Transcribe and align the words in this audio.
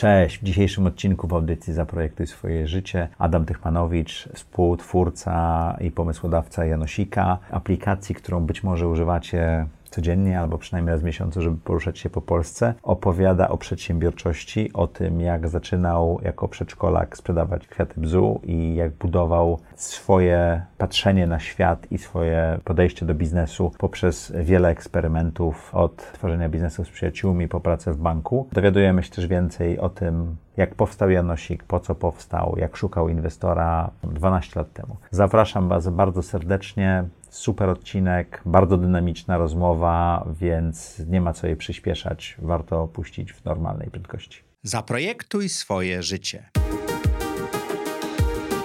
Cześć, 0.00 0.38
w 0.38 0.42
dzisiejszym 0.42 0.86
odcinku 0.86 1.28
w 1.28 1.32
audycji 1.32 1.72
Zaprojektuj 1.72 2.26
swoje 2.26 2.66
życie. 2.66 3.08
Adam 3.18 3.44
Tychmanowicz, 3.44 4.28
współtwórca 4.34 5.76
i 5.80 5.90
pomysłodawca 5.90 6.64
Janosika, 6.64 7.38
aplikacji, 7.50 8.14
którą 8.14 8.40
być 8.40 8.62
może 8.62 8.88
używacie 8.88 9.66
codziennie 9.90 10.40
albo 10.40 10.58
przynajmniej 10.58 10.92
raz 10.92 11.02
w 11.02 11.04
miesiącu, 11.04 11.42
żeby 11.42 11.56
poruszać 11.56 11.98
się 11.98 12.10
po 12.10 12.20
Polsce, 12.20 12.74
opowiada 12.82 13.48
o 13.48 13.58
przedsiębiorczości, 13.58 14.72
o 14.72 14.86
tym, 14.86 15.20
jak 15.20 15.48
zaczynał 15.48 16.20
jako 16.22 16.48
przedszkolak 16.48 17.16
sprzedawać 17.16 17.66
kwiaty 17.66 18.00
bzu 18.00 18.40
i 18.44 18.74
jak 18.74 18.92
budował 18.92 19.58
swoje 19.74 20.62
patrzenie 20.78 21.26
na 21.26 21.38
świat 21.40 21.86
i 21.92 21.98
swoje 21.98 22.58
podejście 22.64 23.06
do 23.06 23.14
biznesu 23.14 23.72
poprzez 23.78 24.32
wiele 24.40 24.68
eksperymentów, 24.68 25.74
od 25.74 25.96
tworzenia 26.12 26.48
biznesu 26.48 26.84
z 26.84 26.90
przyjaciółmi 26.90 27.48
po 27.48 27.60
pracę 27.60 27.92
w 27.92 27.96
banku. 27.96 28.48
Dowiadujemy 28.52 29.02
się 29.02 29.10
też 29.10 29.26
więcej 29.26 29.78
o 29.78 29.88
tym, 29.88 30.36
jak 30.56 30.74
powstał 30.74 31.10
Janosik, 31.10 31.64
po 31.64 31.80
co 31.80 31.94
powstał, 31.94 32.54
jak 32.58 32.76
szukał 32.76 33.08
inwestora 33.08 33.90
12 34.04 34.60
lat 34.60 34.72
temu. 34.72 34.96
Zapraszam 35.10 35.68
Was 35.68 35.88
bardzo 35.88 36.22
serdecznie. 36.22 37.04
Super 37.30 37.68
odcinek, 37.68 38.42
bardzo 38.46 38.76
dynamiczna 38.76 39.38
rozmowa, 39.38 40.26
więc 40.40 41.02
nie 41.08 41.20
ma 41.20 41.32
co 41.32 41.46
jej 41.46 41.56
przyspieszać. 41.56 42.36
Warto 42.38 42.88
puścić 42.88 43.32
w 43.32 43.44
normalnej 43.44 43.90
prędkości. 43.90 44.42
Zaprojektuj 44.62 45.48
swoje 45.48 46.02
życie. 46.02 46.50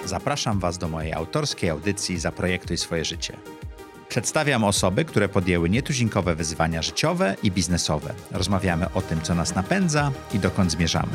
Zapraszam 0.04 0.58
Was 0.58 0.78
do 0.78 0.88
mojej 0.88 1.12
autorskiej 1.12 1.70
audycji 1.70 2.18
Zaprojektuj 2.18 2.76
swoje 2.76 3.04
życie. 3.04 3.36
Przedstawiam 4.08 4.64
osoby, 4.64 5.04
które 5.04 5.28
podjęły 5.28 5.70
nietuzinkowe 5.70 6.34
wyzwania 6.34 6.82
życiowe 6.82 7.36
i 7.42 7.50
biznesowe. 7.50 8.14
Rozmawiamy 8.32 8.86
o 8.94 9.02
tym, 9.02 9.20
co 9.20 9.34
nas 9.34 9.54
napędza 9.54 10.12
i 10.34 10.38
dokąd 10.38 10.72
zmierzamy. 10.72 11.12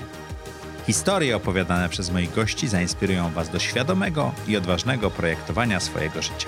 Historie 0.88 1.36
opowiadane 1.36 1.90
przez 1.90 2.12
moich 2.12 2.34
gości 2.34 2.68
zainspirują 2.68 3.30
Was 3.30 3.50
do 3.50 3.60
świadomego 3.60 4.32
i 4.48 4.58
odważnego 4.58 5.12
projektowania 5.12 5.80
swojego 5.80 6.22
życia. 6.22 6.48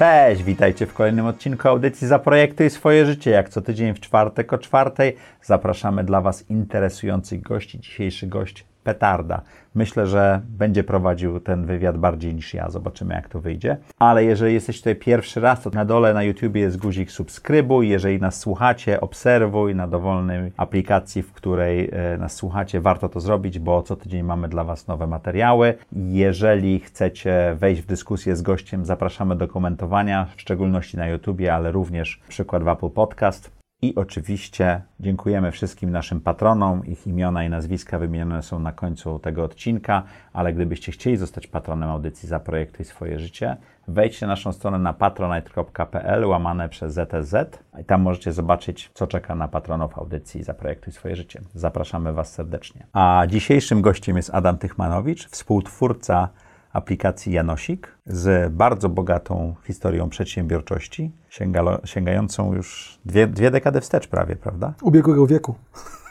Cześć, 0.00 0.42
witajcie 0.42 0.86
w 0.86 0.94
kolejnym 0.94 1.26
odcinku 1.26 1.68
audycji 1.68 2.06
Zaprojektuj 2.06 2.70
swoje 2.70 3.06
życie. 3.06 3.30
Jak 3.30 3.48
co 3.48 3.60
tydzień 3.60 3.94
w 3.94 4.00
czwartek 4.00 4.52
o 4.52 4.58
czwartej 4.58 5.16
zapraszamy 5.42 6.04
dla 6.04 6.20
Was 6.20 6.50
interesujących 6.50 7.42
gości. 7.42 7.80
Dzisiejszy 7.80 8.26
gość 8.26 8.64
petarda. 8.84 9.42
Myślę, 9.74 10.06
że 10.06 10.40
będzie 10.48 10.84
prowadził 10.84 11.40
ten 11.40 11.66
wywiad 11.66 11.98
bardziej 11.98 12.34
niż 12.34 12.54
ja. 12.54 12.70
Zobaczymy, 12.70 13.14
jak 13.14 13.28
to 13.28 13.40
wyjdzie. 13.40 13.76
Ale 13.98 14.24
jeżeli 14.24 14.54
jesteś 14.54 14.78
tutaj 14.78 14.96
pierwszy 14.96 15.40
raz, 15.40 15.62
to 15.62 15.70
na 15.70 15.84
dole 15.84 16.14
na 16.14 16.22
YouTubie 16.22 16.60
jest 16.60 16.76
guzik 16.76 17.10
subskrybuj. 17.10 17.88
Jeżeli 17.88 18.20
nas 18.20 18.38
słuchacie, 18.38 19.00
obserwuj 19.00 19.74
na 19.74 19.86
dowolnej 19.86 20.52
aplikacji, 20.56 21.22
w 21.22 21.32
której 21.32 21.90
e, 21.92 22.18
nas 22.18 22.34
słuchacie. 22.34 22.80
Warto 22.80 23.08
to 23.08 23.20
zrobić, 23.20 23.58
bo 23.58 23.82
co 23.82 23.96
tydzień 23.96 24.22
mamy 24.22 24.48
dla 24.48 24.64
Was 24.64 24.86
nowe 24.86 25.06
materiały. 25.06 25.74
Jeżeli 25.92 26.80
chcecie 26.80 27.56
wejść 27.58 27.82
w 27.82 27.86
dyskusję 27.86 28.36
z 28.36 28.42
gościem, 28.42 28.84
zapraszamy 28.84 29.36
do 29.36 29.48
komentowania, 29.48 30.26
w 30.36 30.40
szczególności 30.40 30.96
na 30.96 31.08
YouTubie, 31.08 31.54
ale 31.54 31.72
również 31.72 32.20
przykład 32.28 32.62
w 32.62 32.68
Apple 32.68 32.90
Podcast. 32.90 33.59
I 33.82 33.94
oczywiście 33.94 34.82
dziękujemy 35.00 35.52
wszystkim 35.52 35.90
naszym 35.90 36.20
patronom. 36.20 36.86
Ich 36.86 37.06
imiona 37.06 37.44
i 37.44 37.50
nazwiska 37.50 37.98
wymienione 37.98 38.42
są 38.42 38.58
na 38.58 38.72
końcu 38.72 39.18
tego 39.18 39.44
odcinka, 39.44 40.02
ale 40.32 40.52
gdybyście 40.52 40.92
chcieli 40.92 41.16
zostać 41.16 41.46
patronem 41.46 41.90
audycji 41.90 42.28
Zaprojektuj 42.28 42.84
swoje 42.84 43.18
życie, 43.18 43.56
wejdźcie 43.88 44.26
na 44.26 44.32
naszą 44.32 44.52
stronę 44.52 44.78
na 44.78 44.92
patronite.pl 44.92 46.24
łamane 46.24 46.68
przez 46.68 46.94
ZTZ 46.94 47.34
i 47.80 47.84
tam 47.84 48.02
możecie 48.02 48.32
zobaczyć, 48.32 48.90
co 48.94 49.06
czeka 49.06 49.34
na 49.34 49.48
patronów 49.48 49.98
audycji 49.98 50.42
Zaprojektuj 50.42 50.92
swoje 50.92 51.16
życie. 51.16 51.40
Zapraszamy 51.54 52.12
Was 52.12 52.32
serdecznie. 52.32 52.86
A 52.92 53.24
dzisiejszym 53.28 53.82
gościem 53.82 54.16
jest 54.16 54.30
Adam 54.34 54.58
Tychmanowicz, 54.58 55.28
współtwórca 55.28 56.28
aplikacji 56.72 57.32
Janosik 57.32 57.98
z 58.12 58.52
bardzo 58.52 58.88
bogatą 58.88 59.54
historią 59.66 60.08
przedsiębiorczości, 60.08 61.12
sięgalo, 61.28 61.80
sięgającą 61.84 62.54
już 62.54 62.98
dwie, 63.04 63.26
dwie 63.26 63.50
dekady 63.50 63.80
wstecz 63.80 64.08
prawie, 64.08 64.36
prawda? 64.36 64.74
Ubiegłego 64.82 65.26
wieku. 65.26 65.54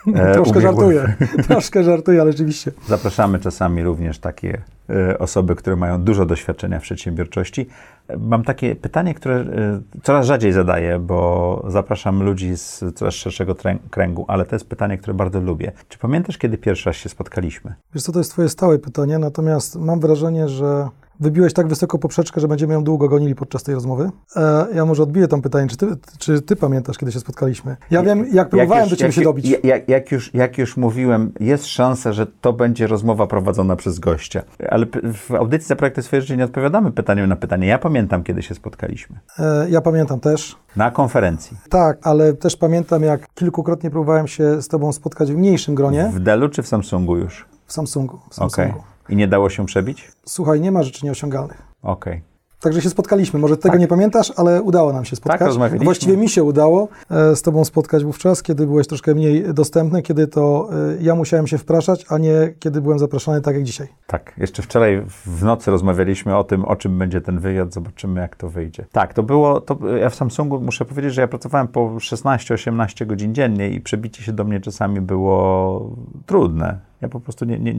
E, 0.06 0.32
Troszkę 0.34 0.58
ubiegłego... 0.58 0.92
żartuję. 0.92 1.14
Troszkę 1.48 1.84
żartuję, 1.84 2.20
ale 2.20 2.32
rzeczywiście. 2.32 2.72
Zapraszamy 2.88 3.38
czasami 3.38 3.82
również 3.82 4.18
takie 4.18 4.62
e, 4.90 5.18
osoby, 5.18 5.56
które 5.56 5.76
mają 5.76 6.02
dużo 6.02 6.26
doświadczenia 6.26 6.80
w 6.80 6.82
przedsiębiorczości. 6.82 7.66
Mam 8.18 8.44
takie 8.44 8.76
pytanie, 8.76 9.14
które 9.14 9.34
e, 9.36 9.80
coraz 10.02 10.26
rzadziej 10.26 10.52
zadaję, 10.52 10.98
bo 10.98 11.62
zapraszam 11.68 12.22
ludzi 12.22 12.56
z 12.56 12.84
coraz 12.94 13.14
szerszego 13.14 13.56
kręgu, 13.90 14.24
ale 14.28 14.44
to 14.44 14.54
jest 14.54 14.68
pytanie, 14.68 14.98
które 14.98 15.14
bardzo 15.14 15.40
lubię. 15.40 15.72
Czy 15.88 15.98
pamiętasz, 15.98 16.38
kiedy 16.38 16.58
pierwszy 16.58 16.88
raz 16.88 16.96
się 16.96 17.08
spotkaliśmy? 17.08 17.74
Wiesz 17.94 18.02
co, 18.02 18.12
to 18.12 18.18
jest 18.18 18.30
twoje 18.30 18.48
stałe 18.48 18.78
pytanie, 18.78 19.18
natomiast 19.18 19.76
mam 19.76 20.00
wrażenie, 20.00 20.48
że 20.48 20.88
wybiłeś 21.20 21.52
tak 21.52 21.68
wysoko 21.68 21.98
poprzeczkę, 21.98 22.40
że 22.40 22.48
będziemy 22.48 22.74
ją 22.74 22.84
długo 22.84 23.08
gonili 23.08 23.34
podczas 23.34 23.62
tej 23.62 23.74
rozmowy. 23.74 24.10
E, 24.36 24.66
ja 24.74 24.86
może 24.86 25.02
odbiję 25.02 25.28
tam 25.28 25.42
pytanie, 25.42 25.68
czy 25.68 25.76
ty, 25.76 25.86
czy 26.18 26.42
ty 26.42 26.56
pamiętasz, 26.56 26.98
kiedy 26.98 27.12
się 27.12 27.20
spotkaliśmy? 27.20 27.76
Ja 27.90 28.02
wiem, 28.02 28.26
jak 28.32 28.48
próbowałem 28.48 28.82
jak 28.82 28.90
już, 28.90 28.90
do 28.90 28.96
ciebie 28.96 29.08
jak, 29.08 29.14
się 29.14 29.22
dobić. 29.22 29.56
Jak, 29.64 29.88
jak, 29.88 30.12
już, 30.12 30.34
jak 30.34 30.58
już 30.58 30.76
mówiłem, 30.76 31.32
jest 31.40 31.66
szansa, 31.66 32.12
że 32.12 32.26
to 32.40 32.52
będzie 32.52 32.86
rozmowa 32.86 33.26
prowadzona 33.26 33.76
przez 33.76 33.98
gościa. 33.98 34.42
Ale 34.70 34.86
w 35.14 35.34
audycji 35.34 35.68
za 35.68 35.76
projekty 35.76 36.02
swoje 36.02 36.22
życie 36.22 36.36
nie 36.36 36.44
odpowiadamy 36.44 36.92
pytaniem 36.92 37.28
na 37.28 37.36
pytanie. 37.36 37.66
Ja 37.66 37.78
pamiętam, 37.78 38.22
kiedy 38.22 38.42
się 38.42 38.54
spotkaliśmy. 38.54 39.18
E, 39.38 39.70
ja 39.70 39.80
pamiętam 39.80 40.20
też. 40.20 40.56
Na 40.76 40.90
konferencji. 40.90 41.56
Tak, 41.70 41.98
ale 42.02 42.32
też 42.32 42.56
pamiętam, 42.56 43.02
jak 43.02 43.34
kilkukrotnie 43.34 43.90
próbowałem 43.90 44.28
się 44.28 44.62
z 44.62 44.68
tobą 44.68 44.92
spotkać 44.92 45.32
w 45.32 45.36
mniejszym 45.36 45.74
gronie. 45.74 46.10
W 46.14 46.20
Delu 46.20 46.48
czy 46.48 46.62
w 46.62 46.68
Samsungu 46.68 47.16
już? 47.16 47.48
W 47.66 47.72
Samsungu. 47.72 48.18
W 48.30 48.34
Samsungu. 48.34 48.70
Okay. 48.70 48.89
I 49.10 49.16
nie 49.16 49.28
dało 49.28 49.50
się 49.50 49.66
przebić? 49.66 50.12
Słuchaj, 50.26 50.60
nie 50.60 50.72
ma 50.72 50.82
rzeczy 50.82 51.06
nieosiągalnych. 51.06 51.62
Okej. 51.82 52.12
Okay. 52.12 52.30
Także 52.60 52.82
się 52.82 52.90
spotkaliśmy. 52.90 53.40
Może 53.40 53.56
tego 53.56 53.72
tak. 53.72 53.80
nie 53.80 53.88
pamiętasz, 53.88 54.32
ale 54.36 54.62
udało 54.62 54.92
nam 54.92 55.04
się 55.04 55.16
spotkać. 55.16 55.38
Tak, 55.38 55.48
rozmawialiśmy. 55.48 55.84
Właściwie 55.84 56.16
mi 56.16 56.28
się 56.28 56.44
udało 56.44 56.88
e, 57.10 57.36
z 57.36 57.42
Tobą 57.42 57.64
spotkać 57.64 58.04
wówczas, 58.04 58.42
kiedy 58.42 58.66
byłeś 58.66 58.86
troszkę 58.86 59.14
mniej 59.14 59.54
dostępny, 59.54 60.02
kiedy 60.02 60.26
to 60.26 60.68
e, 60.72 61.02
ja 61.02 61.14
musiałem 61.14 61.46
się 61.46 61.58
wpraszać, 61.58 62.06
a 62.08 62.18
nie 62.18 62.54
kiedy 62.58 62.80
byłem 62.80 62.98
zapraszany 62.98 63.40
tak 63.40 63.54
jak 63.54 63.64
dzisiaj. 63.64 63.88
Tak. 64.06 64.32
Jeszcze 64.38 64.62
wczoraj 64.62 65.02
w 65.26 65.42
nocy 65.44 65.70
rozmawialiśmy 65.70 66.36
o 66.36 66.44
tym, 66.44 66.64
o 66.64 66.76
czym 66.76 66.98
będzie 66.98 67.20
ten 67.20 67.38
wywiad. 67.38 67.72
Zobaczymy, 67.72 68.20
jak 68.20 68.36
to 68.36 68.48
wyjdzie. 68.48 68.86
Tak, 68.92 69.14
to 69.14 69.22
było, 69.22 69.60
to 69.60 69.78
ja 69.96 70.10
w 70.10 70.14
Samsungu 70.14 70.60
muszę 70.60 70.84
powiedzieć, 70.84 71.14
że 71.14 71.20
ja 71.20 71.28
pracowałem 71.28 71.68
po 71.68 71.80
16-18 71.80 73.06
godzin 73.06 73.34
dziennie 73.34 73.70
i 73.70 73.80
przebicie 73.80 74.22
się 74.22 74.32
do 74.32 74.44
mnie 74.44 74.60
czasami 74.60 75.00
było 75.00 75.90
trudne. 76.26 76.89
Ja 77.00 77.08
po 77.08 77.20
prostu 77.20 77.44
nie, 77.44 77.58
nie, 77.58 77.74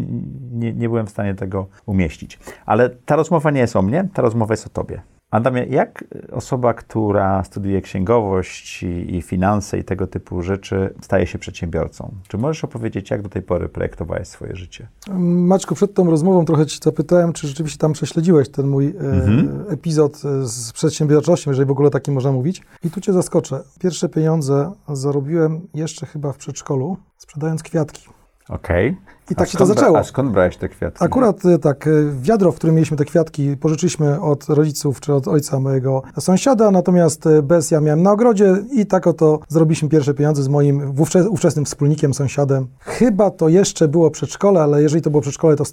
nie, 0.52 0.74
nie 0.74 0.90
byłem 0.90 1.08
w 1.08 1.10
stanie 1.10 1.36
tego 1.36 1.68
umieścić. 1.86 2.40
Ale 2.66 2.90
ta 2.90 3.16
rozmowa 3.16 3.52
nie 3.52 3.62
jest 3.62 3.76
o 3.76 3.82
mnie, 3.82 4.08
ta 4.14 4.22
rozmowa 4.22 4.54
jest 4.54 4.68
o 4.68 4.70
tobie. 4.70 5.02
Adamie, 5.32 5.66
jak 5.66 6.04
osoba, 6.32 6.74
która 6.74 7.44
studiuje 7.44 7.82
księgowość 7.82 8.84
i, 8.84 9.16
i, 9.16 9.22
finanse 9.22 9.78
i 9.78 9.84
tego 9.84 10.08
typu 10.08 10.42
rzeczy, 10.42 10.94
staje 11.02 11.28
się 11.28 11.40
przedsiębiorcą? 11.40 12.12
Czy 12.28 12.38
możesz 12.38 12.64
opowiedzieć, 12.64 13.12
jak 13.12 13.22
do 13.22 13.30
tej 13.30 13.42
pory 13.42 13.70
projektowałeś 13.70 14.28
swoje 14.28 14.56
życie? 14.56 14.88
Maćku, 15.18 15.76
przed 15.76 15.94
tą 15.94 16.10
rozmową 16.10 16.46
trochę 16.46 16.66
Ci 16.66 16.80
zapytałem, 16.84 17.34
czy 17.34 17.48
rzeczywiście 17.48 17.78
tam 17.78 17.94
prześledziłeś 17.94 18.50
ten 18.50 18.68
mój 18.68 18.88
e, 18.88 19.00
mhm. 19.00 19.66
epizod 19.70 20.18
z 20.44 20.72
przedsiębiorczością, 20.72 21.52
jeżeli 21.52 21.68
w 21.68 21.72
ogóle 21.72 21.90
taki 21.90 22.12
można 22.12 22.32
mówić. 22.32 22.62
I 22.84 22.90
tu 22.90 23.02
Cię 23.02 23.14
zaskoczę. 23.14 23.64
Pierwsze 23.80 24.10
pieniądze 24.10 24.72
zarobiłem 24.88 25.68
jeszcze 25.74 26.06
chyba 26.06 26.34
w 26.34 26.38
przedszkolu, 26.38 26.98
sprzedając 27.18 27.64
kwiatki. 27.64 28.21
Okej. 28.52 28.90
Okay. 28.90 29.21
I 29.32 29.36
tak 29.36 29.50
się 29.50 29.58
to 29.58 29.66
zaczęło. 29.66 29.98
A 29.98 30.04
skąd 30.04 30.32
brałeś 30.32 30.58
te 30.58 30.70
kwiatki? 30.70 31.04
Akurat 31.04 31.46
e, 31.46 31.60
tak, 31.60 31.88
e, 31.88 31.92
wiadro, 32.22 32.52
w 32.52 32.56
którym 32.56 32.76
mieliśmy 32.76 32.98
te 32.98 33.06
kwiatki, 33.06 33.58
pożyczyliśmy 33.58 34.22
od 34.22 34.50
rodziców 34.50 35.00
czy 35.00 35.14
od 35.14 35.28
ojca 35.28 35.60
mojego 35.60 36.04
sąsiada, 36.20 36.72
natomiast 36.72 37.28
e, 37.28 37.42
bez 37.42 37.72
ja 37.72 37.82
miałem 37.82 38.04
na 38.04 38.12
ogrodzie 38.12 38.56
i 38.72 38.86
tak 38.86 39.08
oto 39.08 39.40
zrobiliśmy 39.48 39.90
pierwsze 39.90 40.14
pieniądze 40.14 40.44
z 40.44 40.48
moim 40.48 40.94
ówczesnym 41.30 41.66
wspólnikiem, 41.66 42.14
sąsiadem. 42.14 42.68
Chyba 42.80 43.30
to 43.32 43.50
jeszcze 43.50 43.88
było 43.88 44.12
przedszkole, 44.12 44.62
ale 44.62 44.82
jeżeli 44.82 45.02
to 45.02 45.10
było 45.10 45.22
przedszkole, 45.22 45.56
to 45.56 45.64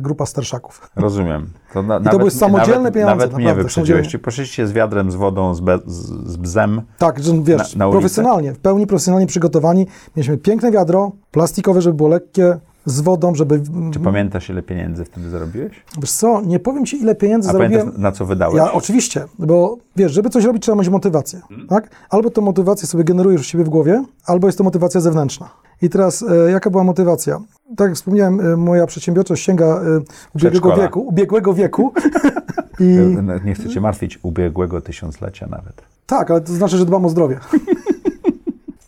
grupa 0.00 0.26
starszaków. 0.26 0.90
Rozumiem. 0.96 1.50
To, 1.72 1.82
na, 1.82 1.98
I 1.98 2.04
to 2.04 2.18
były 2.18 2.30
samodzielne 2.30 2.78
nawet, 2.78 2.94
pieniądze. 2.94 3.16
Nawet 3.16 3.36
mnie 3.36 3.54
wyprzedziłeś. 3.54 4.08
Czy 4.08 4.18
poszliście 4.18 4.66
z 4.66 4.72
wiadrem, 4.72 5.10
z 5.10 5.14
wodą, 5.14 5.54
z, 5.54 5.60
be, 5.60 5.78
z, 5.86 6.30
z 6.30 6.36
bzem 6.36 6.82
Tak, 6.98 7.22
że 7.22 7.32
wiesz, 7.42 7.76
na, 7.76 7.86
na 7.86 7.92
profesjonalnie, 7.92 8.52
w 8.52 8.58
pełni 8.58 8.86
profesjonalnie 8.86 9.26
przygotowani. 9.26 9.86
Mieliśmy 10.16 10.38
piękne 10.38 10.70
wiadro, 10.70 11.12
plastikowe, 11.30 11.82
żeby 11.82 11.96
było 11.96 12.08
lekkie, 12.08 12.58
z 12.86 13.00
wodą, 13.00 13.34
żeby... 13.34 13.62
Czy 13.92 14.00
pamiętasz, 14.00 14.50
ile 14.50 14.62
pieniędzy 14.62 15.04
wtedy 15.04 15.30
zarobiłeś? 15.30 15.82
Wiesz 16.00 16.12
co, 16.12 16.40
nie 16.40 16.58
powiem 16.58 16.86
Ci, 16.86 17.02
ile 17.02 17.14
pieniędzy 17.14 17.48
A 17.48 17.52
zarobiłem. 17.52 17.80
pamiętasz, 17.80 18.02
na 18.02 18.12
co 18.12 18.26
wydałeś? 18.26 18.56
Ja, 18.56 18.72
oczywiście, 18.72 19.24
bo 19.38 19.76
wiesz, 19.96 20.12
żeby 20.12 20.30
coś 20.30 20.44
robić, 20.44 20.62
trzeba 20.62 20.78
mieć 20.78 20.88
motywację, 20.88 21.40
hmm. 21.48 21.68
tak? 21.68 21.90
Albo 22.10 22.30
to 22.30 22.40
motywację 22.40 22.88
sobie 22.88 23.04
generujesz 23.04 23.40
u 23.40 23.44
siebie 23.44 23.64
w 23.64 23.68
głowie, 23.68 24.04
albo 24.26 24.48
jest 24.48 24.58
to 24.58 24.64
motywacja 24.64 25.00
zewnętrzna. 25.00 25.50
I 25.82 25.88
teraz, 25.88 26.22
e, 26.22 26.50
jaka 26.50 26.70
była 26.70 26.84
motywacja? 26.84 27.40
Tak 27.76 27.88
jak 27.88 27.96
wspomniałem, 27.96 28.40
e, 28.40 28.56
moja 28.56 28.86
przedsiębiorczość 28.86 29.44
sięga 29.44 29.66
e, 29.66 30.00
ubiegłego 30.34 30.76
wieku, 30.76 31.00
ubiegłego 31.00 31.54
wieku. 31.54 31.92
I... 32.80 33.16
Nie 33.44 33.54
chcę 33.54 33.68
Cię 33.68 33.80
martwić, 33.80 34.18
ubiegłego 34.22 34.80
tysiąclecia 34.80 35.46
nawet. 35.46 35.82
Tak, 36.06 36.30
ale 36.30 36.40
to 36.40 36.52
znaczy, 36.52 36.76
że 36.76 36.86
dbam 36.86 37.04
o 37.04 37.08
zdrowie. 37.08 37.38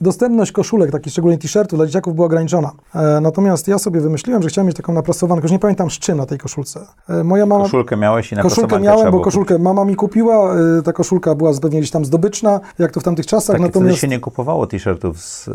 dostępność 0.00 0.52
koszulek, 0.52 0.90
takich 0.90 1.12
szczególnie 1.12 1.38
t-shirtów 1.38 1.78
dla 1.78 1.86
dzieciaków 1.86 2.14
była 2.14 2.26
ograniczona. 2.26 2.70
E, 2.94 3.20
natomiast 3.20 3.68
ja 3.68 3.78
sobie 3.78 4.00
wymyśliłem, 4.00 4.42
że 4.42 4.48
chciałem 4.48 4.66
mieć 4.66 4.76
taką 4.76 4.92
naprasowankę, 4.92 5.42
już 5.42 5.52
nie 5.52 5.58
pamiętam 5.58 5.90
z 5.90 5.98
czym 5.98 6.16
na 6.18 6.26
tej 6.26 6.38
koszulce. 6.38 6.80
E, 7.08 7.24
moja 7.24 7.46
mama... 7.46 7.64
Koszulkę 7.64 7.96
miałeś 7.96 8.32
i 8.32 8.34
na 8.34 8.42
Koszulkę 8.42 8.80
miałem, 8.80 9.10
bo 9.12 9.20
koszulkę 9.20 9.58
mama 9.58 9.84
mi 9.84 9.96
kupiła, 9.96 10.54
e, 10.54 10.82
ta 10.82 10.92
koszulka 10.92 11.34
była 11.34 11.52
pewnie 11.62 11.78
gdzieś 11.80 11.90
tam 11.90 12.04
zdobyczna, 12.04 12.60
jak 12.78 12.92
to 12.92 13.00
w 13.00 13.02
tamtych 13.02 13.26
czasach, 13.26 13.56
Tak, 13.56 13.60
natomiast... 13.66 13.98
się 13.98 14.08
nie 14.08 14.20
kupowało 14.20 14.66
t-shirtów 14.66 15.20
z, 15.20 15.48
e, 15.48 15.52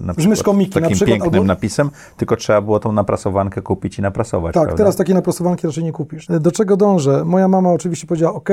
na 0.00 0.12
Z 0.12 0.16
myszką 0.16 0.32
przykład 0.34 0.56
Miki 0.56 0.74
na 0.74 0.80
takim 0.80 0.94
przykład, 0.96 1.14
pięknym 1.14 1.34
albo- 1.34 1.44
napisem, 1.46 1.90
tylko 2.16 2.36
trzeba 2.36 2.60
było 2.60 2.80
tą 2.80 2.92
naprasowankę 2.92 3.62
kupić 3.62 3.98
i 3.98 4.02
naprasować, 4.02 4.54
Tak, 4.54 4.62
prawda? 4.62 4.78
teraz 4.78 4.96
takiej 4.96 5.14
naprasowanki 5.14 5.66
raczej 5.66 5.84
nie 5.84 5.92
kupisz. 5.92 6.26
Do 6.40 6.52
czego 6.52 6.76
dążę? 6.76 7.24
Moja 7.24 7.48
mama 7.48 7.72
oczywiście 7.72 8.06
powiedziała, 8.06 8.34
ok, 8.34 8.48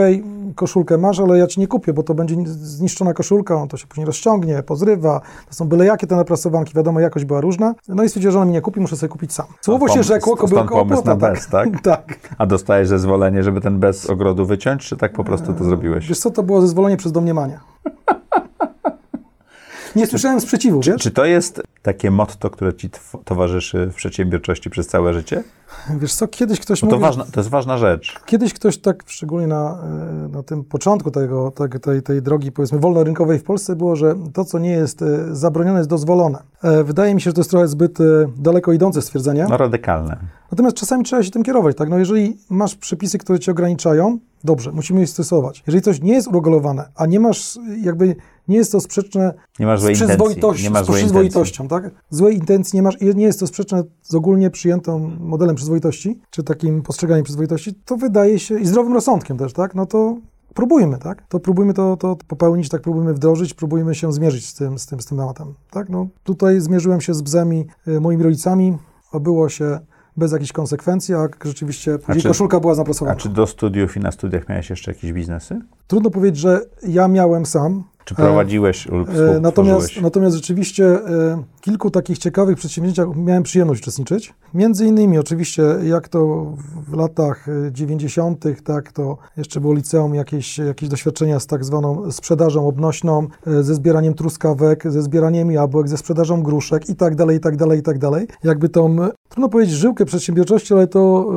koszulkę 0.56 0.98
masz, 0.98 1.20
ale 1.20 1.38
ja 1.38 1.48
ci 1.48 1.60
nie 1.60 1.68
kupię, 1.68 1.94
bo 1.94 2.04
to 2.04 2.14
będzie 2.14 2.36
zniszczona 2.46 3.14
koszulka, 3.14 3.56
on 3.56 3.68
to 3.68 3.78
się 3.78 3.88
później 3.88 4.06
rozciągnie, 4.06 4.64
pozrywa, 4.64 5.22
to 5.48 5.54
są 5.54 5.66
byle 5.66 5.86
jakie 5.86 6.08
te 6.08 6.16
naprasowanki, 6.16 6.74
wiadomo, 6.74 7.00
jakość 7.00 7.26
była 7.26 7.42
różna. 7.42 7.76
No 7.88 8.04
i 8.04 8.10
stwierdziła, 8.10 8.32
że 8.32 8.38
ona 8.38 8.46
mi 8.46 8.52
nie 8.52 8.62
kupi, 8.62 8.80
muszę 8.80 8.98
sobie 8.98 9.10
kupić 9.10 9.34
sam. 9.34 9.46
Słowo 9.62 9.88
się 9.88 10.04
rzekło, 10.04 10.36
stąd 10.36 10.52
kobyłko 10.52 10.76
pomysł 10.76 11.06
na 11.06 11.16
bez, 11.16 11.48
tak? 11.48 11.70
tak. 11.84 12.20
A 12.38 12.46
dostałeś 12.46 12.88
zezwolenie, 12.88 13.44
żeby 13.44 13.62
ten 13.62 13.80
bez 13.80 14.10
ogrodu 14.10 14.46
wyciąć, 14.46 14.86
czy 14.86 14.98
tak 14.98 15.14
po 15.14 15.24
prostu 15.24 15.54
to 15.54 15.64
zrobiłeś? 15.64 16.08
Wiesz 16.08 16.20
co, 16.20 16.32
to 16.32 16.44
było 16.44 16.62
zezwolenie 16.62 16.98
przez 16.98 17.12
domniemanie. 17.12 17.60
Nie 19.96 20.08
słyszałem 20.08 20.42
sprzeciwu, 20.42 20.82
wiesz? 20.82 21.02
Czy 21.02 21.12
to 21.12 21.26
jest 21.26 21.62
takie 21.82 22.12
motto, 22.12 22.50
które 22.50 22.74
ci 22.74 22.90
towarzyszy 23.26 23.90
w 23.92 23.96
przedsiębiorczości 23.96 24.70
przez 24.70 24.88
całe 24.88 25.14
życie? 25.14 25.44
Wiesz 26.00 26.14
co, 26.14 26.28
kiedyś 26.28 26.60
ktoś 26.60 26.82
Bo 26.82 26.88
to, 26.88 26.96
mówił... 26.96 27.08
ważna, 27.08 27.26
to 27.32 27.40
jest 27.40 27.50
ważna 27.50 27.78
rzecz. 27.78 28.20
Kiedyś 28.26 28.54
ktoś 28.54 28.78
tak, 28.78 29.04
szczególnie 29.08 29.48
na, 29.48 29.78
e, 30.26 30.28
na 30.28 30.44
tym 30.44 30.64
początku 30.64 31.12
tego, 31.12 31.52
tak- 31.52 31.80
tej, 31.80 32.02
tej 32.02 32.22
drogi, 32.22 32.52
powiedzmy, 32.52 32.80
wolnorynkowej 32.80 33.40
w 33.40 33.44
Polsce 33.44 33.76
było, 33.76 33.96
że 33.96 34.16
to, 34.34 34.46
co 34.46 34.60
nie 34.60 34.72
jest 34.72 35.02
e, 35.02 35.36
zabronione, 35.36 35.78
jest 35.78 35.90
dozwolone. 35.90 36.40
E, 36.64 36.84
Wydaje 36.84 37.16
mi 37.16 37.22
się, 37.22 37.30
że 37.30 37.34
to 37.34 37.42
jest 37.42 37.50
trochę 37.50 37.68
zbyt 37.68 37.98
daleko 38.38 38.74
idące 38.74 39.02
stwierdzenie. 39.02 39.46
No 39.50 39.58
radykalne. 39.58 40.18
Natomiast 40.52 40.76
czasami 40.76 41.04
trzeba 41.04 41.24
się 41.24 41.32
tym 41.32 41.44
kierować, 41.44 41.78
tak? 41.78 41.90
No 41.90 41.98
jeżeli 41.98 42.38
masz 42.50 42.76
przepisy, 42.76 43.18
które 43.18 43.40
cię 43.40 43.52
ograniczają, 43.52 44.20
dobrze, 44.44 44.72
musimy 44.72 45.02
je 45.02 45.08
stosować. 45.08 45.64
Jeżeli 45.68 45.82
coś 45.82 46.02
nie 46.02 46.14
jest 46.14 46.28
uregulowane, 46.28 46.90
a 46.96 47.06
nie 47.06 47.20
masz, 47.20 47.60
jakby, 47.82 48.16
nie 48.48 48.58
jest 48.58 48.72
to 48.72 48.80
sprzeczne 48.80 49.34
Nie 49.60 49.66
masz 49.66 49.80
z 49.80 49.82
złej 49.82 49.94
intencji. 49.94 50.16
przyzwoitością, 50.18 50.64
Nie 50.64 50.70
masz 50.70 50.84
z 50.84 50.86
złej 50.88 51.02
intencji. 51.04 51.30
przyzwoitością, 51.30 51.68
tak? 51.68 51.92
Złej 52.10 52.36
intencji 52.38 52.78
nie 52.78 52.82
masz 52.84 53.02
i 53.02 53.16
nie 53.16 53.26
jest 53.26 53.40
to 53.40 53.48
sprzeczne 53.48 53.84
z 54.02 54.16
ogólnie 54.16 54.50
przyjętą 54.50 55.12
modelem 55.20 55.56
przyzwoitości, 55.56 56.20
czy 56.30 56.44
takim 56.44 56.82
postrzeganiem 56.82 57.24
przyzwoitości, 57.24 57.74
to 57.86 57.98
wydaje 57.98 58.40
się, 58.40 58.60
i 58.60 58.66
zdrowym 58.66 58.94
rozsądkiem 58.94 59.38
też, 59.38 59.54
tak? 59.54 59.76
No 59.76 59.86
to 59.86 60.18
próbujmy, 60.54 60.98
tak? 60.98 61.28
To 61.28 61.40
próbujmy 61.40 61.74
to, 61.74 61.98
to 61.98 62.18
popełnić, 62.28 62.70
tak 62.70 62.82
próbujmy 62.82 63.14
wdrożyć, 63.14 63.54
próbujmy 63.54 63.96
się 63.96 64.14
zmierzyć 64.14 64.46
z 64.50 64.54
tym, 64.54 64.80
z 64.80 64.86
tym, 64.86 65.00
z 65.02 65.06
tym 65.06 65.18
tematem, 65.18 65.54
tak? 65.72 65.90
No 65.90 66.08
tutaj 66.24 66.60
zmierzyłem 66.62 67.02
się 67.02 67.14
z 67.14 67.22
bzemi 67.22 67.66
y, 67.88 68.00
moimi 68.02 68.24
rodzicami, 68.24 68.78
obyło 69.12 69.50
się 69.50 69.80
bez 70.18 70.32
jakichś 70.32 70.52
konsekwencji, 70.52 71.14
a 71.16 71.28
rzeczywiście 71.46 72.00
później 72.00 72.22
czy- 72.22 72.28
koszulka 72.28 72.60
była 72.60 72.74
A 72.74 72.76
zaprasowana. 72.76 73.16
czy 73.16 73.30
do 73.30 73.48
studiów 73.48 73.98
i 73.98 74.00
na 74.00 74.12
studiach 74.12 74.50
miałeś 74.50 74.70
jeszcze 74.70 74.92
jakieś 74.92 75.14
biznesy? 75.14 75.60
Trudno 75.88 76.10
powiedzieć, 76.10 76.40
że 76.40 76.62
ja 76.88 77.08
miałem 77.08 77.46
sam, 77.46 77.84
Czy 78.06 78.16
prowadziłeś 78.16 78.86
lub 78.86 79.10
E? 79.10 79.40
Natomiast, 79.40 80.02
natomiast 80.02 80.36
rzeczywiście 80.36 80.86
e, 80.86 81.44
kilku 81.64 81.90
takich 81.92 82.18
ciekawych 82.18 82.58
przedsięwzięciach 82.58 83.08
miałem 83.16 83.44
przyjemność 83.44 83.82
uczestniczyć. 83.82 84.34
Między 84.54 84.86
innymi 84.86 85.18
oczywiście 85.20 85.64
jak 85.84 86.10
to 86.10 86.46
w 86.88 86.94
latach 86.94 87.50
e, 87.50 87.72
90., 87.72 88.46
tak 88.64 88.92
to 88.92 89.18
jeszcze 89.38 89.62
było 89.62 89.74
liceum, 89.74 90.16
jakieś, 90.16 90.58
jakieś 90.58 90.90
doświadczenia 90.90 91.40
z 91.40 91.48
tak 91.48 91.66
zwaną 91.66 92.12
sprzedażą 92.12 92.68
obnośną, 92.68 93.28
e, 93.48 93.64
ze 93.64 93.76
zbieraniem 93.76 94.14
truskawek, 94.14 94.92
ze 94.92 95.02
zbieraniem 95.02 95.52
jabłek, 95.52 95.88
ze 95.88 95.98
sprzedażą 95.98 96.44
gruszek 96.44 96.90
i 96.90 96.96
tak 96.96 97.16
dalej, 97.16 97.38
i 97.38 97.40
tak 97.40 97.56
dalej, 97.58 97.80
i 97.80 97.84
tak 97.84 97.98
dalej. 98.00 98.28
Jakby 98.44 98.70
tą, 98.70 99.04
e, 99.04 99.10
trudno 99.30 99.50
powiedzieć 99.50 99.76
żyłkę 99.76 100.06
przedsiębiorczości, 100.06 100.74
ale 100.74 100.88
to 100.88 101.30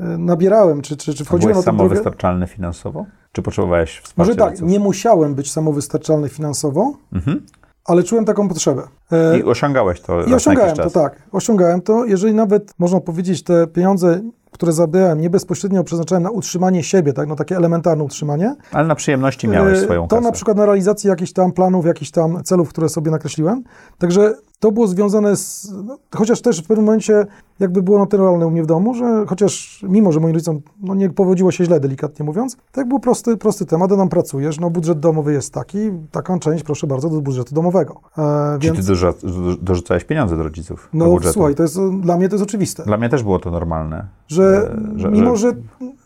e, 0.00 0.04
nabierałem, 0.18 0.82
czy, 0.82 0.96
czy, 0.96 1.14
czy 1.14 1.24
wchodziłem 1.24 1.56
na 1.56 1.62
drogę. 1.62 1.78
samowystarczalny 1.78 2.46
finansowo? 2.46 3.06
Czy 3.32 3.42
potrzebowałeś 3.42 3.90
wsparcia 3.98 4.14
Może 4.16 4.36
tak, 4.36 4.46
rodziców? 4.48 4.68
nie 4.70 4.78
musiałem 4.80 5.34
być 5.34 5.52
samowystarczalny 5.52 6.28
finansowo, 6.28 6.92
Mhm. 7.12 7.40
Ale 7.84 8.02
czułem 8.02 8.24
taką 8.24 8.48
potrzebę. 8.48 8.82
E, 9.12 9.38
I 9.38 9.42
osiągałeś 9.42 10.00
to 10.00 10.24
I 10.24 10.34
osiągałem 10.34 10.76
to, 10.76 10.90
tak. 10.90 11.22
Osiągałem 11.32 11.82
to. 11.82 12.04
Jeżeli 12.04 12.34
nawet, 12.34 12.74
można 12.78 13.00
powiedzieć, 13.00 13.42
te 13.42 13.66
pieniądze, 13.66 14.20
które 14.50 14.72
zabrałem, 14.72 15.20
nie 15.20 15.30
bezpośrednio 15.30 15.84
przeznaczałem 15.84 16.22
na 16.22 16.30
utrzymanie 16.30 16.82
siebie, 16.82 17.12
tak, 17.12 17.28
no 17.28 17.36
takie 17.36 17.56
elementarne 17.56 18.04
utrzymanie. 18.04 18.56
Ale 18.72 18.86
na 18.86 18.94
przyjemności 18.94 19.48
miałeś 19.48 19.78
e, 19.78 19.82
swoją 19.82 20.08
To 20.08 20.16
kasę. 20.16 20.26
na 20.26 20.32
przykład 20.32 20.56
na 20.56 20.66
realizację 20.66 21.10
jakichś 21.10 21.32
tam 21.32 21.52
planów, 21.52 21.86
jakichś 21.86 22.10
tam 22.10 22.44
celów, 22.44 22.68
które 22.68 22.88
sobie 22.88 23.10
nakreśliłem. 23.10 23.64
Także 23.98 24.34
to 24.60 24.72
było 24.72 24.86
związane 24.86 25.36
z, 25.36 25.72
no, 25.84 25.98
chociaż 26.14 26.40
też 26.40 26.62
w 26.62 26.66
pewnym 26.66 26.86
momencie 26.86 27.26
jakby 27.60 27.82
było 27.82 27.98
naturalne 27.98 28.46
u 28.46 28.50
mnie 28.50 28.62
w 28.62 28.66
domu, 28.66 28.94
że 28.94 29.24
chociaż 29.28 29.84
mimo, 29.88 30.12
że 30.12 30.20
moim 30.20 30.34
rodzicom 30.34 30.60
no, 30.82 30.94
nie 30.94 31.10
powodziło 31.10 31.50
się 31.50 31.64
źle, 31.64 31.80
delikatnie 31.80 32.24
mówiąc, 32.24 32.56
tak 32.72 32.88
był 32.88 33.00
prosty, 33.00 33.36
prosty 33.36 33.66
temat, 33.66 33.92
a 33.92 33.96
nam 33.96 34.08
pracujesz, 34.08 34.60
no 34.60 34.70
budżet 34.70 35.00
domowy 35.00 35.32
jest 35.32 35.54
taki, 35.54 35.78
taką 36.10 36.38
część 36.38 36.64
proszę 36.64 36.86
bardzo 36.86 37.08
do 37.08 37.20
budżetu 37.20 37.54
domowego. 37.54 38.00
E, 38.18 38.58
Czy 38.60 38.72
więc, 38.72 38.86
ty 38.86 38.94
du- 39.22 39.56
dorzucałeś 39.62 40.04
pieniądze 40.04 40.36
do 40.36 40.42
rodziców? 40.42 40.88
do 40.92 40.98
no 40.98 41.10
budżetu? 41.10 41.32
słuchaj, 41.34 41.54
to 41.54 41.62
jest, 41.62 41.78
dla 42.00 42.16
mnie 42.16 42.28
to 42.28 42.34
jest 42.34 42.44
oczywiste. 42.44 42.82
Dla 42.84 42.96
mnie 42.96 43.08
też 43.08 43.22
było 43.22 43.38
to 43.38 43.50
normalne. 43.50 44.06
że, 44.28 44.76
że- 44.96 45.10
mimo, 45.10 45.36
że 45.36 45.48
że, 45.48 45.56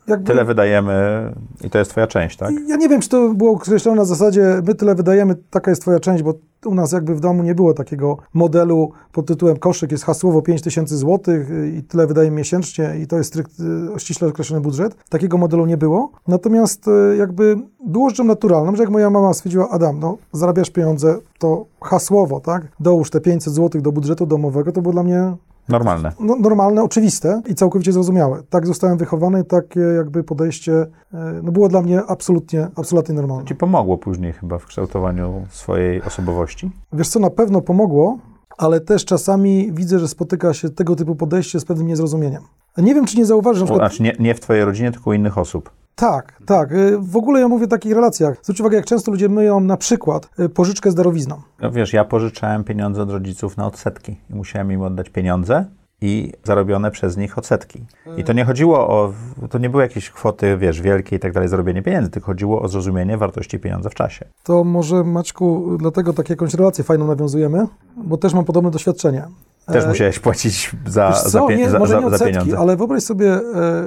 jakby... 0.07 0.27
Tyle 0.27 0.45
wydajemy 0.45 1.33
i 1.65 1.71
to 1.71 1.79
jest 1.79 1.91
twoja 1.91 2.07
część, 2.07 2.37
tak? 2.37 2.55
Ja 2.69 2.77
nie 2.77 2.89
wiem, 2.89 3.01
czy 3.01 3.09
to 3.09 3.35
było 3.35 3.53
określone 3.53 3.97
na 3.97 4.05
zasadzie, 4.05 4.63
my 4.67 4.75
tyle 4.75 4.95
wydajemy, 4.95 5.37
taka 5.51 5.71
jest 5.71 5.83
twoja 5.83 6.01
część, 6.01 6.23
bo 6.23 6.35
u 6.67 6.75
nas 6.75 6.93
jakby 6.93 7.15
w 7.15 7.21
domu 7.21 7.43
nie 7.43 7.55
było 7.55 7.75
takiego 7.75 8.17
modelu 8.35 8.93
pod 9.13 9.27
tytułem 9.27 9.57
koszyk 9.57 9.93
jest 9.93 10.05
hasłowo 10.05 10.43
5 10.43 10.63
tysięcy 10.63 10.97
złotych 10.97 11.49
i 11.79 11.83
tyle 11.83 12.07
wydajemy 12.07 12.37
miesięcznie 12.37 12.95
i 13.03 13.07
to 13.07 13.17
jest 13.17 13.31
strykt, 13.31 13.53
y, 13.97 14.01
ściśle 14.01 14.29
określony 14.29 14.63
budżet. 14.63 14.97
Takiego 15.09 15.39
modelu 15.39 15.67
nie 15.67 15.77
było. 15.77 16.13
Natomiast 16.29 16.89
y, 16.89 17.17
jakby 17.17 17.57
było 17.87 18.11
rzeczą 18.11 18.25
naturalną, 18.25 18.77
że 18.77 18.83
jak 18.83 18.91
moja 18.91 19.11
mama 19.11 19.35
stwierdziła, 19.35 19.69
Adam, 19.71 20.01
no 20.01 20.19
zarabiasz 20.33 20.71
pieniądze, 20.71 21.19
to 21.39 21.67
hasłowo, 21.83 22.41
tak, 22.41 22.69
dołóż 22.81 23.11
te 23.11 23.21
500 23.21 23.55
złotych 23.55 23.83
do 23.83 23.93
budżetu 23.93 24.27
domowego, 24.27 24.73
to 24.73 24.83
było 24.83 24.93
dla 24.93 25.03
mnie 25.03 25.37
Normalne. 25.69 26.13
no, 26.21 26.37
normalne, 26.37 26.83
oczywiste 26.83 27.43
i 27.47 27.55
całkowicie 27.55 27.93
zrozumiałe. 27.93 28.43
Tak 28.51 28.67
zostałem 28.67 28.99
wychowany, 28.99 29.45
takie 29.45 29.81
jakby 29.81 30.25
podejście 30.25 30.73
e, 31.15 31.41
no, 31.43 31.53
było 31.53 31.69
dla 31.69 31.83
mnie 31.83 32.03
absolutnie, 32.09 32.69
absolutnie 32.77 33.15
normalne. 33.15 33.45
Ci 33.45 33.55
pomogło 33.55 33.99
później 33.99 34.33
chyba 34.33 34.59
w 34.59 34.67
kształtowaniu 34.67 35.47
swojej 35.51 36.03
osobowości? 36.03 36.71
Wiesz 36.93 37.09
co, 37.09 37.21
na 37.21 37.31
pewno 37.31 37.61
pomogło, 37.61 38.19
ale 38.59 38.81
też 38.81 39.05
czasami 39.05 39.73
widzę, 39.73 39.99
że 39.99 40.09
spotyka 40.09 40.55
się 40.55 40.71
tego 40.71 40.97
typu 40.97 41.15
podejście 41.15 41.61
z 41.61 41.65
pewnym 41.65 41.87
niezrozumieniem. 41.87 42.43
Nie 42.77 42.95
wiem, 42.95 43.05
czy 43.05 43.17
nie 43.17 43.27
zauważysz, 43.27 43.61
na 43.61 43.67
przykład, 43.67 43.91
znaczy 43.91 44.03
nie, 44.03 44.17
nie 44.19 44.35
w 44.35 44.41
twojej 44.41 44.65
rodzinie, 44.65 44.93
tylko 44.93 45.11
u 45.11 45.13
innych 45.13 45.39
osób. 45.39 45.71
Tak, 45.95 46.39
tak, 46.47 46.73
y, 46.73 46.99
w 46.99 47.17
ogóle 47.17 47.41
ja 47.41 47.49
mówię 47.49 47.65
o 47.65 47.69
takich 47.69 47.93
relacjach. 47.93 48.37
Zwróć 48.43 48.61
uwagę, 48.61 48.77
jak 48.77 48.87
często 48.87 49.11
ludzie 49.11 49.29
myją 49.29 49.61
na 49.61 49.77
przykład 49.77 50.29
y, 50.41 50.49
pożyczkę 50.49 50.91
z 50.91 50.95
darowizną. 50.95 51.43
No 51.61 51.71
wiesz, 51.71 51.93
ja 51.93 52.05
pożyczałem 52.05 52.65
pieniądze 52.65 53.03
od 53.03 53.11
rodziców 53.11 53.57
na 53.57 53.67
odsetki 53.67 54.17
i 54.31 54.35
musiałem 54.35 54.73
im 54.73 54.83
oddać 54.83 55.11
pieniądze 55.11 55.65
i 56.01 56.33
zarobione 56.45 56.91
przez 56.91 57.17
nich 57.17 57.39
odsetki. 57.39 57.85
I 58.17 58.25
to 58.25 58.33
nie 58.33 58.45
chodziło 58.45 58.89
o, 58.89 59.13
to 59.51 59.59
nie 59.59 59.71
były 59.71 59.83
jakieś 59.83 60.11
kwoty, 60.11 60.57
wiesz, 60.57 60.81
wielkie 60.81 61.17
i 61.17 61.19
tak 61.19 61.33
dalej, 61.33 61.49
zarobienie 61.49 61.83
pieniędzy, 61.83 62.11
tylko 62.11 62.27
chodziło 62.27 62.63
o 62.63 62.69
zrozumienie 62.69 63.19
wartości 63.19 63.59
pieniądza 63.59 63.91
w 63.91 63.95
czasie. 63.95 64.25
To 64.43 64.65
może, 64.65 65.05
Maćku, 65.05 65.77
dlatego 65.79 66.13
tak 66.13 66.31
jakąś 66.31 66.55
relację 66.55 66.85
fajną 66.85 67.07
nawiązujemy, 67.07 67.67
bo 67.97 68.17
też 68.17 68.35
mam 68.35 68.45
podobne 68.45 68.71
doświadczenie. 68.71 69.25
Też 69.67 69.85
E, 69.85 69.89
musiałeś 69.89 70.19
płacić 70.19 70.71
za, 70.87 71.09
Wiesz 71.09 71.23
za, 71.23 71.47
pie, 71.47 71.57
nie, 71.57 71.71
za, 71.71 71.79
może 71.79 71.93
za, 71.93 72.01
nie 72.01 72.03
za 72.03 72.15
odsetki, 72.15 72.33
pieniądze. 72.33 72.59
ale 72.59 72.77
wyobraź 72.77 73.03
sobie 73.03 73.33
e, 73.33 73.41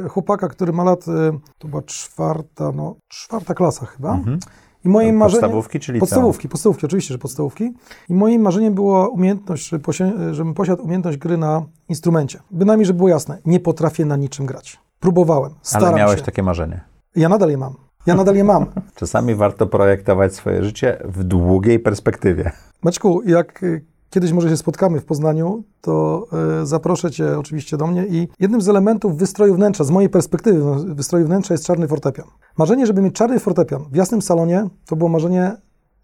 chłopaka, 0.10 0.48
który 0.48 0.74
ma 0.74 0.84
lat, 0.84 1.08
e, 1.08 1.40
to 1.58 1.68
była 1.68 1.82
czwarta, 1.82 2.72
no 2.76 2.96
czwarta 3.08 3.54
klasa 3.54 3.86
chyba. 3.86 4.14
Mhm. 4.14 4.40
I 4.88 4.90
moim 4.90 5.16
marzeniem... 5.16 5.42
Podstawówki 5.42 5.80
czy 5.80 5.94
liceum? 5.94 6.00
Podstawówki, 6.00 6.50
podstawówki, 6.50 6.86
oczywiście, 6.86 7.14
że 7.14 7.18
podstawówki. 7.18 7.74
I 8.10 8.14
moim 8.14 8.42
marzeniem 8.42 8.74
była 8.74 9.08
umiejętność, 9.08 9.70
żeby 9.70 9.84
posi- 9.86 10.34
żebym 10.34 10.54
posiadł 10.54 10.84
umiejętność 10.84 11.18
gry 11.18 11.38
na 11.38 11.66
instrumencie. 11.90 12.40
Bynajmniej, 12.52 12.86
żeby 12.86 12.98
było 12.98 13.10
jasne, 13.10 13.38
nie 13.46 13.60
potrafię 13.60 14.06
na 14.06 14.16
niczym 14.16 14.46
grać. 14.46 14.80
Próbowałem, 15.00 15.52
staram 15.62 15.88
Ale 15.88 15.98
miałeś 15.98 16.20
się. 16.20 16.26
takie 16.26 16.44
marzenie. 16.44 16.82
Ja 17.16 17.30
nadal 17.30 17.50
je 17.50 17.58
mam. 17.58 17.74
Ja 18.06 18.16
nadal 18.16 18.36
je 18.36 18.44
mam. 18.44 18.66
Czasami 18.96 19.36
warto 19.36 19.68
projektować 19.68 20.36
swoje 20.36 20.64
życie 20.64 20.98
w 21.06 21.24
długiej 21.24 21.80
perspektywie. 21.80 22.52
Maćku, 22.84 23.22
jak 23.26 23.62
kiedyś 24.10 24.32
może 24.32 24.50
się 24.50 24.58
spotkamy 24.58 25.00
w 25.00 25.06
Poznaniu, 25.06 25.64
to 25.82 26.28
y, 26.62 26.66
zaproszę 26.66 27.12
Cię 27.12 27.40
oczywiście 27.40 27.78
do 27.78 27.88
mnie 27.88 28.06
i 28.08 28.28
jednym 28.40 28.62
z 28.62 28.70
elementów 28.70 29.18
wystroju 29.18 29.56
wnętrza, 29.56 29.84
z 29.84 29.90
mojej 29.92 30.10
perspektywy 30.10 30.60
no, 30.60 30.76
wystroju 30.96 31.26
wnętrza 31.26 31.54
jest 31.54 31.66
czarny 31.66 31.88
fortepian. 31.88 32.26
Marzenie, 32.58 32.86
żeby 32.88 33.02
mieć 33.02 33.16
czarny 33.16 33.40
fortepian 33.40 33.84
w 33.92 33.96
jasnym 33.96 34.22
salonie, 34.22 34.68
to 34.86 34.96
było 34.96 35.10
marzenie 35.10 35.56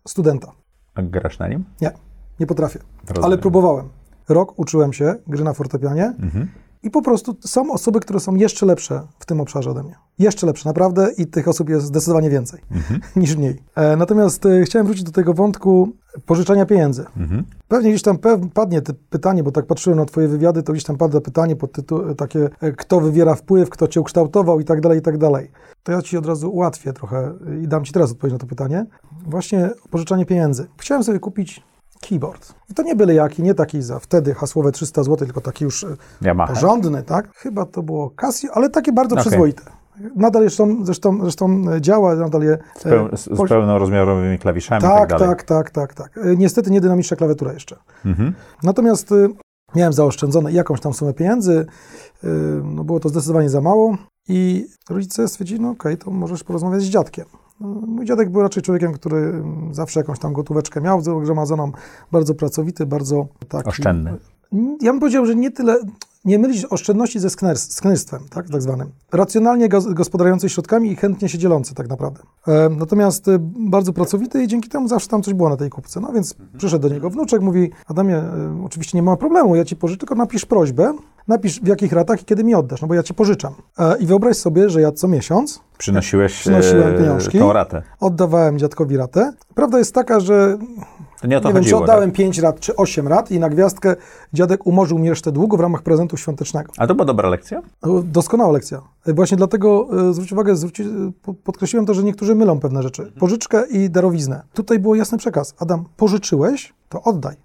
studenta. 0.07 0.51
A 0.95 1.01
grasz 1.01 1.39
na 1.39 1.47
nim? 1.47 1.63
Nie, 1.81 1.91
nie 2.39 2.47
potrafię, 2.47 2.79
Rozumiem. 3.07 3.25
ale 3.25 3.37
próbowałem. 3.37 3.85
Rok 4.29 4.59
uczyłem 4.59 4.93
się 4.93 5.15
gry 5.27 5.43
na 5.43 5.53
fortepianie 5.53 6.05
Mhm. 6.19 6.47
I 6.83 6.91
po 6.91 7.01
prostu 7.01 7.35
są 7.45 7.73
osoby, 7.73 7.99
które 7.99 8.19
są 8.19 8.35
jeszcze 8.35 8.65
lepsze 8.65 9.01
w 9.19 9.25
tym 9.25 9.41
obszarze 9.41 9.69
ode 9.71 9.83
mnie. 9.83 9.95
Jeszcze 10.19 10.47
lepsze, 10.47 10.69
naprawdę, 10.69 11.11
i 11.17 11.27
tych 11.27 11.47
osób 11.47 11.69
jest 11.69 11.85
zdecydowanie 11.85 12.29
więcej 12.29 12.61
niż 13.15 13.35
mniej. 13.35 13.63
E, 13.75 13.95
natomiast 13.97 14.45
e, 14.45 14.63
chciałem 14.63 14.85
wrócić 14.85 15.03
do 15.03 15.11
tego 15.11 15.33
wątku 15.33 15.89
pożyczania 16.25 16.65
pieniędzy. 16.65 17.05
Pewnie 17.67 17.89
gdzieś 17.89 18.01
tam 18.01 18.17
pew- 18.17 18.47
padnie 18.53 18.81
to 18.81 18.93
pytanie, 19.09 19.43
bo 19.43 19.51
tak 19.51 19.65
patrzyłem 19.65 19.99
na 19.99 20.05
Twoje 20.05 20.27
wywiady, 20.27 20.63
to 20.63 20.73
gdzieś 20.73 20.83
tam 20.83 20.97
pada 20.97 21.21
pytanie 21.21 21.55
pod 21.55 21.71
tytuł 21.71 22.15
takie, 22.15 22.49
e, 22.61 22.71
kto 22.71 23.01
wywiera 23.01 23.35
wpływ, 23.35 23.69
kto 23.69 23.87
Cię 23.87 24.01
ukształtował 24.01 24.59
i 24.59 24.65
tak 24.65 24.81
dalej, 24.81 24.99
i 24.99 25.01
tak 25.01 25.17
dalej. 25.17 25.51
To 25.83 25.91
ja 25.91 26.01
Ci 26.01 26.17
od 26.17 26.25
razu 26.25 26.51
ułatwię 26.51 26.93
trochę 26.93 27.33
i 27.63 27.67
dam 27.67 27.83
Ci 27.85 27.93
teraz 27.93 28.11
odpowiedź 28.11 28.33
na 28.33 28.39
to 28.39 28.47
pytanie. 28.47 28.85
Właśnie 29.25 29.69
pożyczanie 29.89 30.25
pieniędzy. 30.25 30.67
Chciałem 30.77 31.03
sobie 31.03 31.19
kupić 31.19 31.63
keyboard. 32.09 32.53
I 32.69 32.73
to 32.73 32.83
nie 32.83 32.95
byle 32.95 33.13
jaki, 33.13 33.43
nie 33.43 33.53
taki 33.53 33.81
za 33.81 33.99
wtedy 33.99 34.33
hasłowe 34.33 34.71
300 34.71 35.03
zł, 35.03 35.17
tylko 35.17 35.41
taki 35.41 35.63
już 35.63 35.83
e, 35.83 35.87
Yamaha. 36.21 36.53
porządny, 36.53 37.03
tak? 37.03 37.35
Chyba 37.35 37.65
to 37.65 37.83
było 37.83 38.09
Casio, 38.09 38.47
ale 38.53 38.69
takie 38.69 38.91
bardzo 38.91 39.15
Okej. 39.15 39.23
przyzwoite. 39.23 39.63
Nadal 40.15 40.41
zresztą, 40.41 40.85
zresztą, 40.85 41.19
zresztą 41.21 41.63
e, 41.71 41.81
działa, 41.81 42.15
nadal 42.15 42.41
je... 42.41 42.57
Z, 42.77 42.83
peł, 42.83 43.09
z, 43.17 43.27
e, 43.27 43.35
z 43.35 43.49
pełnorozmiarowymi 43.49 44.39
klawiszami 44.39 44.79
i 44.79 44.81
tak 44.81 44.99
tak, 44.99 45.09
dalej. 45.09 45.27
tak, 45.27 45.43
tak, 45.43 45.71
tak, 45.71 45.93
tak. 45.93 46.17
E, 46.17 46.35
Niestety 46.35 46.71
nie 46.71 46.81
dynamiczna 46.81 47.17
klawiatura 47.17 47.53
jeszcze. 47.53 47.75
Mhm. 48.05 48.33
Natomiast 48.63 49.11
y, 49.11 49.29
miałem 49.75 49.93
zaoszczędzone 49.93 50.51
jakąś 50.51 50.81
tam 50.81 50.93
sumę 50.93 51.13
pieniędzy, 51.13 51.65
y, 52.23 52.27
no 52.63 52.83
było 52.83 52.99
to 52.99 53.09
zdecydowanie 53.09 53.49
za 53.49 53.61
mało 53.61 53.97
i 54.27 54.67
rodzice 54.89 55.27
stwierdzili, 55.27 55.61
no 55.61 55.69
okej, 55.69 55.97
to 55.97 56.11
możesz 56.11 56.43
porozmawiać 56.43 56.81
z 56.81 56.85
dziadkiem. 56.89 57.25
Y, 57.63 57.87
Mój 57.87 58.05
dziadek 58.05 58.29
był 58.29 58.41
raczej 58.41 58.63
człowiekiem, 58.63 58.93
który 58.93 59.17
mm, 59.17 59.73
zawsze 59.73 59.99
jakąś 59.99 60.19
tam 60.19 60.33
gotóweczkę 60.33 60.81
miał 60.81 61.01
zgromadzoną, 61.01 61.71
bardzo 62.11 62.35
pracowity, 62.35 62.85
bardzo 62.85 63.27
taki... 63.49 63.69
Oszczędny. 63.69 64.17
Ja 64.81 64.91
bym 64.91 64.99
powiedział, 64.99 65.25
że 65.25 65.35
nie 65.35 65.51
tyle, 65.51 65.75
nie 66.25 66.39
mylić 66.39 66.65
oszczędności 66.69 67.19
ze 67.19 67.27
skners- 67.27 67.71
sknyrstwem, 67.73 68.21
tak, 68.29 68.49
tak 68.49 68.61
zwanym. 68.61 68.91
Racjonalnie 69.11 69.69
gos- 69.69 69.93
gospodarujący 69.93 70.49
środkami 70.49 70.91
i 70.91 70.95
chętnie 70.95 71.29
się 71.29 71.37
dzielący 71.37 71.75
tak 71.75 71.89
naprawdę. 71.89 72.19
E, 72.47 72.69
natomiast 72.69 73.27
e, 73.27 73.37
bardzo 73.69 73.93
pracowity 73.93 74.43
i 74.43 74.47
dzięki 74.47 74.69
temu 74.69 74.87
zawsze 74.87 75.07
tam 75.07 75.23
coś 75.23 75.33
było 75.33 75.49
na 75.49 75.57
tej 75.57 75.69
kupce. 75.69 75.99
No 75.99 76.13
więc 76.13 76.35
przyszedł 76.57 76.87
do 76.89 76.93
niego 76.95 77.09
wnuczek, 77.09 77.41
mówi, 77.41 77.71
Adamie, 77.87 78.17
e, 78.17 78.63
oczywiście 78.65 78.97
nie 78.97 79.01
ma 79.01 79.17
problemu, 79.17 79.55
ja 79.55 79.65
ci 79.65 79.75
pożyczę, 79.75 79.99
tylko 79.99 80.15
napisz 80.15 80.45
prośbę, 80.45 80.93
napisz 81.27 81.61
w 81.61 81.67
jakich 81.67 81.93
ratach 81.93 82.21
i 82.21 82.25
kiedy 82.25 82.43
mi 82.43 82.55
oddasz, 82.55 82.81
no 82.81 82.87
bo 82.87 82.93
ja 82.93 83.03
ci 83.03 83.13
pożyczam. 83.13 83.53
E, 83.79 83.97
I 83.97 84.05
wyobraź 84.05 84.37
sobie, 84.37 84.69
że 84.69 84.81
ja 84.81 84.91
co 84.91 85.07
miesiąc 85.07 85.59
Przynosiłeś 85.77 86.33
Przynosiłem 86.39 86.95
e, 86.95 86.97
pieniążki. 86.97 87.39
tą 87.39 87.53
ratę. 87.53 87.81
oddawałem 87.99 88.59
dziadkowi 88.59 88.97
ratę. 88.97 89.33
Prawda 89.55 89.77
jest 89.79 89.93
taka, 89.95 90.19
że 90.19 90.57
To 91.23 91.27
nie 91.27 91.37
o 91.37 91.41
to 91.41 91.47
nie 91.47 91.53
wiem, 91.53 91.63
czy 91.63 91.77
oddałem 91.77 92.09
tak? 92.11 92.17
5 92.17 92.39
rat, 92.39 92.59
czy 92.59 92.75
8 92.75 93.07
rat 93.07 93.31
i 93.31 93.39
na 93.39 93.49
gwiazdkę 93.49 93.95
dziadek 94.33 94.67
umorzył 94.67 94.99
mi 94.99 95.09
resztę 95.09 95.31
długu 95.31 95.57
w 95.57 95.59
ramach 95.59 95.81
prezentu 95.81 96.17
świątecznego. 96.17 96.71
A 96.77 96.87
to 96.87 96.95
była 96.95 97.05
dobra 97.05 97.29
lekcja? 97.29 97.61
Doskonała 98.03 98.51
lekcja. 98.51 98.81
Właśnie 99.07 99.37
dlatego 99.37 99.87
e, 100.09 100.13
zwróć 100.13 100.31
uwagę, 100.31 100.55
zwróci, 100.55 100.83
po- 101.21 101.33
podkreśliłem 101.33 101.85
to, 101.85 101.93
że 101.93 102.03
niektórzy 102.03 102.35
mylą 102.35 102.59
pewne 102.59 102.83
rzeczy. 102.83 103.11
Pożyczkę 103.19 103.67
i 103.67 103.89
darowiznę. 103.89 104.41
Tutaj 104.53 104.79
był 104.79 104.95
jasny 104.95 105.17
przekaz. 105.17 105.53
Adam, 105.59 105.85
pożyczyłeś, 105.97 106.73
to 106.89 107.01
oddaj. 107.03 107.35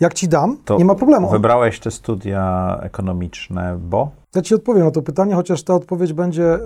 Jak 0.00 0.14
ci 0.14 0.28
dam, 0.28 0.56
To 0.64 0.78
nie 0.78 0.84
ma 0.84 0.94
problemu. 0.94 1.30
Wybrałeś 1.30 1.80
te 1.80 1.90
studia 1.90 2.78
ekonomiczne, 2.82 3.78
bo? 3.80 4.10
Ja 4.34 4.42
ci 4.42 4.54
odpowiem 4.54 4.84
na 4.84 4.90
to 4.90 5.02
pytanie, 5.02 5.34
chociaż 5.34 5.62
ta 5.62 5.74
odpowiedź 5.74 6.12
będzie 6.12 6.54
e, 6.54 6.58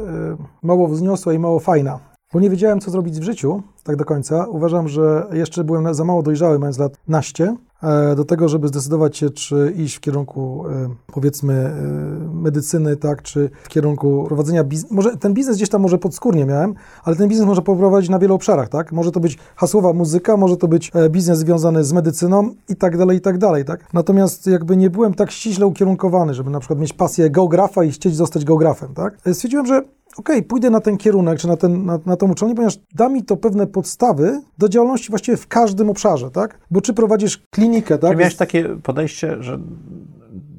mało 0.62 0.88
wzniosła 0.88 1.32
i 1.32 1.38
mało 1.38 1.58
fajna. 1.60 1.98
Bo 2.32 2.40
nie 2.40 2.50
wiedziałem, 2.50 2.80
co 2.80 2.90
zrobić 2.90 3.20
w 3.20 3.22
życiu, 3.22 3.62
tak 3.84 3.96
do 3.96 4.04
końca. 4.04 4.46
Uważam, 4.46 4.88
że 4.88 5.26
jeszcze 5.32 5.64
byłem 5.64 5.94
za 5.94 6.04
mało 6.04 6.22
dojrzały, 6.22 6.58
mając 6.58 6.78
lat 6.78 6.92
naście, 7.08 7.56
e, 7.82 8.14
do 8.16 8.24
tego, 8.24 8.48
żeby 8.48 8.68
zdecydować 8.68 9.16
się, 9.16 9.30
czy 9.30 9.74
iść 9.76 9.96
w 9.96 10.00
kierunku, 10.00 10.64
e, 10.68 10.88
powiedzmy, 11.12 11.54
e, 11.54 12.34
medycyny, 12.34 12.96
tak, 12.96 13.22
czy 13.22 13.50
w 13.62 13.68
kierunku 13.68 14.24
prowadzenia 14.28 14.64
biznesu. 14.64 14.94
Może 14.94 15.16
ten 15.16 15.34
biznes 15.34 15.56
gdzieś 15.56 15.68
tam 15.68 15.80
może 15.82 15.98
podskórnie 15.98 16.46
miałem, 16.46 16.74
ale 17.04 17.16
ten 17.16 17.28
biznes 17.28 17.46
może 17.46 17.62
poprowadzić 17.62 18.10
na 18.10 18.18
wielu 18.18 18.34
obszarach, 18.34 18.68
tak? 18.68 18.92
Może 18.92 19.12
to 19.12 19.20
być 19.20 19.38
hasłowa 19.56 19.92
muzyka, 19.92 20.36
może 20.36 20.56
to 20.56 20.68
być 20.68 20.92
biznes 21.10 21.38
związany 21.38 21.84
z 21.84 21.92
medycyną 21.92 22.54
i 22.68 22.76
tak 22.76 22.98
dalej, 22.98 23.18
i 23.18 23.20
tak 23.20 23.38
dalej, 23.38 23.64
tak? 23.64 23.92
Natomiast 23.92 24.46
jakby 24.46 24.76
nie 24.76 24.90
byłem 24.90 25.14
tak 25.14 25.30
ściśle 25.30 25.66
ukierunkowany, 25.66 26.34
żeby 26.34 26.50
na 26.50 26.60
przykład 26.60 26.78
mieć 26.78 26.92
pasję 26.92 27.30
geografa 27.30 27.84
i 27.84 27.90
chcieć 27.90 28.16
zostać 28.16 28.44
geografem, 28.44 28.94
tak? 28.94 29.18
Stwierdziłem, 29.32 29.66
że 29.66 29.82
okej, 30.16 30.42
pójdę 30.42 30.70
na 30.70 30.80
ten 30.80 30.96
kierunek, 30.96 31.38
czy 31.38 31.48
na, 31.48 31.56
ten, 31.56 31.84
na, 31.84 31.98
na 32.06 32.16
tą 32.16 32.30
uczelnię, 32.30 32.54
ponieważ 32.54 32.78
da 32.94 33.08
mi 33.08 33.24
to 33.24 33.36
pewne 33.36 33.66
podstawy 33.66 34.40
do 34.58 34.68
działalności 34.68 35.10
właściwie 35.10 35.36
w 35.36 35.46
każdym 35.46 35.90
obszarze, 35.90 36.30
tak? 36.30 36.58
Bo 36.70 36.80
czy 36.80 36.94
prowadzisz 36.94 37.38
klinikę, 37.50 37.98
tak? 37.98 38.10
Czy 38.10 38.16
miałeś 38.16 38.36
takie 38.36 38.64
podejście, 38.82 39.42
że 39.42 39.58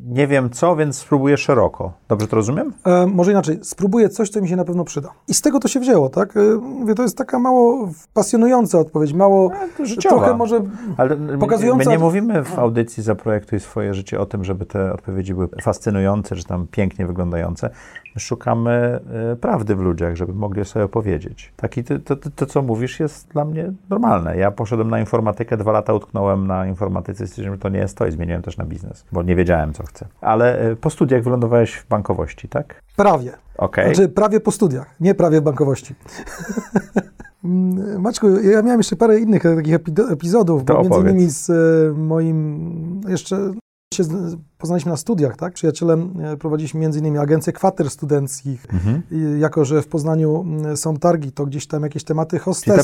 nie 0.05 0.27
wiem 0.27 0.49
co, 0.49 0.75
więc 0.75 0.97
spróbuję 0.97 1.37
szeroko. 1.37 1.93
Dobrze 2.11 2.27
to 2.27 2.35
rozumiem? 2.35 2.73
E, 2.85 3.07
może 3.07 3.31
inaczej, 3.31 3.59
spróbuję 3.61 4.09
coś, 4.09 4.29
co 4.29 4.41
mi 4.41 4.49
się 4.49 4.55
na 4.55 4.65
pewno 4.65 4.83
przyda. 4.83 5.09
I 5.27 5.33
z 5.33 5.41
tego 5.41 5.59
to 5.59 5.67
się 5.67 5.79
wzięło, 5.79 6.09
tak? 6.09 6.37
E, 6.37 6.55
mówię, 6.55 6.95
to 6.95 7.03
jest 7.03 7.17
taka 7.17 7.39
mało 7.39 7.89
pasjonująca 8.13 8.79
odpowiedź, 8.79 9.13
mało, 9.13 9.51
to 9.77 9.85
życiowa. 9.85 10.15
trochę 10.15 10.37
może 10.37 10.61
Ale 10.97 11.17
Pokazująca- 11.39 11.77
my 11.77 11.91
nie 11.91 11.99
mówimy 11.99 12.43
w 12.43 12.59
audycji 12.59 13.03
Zaprojektuj 13.03 13.59
swoje 13.59 13.93
życie 13.93 14.19
o 14.19 14.25
tym, 14.25 14.43
żeby 14.43 14.65
te 14.65 14.93
odpowiedzi 14.93 15.33
były 15.33 15.47
fascynujące, 15.61 16.35
czy 16.35 16.43
tam 16.43 16.67
pięknie 16.71 17.07
wyglądające. 17.07 17.69
My 18.15 18.21
szukamy 18.21 18.99
e, 19.31 19.35
prawdy 19.35 19.75
w 19.75 19.79
ludziach, 19.79 20.15
żeby 20.15 20.33
mogli 20.33 20.65
sobie 20.65 20.85
opowiedzieć. 20.85 21.53
Taki 21.55 21.83
ty, 21.83 21.99
to, 21.99 22.15
to, 22.15 22.29
to, 22.35 22.45
co 22.45 22.61
mówisz, 22.61 22.99
jest 22.99 23.27
dla 23.27 23.45
mnie 23.45 23.71
normalne. 23.89 24.37
Ja 24.37 24.51
poszedłem 24.51 24.89
na 24.89 24.99
informatykę, 24.99 25.57
dwa 25.57 25.71
lata 25.71 25.93
utknąłem 25.93 26.47
na 26.47 26.67
informatyce, 26.67 27.27
stwierdziłem, 27.27 27.55
że 27.55 27.61
to 27.61 27.69
nie 27.69 27.79
jest 27.79 27.97
to 27.97 28.07
i 28.07 28.11
zmieniłem 28.11 28.41
też 28.41 28.57
na 28.57 28.65
biznes, 28.65 29.05
bo 29.11 29.23
nie 29.23 29.35
wiedziałem, 29.35 29.73
co 29.73 29.83
chcę. 29.85 30.05
Ale 30.21 30.59
e, 30.59 30.75
po 30.75 30.89
studiach 30.89 31.23
wylądowałeś 31.23 31.73
w 31.73 31.85
bankowości, 32.05 32.49
tak? 32.49 32.81
prawie. 32.95 33.31
Okej. 33.57 33.85
Znaczy 33.95 34.09
prawie 34.09 34.39
po 34.39 34.51
studiach, 34.51 34.95
nie 34.99 35.15
prawie 35.15 35.41
w 35.41 35.43
bankowości. 35.43 35.95
Maćku, 37.99 38.27
ja 38.29 38.61
miałem 38.61 38.79
jeszcze 38.79 38.95
parę 38.95 39.19
innych 39.19 39.43
takich 39.43 39.75
epizodów, 40.11 40.63
To 40.65 40.73
bo 40.73 40.81
między 40.81 40.95
opowiedz. 40.95 41.13
innymi 41.13 41.29
z 41.29 41.49
e, 41.49 41.93
moim 41.97 43.01
jeszcze 43.07 43.53
się 43.93 44.03
poznaliśmy 44.61 44.91
na 44.91 44.97
studiach, 44.97 45.37
tak? 45.37 45.53
Przyjacielem 45.53 46.13
e, 46.23 46.37
prowadziliśmy 46.37 46.85
innymi 46.85 47.17
agencję 47.17 47.53
kwater 47.53 47.89
studenckich. 47.89 48.65
Mhm. 48.73 49.01
Jako, 49.39 49.65
że 49.65 49.81
w 49.81 49.87
Poznaniu 49.87 50.41
mm, 50.41 50.77
są 50.77 50.97
targi, 50.97 51.31
to 51.31 51.45
gdzieś 51.45 51.67
tam 51.67 51.83
jakieś 51.83 52.03
tematy 52.03 52.39
Czyli 52.63 52.77
ta 52.77 52.83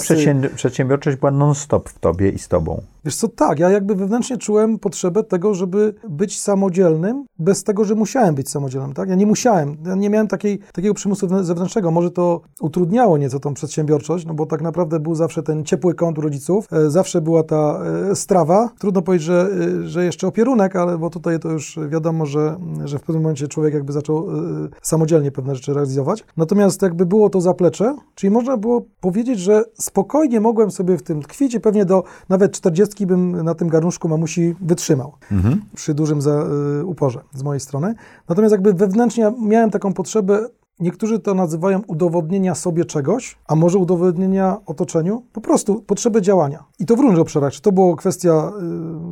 przedsiębiorczość 0.55 1.17
była 1.17 1.31
non-stop 1.31 1.89
w 1.89 1.99
tobie 1.99 2.29
i 2.29 2.39
z 2.39 2.47
tobą. 2.47 2.81
Wiesz 3.05 3.15
co, 3.15 3.27
tak, 3.27 3.59
ja 3.59 3.69
jakby 3.69 3.95
wewnętrznie 3.95 4.37
czułem 4.37 4.79
potrzebę 4.79 5.23
tego, 5.23 5.53
żeby 5.53 5.93
być 6.09 6.41
samodzielnym, 6.41 7.25
bez 7.39 7.63
tego, 7.63 7.83
że 7.85 7.95
musiałem 7.95 8.35
być 8.35 8.49
samodzielnym, 8.49 8.93
tak? 8.93 9.09
Ja 9.09 9.15
nie 9.15 9.25
musiałem, 9.25 9.77
ja 9.85 9.95
nie 9.95 10.09
miałem 10.09 10.27
takiej, 10.27 10.59
takiego 10.73 10.93
przymusu 10.93 11.43
zewnętrznego. 11.43 11.91
Może 11.91 12.11
to 12.11 12.41
utrudniało 12.61 13.17
nieco 13.17 13.39
tą 13.39 13.53
przedsiębiorczość, 13.53 14.25
no 14.25 14.33
bo 14.33 14.45
tak 14.45 14.61
naprawdę 14.61 14.99
był 14.99 15.15
zawsze 15.15 15.43
ten 15.43 15.63
ciepły 15.63 15.93
kąt 15.95 16.17
rodziców, 16.17 16.67
e, 16.71 16.89
zawsze 16.89 17.21
była 17.21 17.43
ta 17.43 17.79
e, 18.11 18.15
strawa. 18.15 18.69
Trudno 18.79 19.01
powiedzieć, 19.01 19.25
że, 19.25 19.49
że 19.83 20.05
jeszcze 20.05 20.27
opierunek, 20.27 20.75
ale 20.75 20.97
bo 20.97 21.09
tutaj 21.09 21.39
to 21.39 21.51
już 21.51 21.66
wiadomo, 21.89 22.25
że, 22.25 22.57
że 22.85 22.99
w 22.99 23.01
pewnym 23.01 23.23
momencie 23.23 23.47
człowiek 23.47 23.73
jakby 23.73 23.93
zaczął 23.93 24.17
e, 24.17 24.33
samodzielnie 24.81 25.31
pewne 25.31 25.55
rzeczy 25.55 25.73
realizować. 25.73 26.23
Natomiast 26.37 26.81
jakby 26.81 27.05
było 27.05 27.29
to 27.29 27.41
zaplecze, 27.41 27.95
czyli 28.15 28.31
można 28.31 28.57
było 28.57 28.81
powiedzieć, 28.99 29.39
że 29.39 29.63
spokojnie 29.73 30.39
mogłem 30.41 30.71
sobie 30.71 30.97
w 30.97 31.03
tym 31.03 31.21
tkwić 31.21 31.53
i 31.53 31.59
pewnie 31.59 31.85
do 31.85 32.03
nawet 32.29 32.51
40 32.51 33.05
bym 33.05 33.43
na 33.43 33.55
tym 33.55 33.67
garnuszku 33.69 34.07
mamusi 34.09 34.55
wytrzymał 34.61 35.13
Mhm. 35.31 35.61
przy 35.75 35.93
dużym 35.93 36.21
za, 36.21 36.45
y, 36.81 36.85
uporze 36.85 37.19
z 37.33 37.43
mojej 37.43 37.59
strony. 37.59 37.95
Natomiast 38.29 38.51
jakby 38.51 38.73
wewnętrznie 38.73 39.33
miałem 39.41 39.69
taką 39.71 39.93
potrzebę, 39.93 40.47
niektórzy 40.79 41.19
to 41.19 41.33
nazywają 41.33 41.81
udowodnienia 41.87 42.55
sobie 42.55 42.85
czegoś, 42.85 43.37
a 43.47 43.55
może 43.55 43.77
udowodnienia 43.77 44.57
otoczeniu, 44.65 45.23
po 45.33 45.41
prostu 45.41 45.81
potrzebę 45.81 46.21
działania. 46.21 46.63
I 46.79 46.85
to 46.85 46.95
w 46.95 46.99
różnych 46.99 47.19
obszarach. 47.19 47.53
Czy 47.53 47.61
to 47.61 47.71
była 47.71 47.95
kwestia 47.95 48.51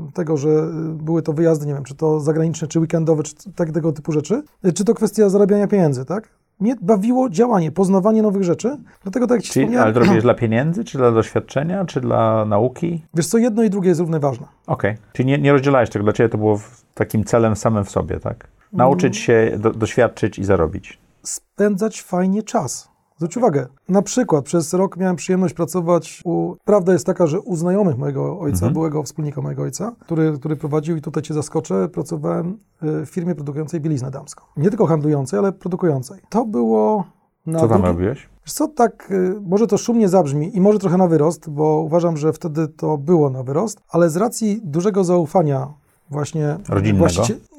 y, 0.10 0.12
tego, 0.12 0.38
że 0.38 0.50
y, 0.50 1.04
były 1.04 1.22
to 1.22 1.34
wyjazdy, 1.34 1.68
nie 1.68 1.74
wiem, 1.74 1.84
czy 1.84 1.96
to 1.96 2.20
zagraniczne, 2.20 2.68
czy 2.68 2.80
weekendowe, 2.80 3.24
czy 3.24 3.34
tak, 3.56 3.72
tego 3.72 3.92
typu 3.92 4.12
rzeczy, 4.12 4.44
y, 4.66 4.74
czy 4.74 4.86
to 4.86 4.94
kwestia 4.94 5.30
zarabiania 5.30 5.68
pieniędzy, 5.68 6.06
tak? 6.06 6.30
Mnie 6.60 6.76
bawiło 6.82 7.30
działanie, 7.30 7.72
poznawanie 7.72 8.22
nowych 8.22 8.44
rzeczy, 8.44 8.78
dlatego 9.04 9.28
tak 9.28 9.36
jak 9.36 9.44
Ci 9.44 9.52
Czyli, 9.52 9.66
wspomniałem, 9.66 9.86
ale 9.86 9.94
to 9.94 10.00
robisz 10.00 10.24
dla 10.30 10.34
pieniędzy, 10.34 10.84
czy 10.84 10.98
dla 10.98 11.12
doświadczenia, 11.12 11.86
czy 11.86 12.02
dla 12.02 12.46
nauki? 12.46 13.06
wiesz 13.14 13.28
co, 13.28 13.38
jedno 13.38 13.64
i 13.64 13.70
drugie 13.70 13.90
jest 13.90 14.00
równie 14.00 14.20
ważne. 14.20 14.48
Okej. 14.68 14.98
Czyli 15.14 15.28
nie, 15.28 15.38
nie 15.38 15.52
rozdzielałeś 15.52 15.90
tego, 15.90 16.04
dla 16.04 16.14
ciebie 16.14 16.30
to 16.30 16.38
było 16.38 16.60
takim 16.94 17.24
celem 17.24 17.56
samym 17.56 17.84
w 17.84 17.90
sobie, 17.90 18.20
tak? 18.20 18.48
Nauczyć 18.74 19.18
się, 19.18 19.52
do, 19.58 19.72
doświadczyć 19.72 20.40
i 20.40 20.44
zarobić. 20.44 21.00
Spędzać 21.26 22.02
fajnie 22.02 22.44
czas. 22.44 22.90
Zwróć 23.18 23.38
uwagę, 23.38 23.68
na 23.90 24.02
przykład 24.02 24.46
przez 24.46 24.74
rok 24.74 24.98
miałem 24.98 25.16
przyjemność 25.16 25.54
pracować 25.54 26.22
u... 26.26 26.56
Prawda 26.66 26.94
jest 26.94 27.06
taka, 27.06 27.28
że 27.28 27.40
u 27.40 27.56
znajomych 27.56 27.98
mojego 27.98 28.40
ojca, 28.40 28.56
Mhm. 28.58 28.74
byłego 28.74 29.04
wspólnika 29.04 29.42
mojego 29.42 29.64
ojca, 29.64 29.96
który, 30.00 30.38
który 30.40 30.56
prowadził 30.56 30.98
i 30.98 31.02
tutaj 31.02 31.24
Cię 31.24 31.34
zaskoczę, 31.34 31.90
pracowałem 31.90 32.58
y, 32.84 33.06
w 33.06 33.10
firmie 33.10 33.36
produkującej 33.36 33.82
bieliznę 33.82 34.12
damską. 34.12 34.46
Nie 34.58 34.70
tylko 34.70 34.86
handlującej, 34.86 35.40
ale 35.40 35.52
produkującej. 35.52 36.22
To 36.30 36.46
było 36.46 37.04
na 37.46 37.60
Co 37.60 37.68
tam 37.68 37.82
drugi- 37.82 37.88
robiłeś? 37.94 38.30
Wiesz 38.46 38.54
co, 38.54 38.68
tak, 38.68 39.12
y, 39.12 39.36
może 39.48 39.68
to 39.68 39.78
szumnie 39.78 40.10
zabrzmi 40.10 40.58
i 40.58 40.62
może 40.62 40.80
trochę 40.80 40.98
na 40.98 41.08
wyrost, 41.08 41.50
bo 41.50 41.82
uważam, 41.82 42.18
że 42.18 42.34
wtedy 42.34 42.68
to 42.68 42.98
było 42.98 43.30
na 43.30 43.44
wyrost, 43.44 43.80
ale 43.90 44.10
z 44.10 44.18
racji 44.18 44.62
dużego 44.64 45.04
zaufania 45.04 45.74
właśnie 46.10 46.58
Rodzinnego? 46.70 47.08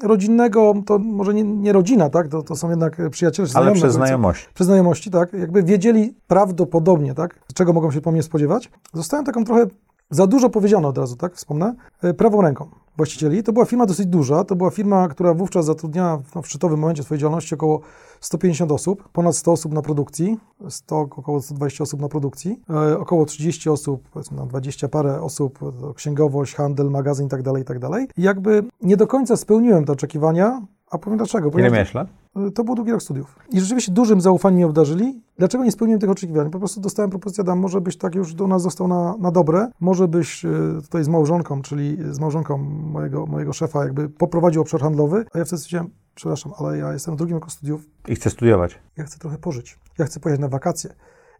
rodzinnego, 0.03 0.73
to 0.85 0.99
może 0.99 1.33
nie, 1.33 1.43
nie 1.43 1.73
rodzina, 1.73 2.09
tak? 2.09 2.27
To, 2.27 2.41
to 2.43 2.55
są 2.55 2.69
jednak 2.69 3.01
przyjaciele, 3.11 3.47
czy 3.47 3.57
Ale 3.57 3.71
przez 3.71 3.81
powiedzmy. 3.81 3.97
znajomości. 3.99 4.47
Przez 4.53 4.67
znajomości, 4.67 5.11
tak? 5.11 5.33
Jakby 5.33 5.63
wiedzieli 5.63 6.13
prawdopodobnie, 6.27 7.13
tak? 7.13 7.39
Czego 7.53 7.73
mogą 7.73 7.91
się 7.91 8.01
po 8.01 8.11
mnie 8.11 8.23
spodziewać. 8.23 8.69
Zostałem 8.93 9.25
taką 9.25 9.43
trochę 9.45 9.65
za 10.09 10.27
dużo 10.27 10.49
powiedziane 10.49 10.87
od 10.87 10.97
razu, 10.97 11.15
tak? 11.15 11.35
Wspomnę. 11.35 11.75
E, 12.03 12.13
Prawą 12.13 12.41
ręką 12.41 12.69
właścicieli. 12.97 13.43
To 13.43 13.53
była 13.53 13.65
firma 13.65 13.85
dosyć 13.85 14.05
duża. 14.05 14.43
To 14.43 14.55
była 14.55 14.69
firma, 14.71 15.07
która 15.07 15.33
wówczas 15.33 15.65
zatrudniała 15.65 16.17
w 16.17 16.35
no, 16.35 16.41
w 16.41 16.47
szczytowym 16.47 16.79
momencie 16.79 17.03
swojej 17.03 17.19
działalności 17.21 17.55
około 17.55 17.81
150 18.21 18.71
osób, 18.71 19.09
ponad 19.09 19.35
100 19.35 19.51
osób 19.51 19.73
na 19.73 19.81
produkcji, 19.81 20.37
100, 20.69 20.99
około 20.99 21.41
120 21.41 21.83
osób 21.83 22.01
na 22.01 22.09
produkcji, 22.09 22.61
e, 22.69 22.99
około 22.99 23.25
30 23.25 23.69
osób, 23.69 24.09
powiedzmy 24.09 24.37
na 24.37 24.45
20 24.45 24.89
parę 24.89 25.21
osób, 25.21 25.59
księgowość, 25.95 26.55
handel, 26.55 26.91
magazyn 26.91 27.27
i 27.27 27.29
tak 27.29 27.41
dalej, 27.41 27.61
i 27.61 27.65
tak 27.65 27.79
dalej. 27.79 28.07
I 28.17 28.21
jakby 28.21 28.63
nie 28.81 28.97
do 28.97 29.07
końca 29.07 29.37
spełniłem 29.37 29.85
te 29.85 29.93
oczekiwania, 29.93 30.61
a 30.91 30.97
powiem 30.97 31.17
dlaczego. 31.17 31.49
Ile 31.59 31.71
miałeś 31.71 31.93
lat? 31.93 32.07
Y, 32.47 32.51
to 32.51 32.63
był 32.63 32.75
drugi 32.75 32.91
rok 32.91 33.01
studiów. 33.01 33.35
I 33.51 33.59
rzeczywiście 33.59 33.91
dużym 33.91 34.21
zaufaniem 34.21 34.55
mnie 34.55 34.65
obdarzyli. 34.65 35.21
Dlaczego 35.37 35.63
nie 35.63 35.71
spełniłem 35.71 35.99
tych 35.99 36.09
oczekiwań? 36.09 36.49
Po 36.49 36.59
prostu 36.59 36.81
dostałem 36.81 37.11
propozycję, 37.11 37.41
Adam, 37.41 37.59
może 37.59 37.81
byś 37.81 37.97
tak 37.97 38.15
już 38.15 38.33
do 38.33 38.47
nas 38.47 38.61
został 38.61 38.87
na, 38.87 39.15
na 39.19 39.31
dobre, 39.31 39.67
może 39.79 40.07
byś 40.07 40.45
y, 40.45 40.49
tutaj 40.83 41.03
z 41.03 41.07
małżonką, 41.07 41.61
czyli 41.61 41.97
z 42.11 42.19
małżonką 42.19 42.57
mojego, 42.91 43.25
mojego 43.25 43.53
szefa, 43.53 43.83
jakby 43.83 44.09
poprowadził 44.09 44.61
obszar 44.61 44.81
handlowy. 44.81 45.25
A 45.33 45.37
ja 45.37 45.45
wtedy 45.45 45.61
stwierdziłem, 45.61 45.89
przepraszam, 46.17 46.51
ale 46.59 46.77
ja 46.77 46.93
jestem 46.93 47.13
w 47.13 47.17
drugim 47.17 47.35
roku 47.35 47.49
studiów, 47.49 47.81
I 48.07 48.15
chcę 48.15 48.29
studiować. 48.29 48.79
ja 48.97 49.03
chcę 49.03 49.19
trochę 49.19 49.37
pożyć. 49.37 49.79
Ja 49.97 50.05
chcę 50.05 50.19
pojechać 50.19 50.41
na 50.41 50.47
wakacje. 50.47 50.93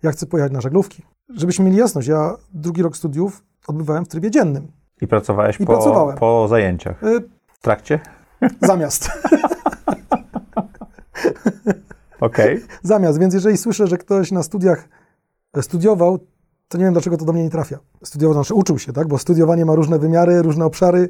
Ja 0.03 0.11
chcę 0.11 0.25
pojechać 0.25 0.51
na 0.51 0.61
żaglówki. 0.61 1.03
Żebyśmy 1.29 1.65
mieli 1.65 1.77
jasność, 1.77 2.07
ja 2.07 2.35
drugi 2.53 2.81
rok 2.83 2.97
studiów 2.97 3.43
odbywałem 3.67 4.05
w 4.05 4.07
trybie 4.07 4.31
dziennym. 4.31 4.71
I 5.01 5.07
pracowałeś 5.07 5.59
I 5.59 5.65
po, 5.65 5.73
pracowałem. 5.73 6.17
po 6.17 6.47
zajęciach. 6.47 7.03
Y, 7.03 7.29
W 7.47 7.59
trakcie? 7.59 7.99
zamiast. 8.61 9.09
Okej. 12.19 12.61
Zamiast, 12.83 13.19
więc 13.19 13.33
jeżeli 13.33 13.57
słyszę, 13.57 13.87
że 13.87 13.97
ktoś 13.97 14.31
na 14.31 14.43
studiach 14.43 14.89
e, 15.53 15.61
studiował, 15.61 16.19
to 16.67 16.77
nie 16.77 16.83
wiem, 16.83 16.93
dlaczego 16.93 17.17
to 17.17 17.25
do 17.25 17.33
mnie 17.33 17.43
nie 17.43 17.49
trafia. 17.49 17.79
Studiował, 18.03 18.33
znaczy 18.33 18.53
uczył 18.53 18.79
się, 18.79 18.93
tak? 18.93 19.07
Bo 19.07 19.17
studiowanie 19.17 19.65
ma 19.65 19.75
różne 19.75 19.99
wymiary, 19.99 20.41
różne 20.41 20.65
obszary 20.65 21.09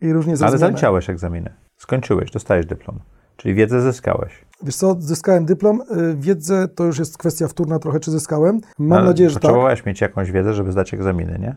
i 0.00 0.12
różnie 0.12 0.30
jest 0.30 0.42
Ale 0.42 0.58
zaliczałeś 0.58 1.10
egzaminy. 1.10 1.54
Skończyłeś, 1.84 2.30
dostajesz 2.30 2.66
dyplom. 2.66 3.00
Czyli 3.36 3.54
wiedzę 3.54 3.80
zyskałeś. 3.80 4.44
Wiesz 4.62 4.76
co, 4.76 4.96
zyskałem 4.98 5.44
dyplom, 5.44 5.80
y, 5.80 6.16
wiedzę 6.16 6.68
to 6.68 6.84
już 6.84 6.98
jest 6.98 7.18
kwestia 7.18 7.48
wtórna 7.48 7.78
trochę, 7.78 8.00
czy 8.00 8.10
zyskałem. 8.10 8.60
Mam 8.78 8.98
Ale 8.98 9.06
nadzieję, 9.08 9.30
że 9.30 9.34
tak. 9.34 9.42
Potrzebowałeś 9.42 9.86
mieć 9.86 10.00
jakąś 10.00 10.30
wiedzę, 10.30 10.54
żeby 10.54 10.72
zdać 10.72 10.94
egzaminy, 10.94 11.38
nie? 11.38 11.56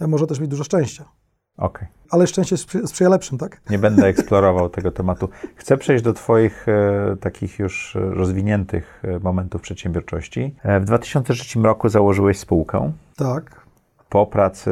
A 0.00 0.06
może 0.06 0.26
też 0.26 0.40
mieć 0.40 0.50
dużo 0.50 0.64
szczęścia. 0.64 1.04
Okej. 1.56 1.88
Ale 2.10 2.26
szczęście 2.26 2.56
sprzy- 2.56 2.86
sprzyja 2.86 3.10
lepszym, 3.10 3.38
tak? 3.38 3.60
Nie 3.70 3.78
będę 3.78 4.06
eksplorował 4.06 4.68
tego 4.68 4.90
tematu. 4.90 5.28
Chcę 5.56 5.76
przejść 5.76 6.04
do 6.04 6.12
Twoich 6.12 6.66
e, 6.68 7.16
takich 7.20 7.58
już 7.58 7.96
e, 7.96 8.00
rozwiniętych 8.00 9.02
e, 9.04 9.18
momentów 9.18 9.62
przedsiębiorczości. 9.62 10.54
E, 10.62 10.80
w 10.80 10.84
2003 10.84 11.60
roku 11.60 11.88
założyłeś 11.88 12.38
spółkę. 12.38 12.92
Tak. 13.16 13.65
Po 14.08 14.26
pracy 14.26 14.70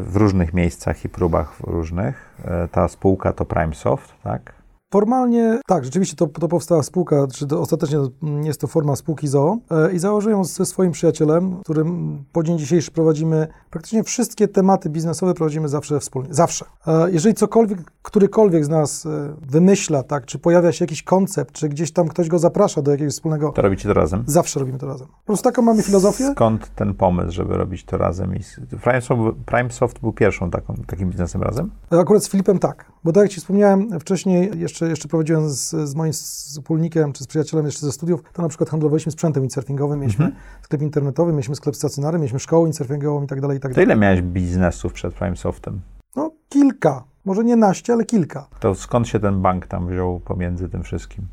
w 0.00 0.12
różnych 0.14 0.52
miejscach 0.54 1.04
i 1.04 1.08
próbach 1.08 1.60
różnych. 1.60 2.36
E, 2.44 2.68
ta 2.68 2.88
spółka 2.88 3.32
to 3.32 3.44
PrimeSoft, 3.44 4.14
tak? 4.22 4.61
Formalnie, 4.92 5.60
tak, 5.66 5.84
rzeczywiście 5.84 6.16
to, 6.16 6.26
to 6.26 6.48
powstała 6.48 6.82
spółka, 6.82 7.26
czy 7.26 7.46
to 7.46 7.60
ostatecznie 7.60 7.98
mm, 8.22 8.44
jest 8.44 8.60
to 8.60 8.66
forma 8.66 8.96
spółki 8.96 9.28
ZOO 9.28 9.58
e, 9.70 9.92
i 9.92 9.98
założyłem 9.98 10.38
ją 10.38 10.44
ze 10.44 10.66
swoim 10.66 10.92
przyjacielem, 10.92 11.60
którym 11.60 12.18
po 12.32 12.42
dzień 12.42 12.58
dzisiejszy 12.58 12.90
prowadzimy 12.90 13.48
praktycznie 13.70 14.04
wszystkie 14.04 14.48
tematy 14.48 14.90
biznesowe 14.90 15.34
prowadzimy 15.34 15.68
zawsze 15.68 16.00
wspólnie, 16.00 16.34
zawsze. 16.34 16.64
E, 16.86 17.10
jeżeli 17.10 17.34
cokolwiek, 17.34 17.78
którykolwiek 18.02 18.64
z 18.64 18.68
nas 18.68 19.06
e, 19.06 19.34
wymyśla, 19.50 20.02
tak, 20.02 20.26
czy 20.26 20.38
pojawia 20.38 20.72
się 20.72 20.84
jakiś 20.84 21.02
koncept, 21.02 21.52
czy 21.52 21.68
gdzieś 21.68 21.92
tam 21.92 22.08
ktoś 22.08 22.28
go 22.28 22.38
zaprasza 22.38 22.82
do 22.82 22.90
jakiegoś 22.90 23.12
wspólnego, 23.14 23.52
To 23.52 23.62
robicie 23.62 23.88
to 23.88 23.94
razem. 23.94 24.24
zawsze 24.26 24.60
robimy 24.60 24.78
to 24.78 24.86
razem. 24.86 25.06
Po 25.06 25.26
prostu 25.26 25.44
taką 25.44 25.62
mamy 25.62 25.82
filozofię. 25.82 26.32
Skąd 26.32 26.74
ten 26.74 26.94
pomysł, 26.94 27.32
żeby 27.32 27.56
robić 27.56 27.84
to 27.84 27.98
razem? 27.98 28.34
PrimeSoft, 28.82 29.20
PrimeSoft 29.46 30.00
był 30.00 30.12
pierwszą 30.12 30.50
taką, 30.50 30.74
takim 30.86 31.10
biznesem 31.10 31.42
razem? 31.42 31.70
Akurat 31.90 32.24
z 32.24 32.28
Filipem 32.28 32.58
tak, 32.58 32.92
bo 33.04 33.12
tak 33.12 33.22
jak 33.22 33.32
Ci 33.32 33.40
wspomniałem 33.40 34.00
wcześniej, 34.00 34.50
jeszcze, 34.54 34.81
jeszcze 34.88 35.08
prowadziłem 35.08 35.48
z, 35.50 35.70
z 35.70 35.94
moim 35.94 36.12
wspólnikiem 36.12 37.12
czy 37.12 37.24
z 37.24 37.26
przyjacielem 37.26 37.66
jeszcze 37.66 37.86
ze 37.86 37.92
studiów, 37.92 38.22
to 38.32 38.42
na 38.42 38.48
przykład 38.48 38.70
handlowaliśmy 38.70 39.12
sprzętem 39.12 39.42
windsurfingowym, 39.42 40.00
mieliśmy 40.00 40.24
Mhm. 40.24 40.42
sklep 40.62 40.82
internetowy, 40.82 41.32
mieliśmy 41.32 41.54
sklep 41.54 41.76
stacjonarny, 41.76 42.18
mieliśmy 42.18 42.38
szkołę 42.38 42.64
windsurfingową 42.64 43.22
i 43.22 43.26
tak 43.26 43.40
dalej, 43.40 43.56
i 43.56 43.60
tak 43.60 43.70
To 43.72 43.74
dalej. 43.74 43.86
ile 43.86 43.96
miałeś 43.96 44.22
biznesów 44.22 44.92
przed 44.92 45.14
PrimeSoftem? 45.14 45.80
No 46.16 46.30
kilka, 46.48 47.04
może 47.24 47.44
nie 47.44 47.56
naście, 47.56 47.92
ale 47.92 48.04
kilka. 48.04 48.46
To 48.60 48.74
skąd 48.74 49.08
się 49.08 49.20
ten 49.20 49.42
bank 49.42 49.66
tam 49.66 49.86
wziął 49.88 50.20
pomiędzy 50.20 50.68
tym 50.68 50.82
wszystkim? 50.82 51.26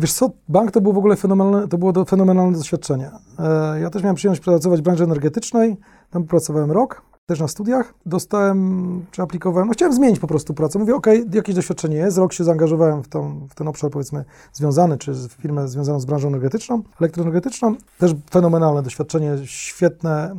Wiesz 0.00 0.12
co, 0.12 0.30
bank 0.48 0.70
to 0.70 0.80
było 0.80 0.94
w 0.94 0.98
ogóle 0.98 1.16
fenomenalne, 1.16 1.68
to 1.68 1.78
było 1.78 1.92
do, 1.92 2.04
fenomenalne 2.04 2.58
doświadczenie. 2.58 3.10
E, 3.38 3.80
ja 3.80 3.90
też 3.90 4.02
miałem 4.02 4.16
przyjemność 4.16 4.42
pracować 4.44 4.80
w 4.80 4.82
branży 4.82 5.04
energetycznej, 5.04 5.76
tam 6.10 6.24
pracowałem 6.24 6.70
rok, 6.70 7.02
też 7.30 7.40
na 7.40 7.48
studiach. 7.48 7.94
Dostałem, 8.06 9.06
czy 9.10 9.22
aplikowałem, 9.22 9.68
no 9.68 9.74
chciałem 9.74 9.94
zmienić 9.94 10.18
po 10.18 10.26
prostu 10.26 10.54
pracę. 10.54 10.78
Mówię, 10.78 10.94
okej, 10.94 11.24
jakieś 11.32 11.54
doświadczenie 11.54 11.96
jest, 11.96 12.18
rok 12.18 12.32
się 12.32 12.44
zaangażowałem 12.44 13.02
w, 13.02 13.08
tą, 13.08 13.46
w 13.50 13.54
ten 13.54 13.68
obszar 13.68 13.90
powiedzmy 13.90 14.24
związany, 14.52 14.98
czy 14.98 15.12
w 15.12 15.32
firmę 15.32 15.68
związaną 15.68 16.00
z 16.00 16.04
branżą 16.04 16.28
energetyczną, 16.28 16.82
elektroenergetyczną. 17.00 17.74
Też 17.98 18.14
fenomenalne 18.30 18.82
doświadczenie, 18.82 19.36
świetne. 19.44 20.36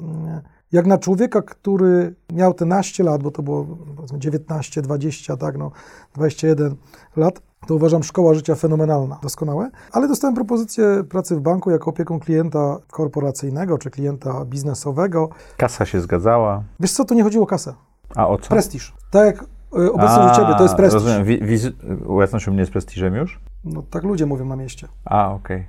Jak 0.72 0.86
na 0.86 0.98
człowieka, 0.98 1.42
który 1.42 2.16
miał 2.34 2.54
te 2.54 2.66
naście 2.66 3.04
lat, 3.04 3.24
bo 3.24 3.32
to 3.32 3.44
było 3.44 3.66
powiedzmy 3.96 4.20
19, 4.20 4.82
20, 4.82 5.38
tak, 5.38 5.58
no 5.58 5.72
21 6.16 6.76
lat, 7.16 7.42
to 7.68 7.76
uważam 7.76 8.04
szkoła 8.04 8.34
życia 8.34 8.56
fenomenalna, 8.56 9.20
doskonałe. 9.24 9.70
Ale 9.92 10.08
dostałem 10.08 10.36
propozycję 10.36 11.04
pracy 11.10 11.36
w 11.36 11.40
banku 11.40 11.72
jako 11.72 11.90
opiekun 11.90 12.20
klienta 12.20 12.78
korporacyjnego 12.92 13.78
czy 13.78 13.90
klienta 13.90 14.46
biznesowego. 14.46 15.30
Kasa 15.58 15.86
się 15.86 16.02
zgadzała. 16.02 16.64
Wiesz 16.80 16.92
co, 16.92 17.06
tu 17.06 17.14
nie 17.14 17.24
chodziło 17.24 17.44
o 17.44 17.48
kasę. 17.48 17.74
A 18.16 18.28
o 18.28 18.38
co? 18.38 18.50
Prestiż. 18.50 18.94
Tak 19.12 19.26
jak 19.26 19.44
y, 19.82 19.92
obecność 19.92 20.38
u 20.38 20.42
Ciebie, 20.42 20.56
to 20.58 20.64
jest 20.64 20.76
prestiż. 20.76 20.94
Rozumiem. 20.94 21.24
Wi- 21.26 21.42
wiz- 21.46 21.72
obecność 22.08 22.48
u 22.48 22.52
mnie 22.52 22.60
jest 22.60 22.72
prestiżem 22.72 23.16
już? 23.16 23.40
No 23.66 23.84
tak 23.90 24.04
ludzie 24.04 24.26
mówią 24.26 24.46
na 24.46 24.56
mieście. 24.56 24.88
A, 25.06 25.34
okej. 25.34 25.66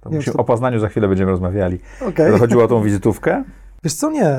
To 0.00 0.10
musimy- 0.10 0.32
to- 0.34 0.38
O 0.40 0.44
Poznaniu 0.44 0.78
za 0.80 0.88
chwilę 0.88 1.08
będziemy 1.08 1.30
rozmawiali. 1.30 1.78
To 2.16 2.38
chodziło 2.38 2.64
o 2.64 2.68
tą 2.68 2.82
wizytówkę? 2.82 3.44
Wiesz 3.84 3.94
co, 3.94 4.10
nie. 4.10 4.30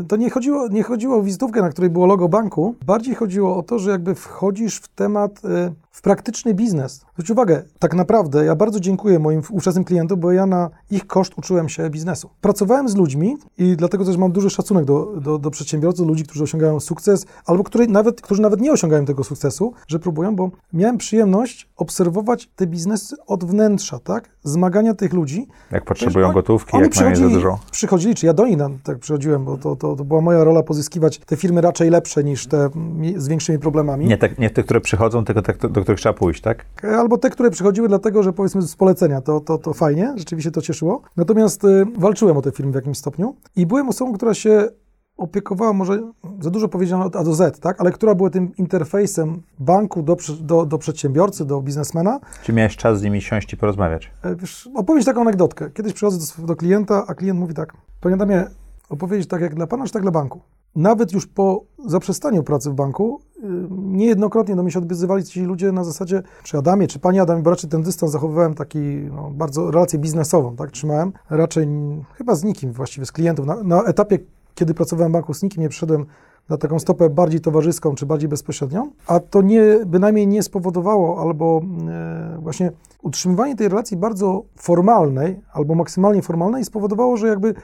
y, 0.00 0.04
To 0.08 0.16
nie 0.16 0.30
chodziło, 0.30 0.68
nie 0.68 0.82
chodziło 0.82 1.16
o 1.16 1.22
wizytówkę, 1.22 1.60
na 1.62 1.68
której 1.68 1.90
było 1.90 2.06
logo 2.06 2.28
banku. 2.28 2.74
Bardziej 2.86 3.14
chodziło 3.14 3.56
o 3.56 3.62
to, 3.62 3.78
że 3.78 3.90
jakby 3.90 4.14
wchodzisz 4.14 4.76
w 4.76 4.88
temat, 4.88 5.44
y, 5.44 5.72
w 5.90 6.02
praktyczny 6.02 6.54
biznes. 6.54 7.04
Zwróć 7.12 7.30
uwagę, 7.30 7.62
tak 7.78 7.94
naprawdę 7.94 8.44
ja 8.44 8.54
bardzo 8.54 8.80
dziękuję 8.80 9.18
moim 9.18 9.42
ówczesnym 9.50 9.84
klientom, 9.84 10.20
bo 10.20 10.32
ja 10.32 10.46
na 10.46 10.70
ich 10.90 11.06
koszt 11.06 11.32
uczyłem 11.38 11.68
się 11.68 11.90
biznesu. 11.90 12.30
Pracowałem 12.40 12.88
z 12.88 12.96
ludźmi 12.96 13.36
i 13.58 13.76
dlatego 13.76 14.04
też 14.04 14.16
mam 14.16 14.32
duży 14.32 14.50
szacunek 14.50 14.84
do, 14.84 15.06
do, 15.20 15.38
do 15.38 15.50
przedsiębiorców, 15.50 16.06
ludzi, 16.08 16.24
którzy 16.24 16.44
osiągają 16.44 16.80
sukces, 16.80 17.26
albo 17.46 17.64
którzy 17.64 17.86
nawet, 17.86 18.20
którzy 18.20 18.42
nawet 18.42 18.60
nie 18.60 18.72
osiągają 18.72 19.04
tego 19.04 19.24
sukcesu, 19.24 19.72
że 19.88 19.98
próbują, 19.98 20.36
bo 20.36 20.50
miałem 20.72 20.98
przyjemność 20.98 21.68
obserwować 21.76 22.48
te 22.56 22.66
biznesy 22.66 23.16
od 23.26 23.44
wnętrza, 23.44 23.98
tak? 23.98 24.28
Zmagania 24.42 24.94
tych 24.94 25.12
ludzi, 25.12 25.48
Jak 25.70 25.84
potrzebują 25.84 26.26
oni- 26.26 26.34
gotówki, 26.34 26.72
oni 26.76 26.82
jak 26.82 26.96
mają 26.96 27.16
za 27.16 27.28
dużo. 27.28 27.58
Przychodzili, 27.70 28.14
czy 28.14 28.26
ja 28.26 28.32
do 28.34 28.46
nich 28.46 28.56
na- 28.56 28.70
tak 28.82 28.98
przychodziłem, 28.98 29.44
bo 29.44 29.56
to, 29.56 29.76
to, 29.76 29.96
to 29.96 30.04
była 30.04 30.20
moja 30.20 30.44
rola 30.44 30.62
pozyskiwać 30.62 31.18
te 31.18 31.36
firmy 31.36 31.60
raczej 31.60 31.90
lepsze 31.90 32.24
niż 32.24 32.46
te 32.46 32.68
z 33.16 33.28
większymi 33.28 33.58
problemami. 33.58 34.06
Nie 34.06 34.18
te, 34.18 34.28
nie 34.38 34.50
te, 34.50 34.62
które 34.62 34.80
przychodzą, 34.80 35.24
tylko 35.24 35.42
te, 35.42 35.68
do 35.68 35.82
których 35.82 36.00
trzeba 36.00 36.12
pójść, 36.12 36.40
tak? 36.40 36.66
Albo 36.98 37.18
te, 37.18 37.30
które 37.30 37.50
przychodziły 37.50 37.88
dlatego, 37.88 38.22
że 38.22 38.32
powiedzmy 38.32 38.62
z 38.62 38.76
polecenia, 38.76 39.20
to, 39.20 39.40
to, 39.40 39.58
to 39.58 39.74
fajnie, 39.74 40.14
rzeczywiście 40.16 40.50
to 40.50 40.62
cieszyło. 40.62 41.02
Natomiast 41.16 41.64
y, 41.64 41.86
walczyłem 41.98 42.36
o 42.36 42.42
te 42.42 42.52
firmy 42.52 42.72
w 42.72 42.74
jakimś 42.74 42.98
stopniu 42.98 43.36
i 43.56 43.66
byłem 43.66 43.88
osobą, 43.88 44.12
która 44.12 44.34
się 44.34 44.68
opiekowała, 45.16 45.72
może 45.72 46.12
za 46.40 46.50
dużo 46.50 46.68
powiedziano 46.68 47.04
od 47.04 47.16
A 47.16 47.24
do 47.24 47.34
Z, 47.34 47.60
tak? 47.60 47.80
ale 47.80 47.92
która 47.92 48.14
była 48.14 48.30
tym 48.30 48.56
interfejsem 48.56 49.42
banku 49.58 50.02
do, 50.02 50.16
do, 50.40 50.66
do 50.66 50.78
przedsiębiorcy, 50.78 51.44
do 51.44 51.62
biznesmena. 51.62 52.20
Czy 52.42 52.52
miałeś 52.52 52.76
czas 52.76 52.98
z 53.00 53.02
nimi 53.02 53.22
siąść 53.22 53.52
i 53.52 53.56
porozmawiać? 53.56 54.10
E, 54.22 54.36
Wiesz, 54.36 54.68
taką 55.04 55.20
anegdotkę. 55.20 55.70
Kiedyś 55.70 55.92
przychodzę 55.92 56.18
do, 56.38 56.46
do 56.46 56.56
klienta, 56.56 57.04
a 57.06 57.14
klient 57.14 57.40
mówi 57.40 57.54
tak, 57.54 57.72
panie 58.00 58.14
Adamie, 58.14 58.44
opowiedzieć 58.88 59.28
tak 59.28 59.40
jak 59.40 59.54
dla 59.54 59.66
pana, 59.66 59.86
czy 59.86 59.92
tak 59.92 60.02
dla 60.02 60.10
banku? 60.10 60.40
Nawet 60.76 61.12
już 61.12 61.26
po 61.26 61.64
zaprzestaniu 61.86 62.42
pracy 62.42 62.70
w 62.70 62.74
banku, 62.74 63.20
y, 63.36 63.40
niejednokrotnie 63.70 64.56
do 64.56 64.62
mnie 64.62 64.72
się 64.72 64.78
odbyzywali 64.78 65.24
ci 65.24 65.40
ludzie 65.40 65.72
na 65.72 65.84
zasadzie, 65.84 66.22
czy 66.42 66.58
Adamie, 66.58 66.86
czy 66.86 66.98
panie 66.98 67.22
Adamie, 67.22 67.42
bo 67.42 67.50
raczej 67.50 67.70
ten 67.70 67.82
dystans 67.82 68.12
zachowywałem 68.12 68.54
taki, 68.54 68.78
no, 69.14 69.30
bardzo 69.30 69.70
relację 69.70 69.98
biznesową, 69.98 70.56
tak, 70.56 70.70
trzymałem. 70.70 71.12
Raczej 71.30 71.68
chyba 72.14 72.34
z 72.34 72.44
nikim 72.44 72.72
właściwie, 72.72 73.06
z 73.06 73.12
klientów. 73.12 73.46
Na, 73.46 73.62
na 73.62 73.84
etapie, 73.84 74.18
kiedy 74.54 74.74
pracowałem 74.74 75.12
w 75.12 75.14
banku, 75.14 75.34
z 75.34 75.42
nikim 75.42 75.62
nie 75.62 75.68
przyszedłem 75.68 76.06
na 76.48 76.56
taką 76.56 76.78
stopę 76.78 77.10
bardziej 77.10 77.40
towarzyską, 77.40 77.94
czy 77.94 78.06
bardziej 78.06 78.28
bezpośrednią, 78.28 78.90
a 79.06 79.20
to 79.20 79.42
nie, 79.42 79.62
bynajmniej 79.86 80.26
nie 80.26 80.42
spowodowało, 80.42 81.20
albo 81.20 81.62
e, 81.88 82.38
właśnie 82.42 82.72
utrzymywanie 83.02 83.56
tej 83.56 83.68
relacji 83.68 83.96
bardzo 83.96 84.42
formalnej, 84.56 85.40
albo 85.52 85.74
maksymalnie 85.74 86.22
formalnej 86.22 86.64
spowodowało, 86.64 87.16
że 87.16 87.28
jakby 87.28 87.54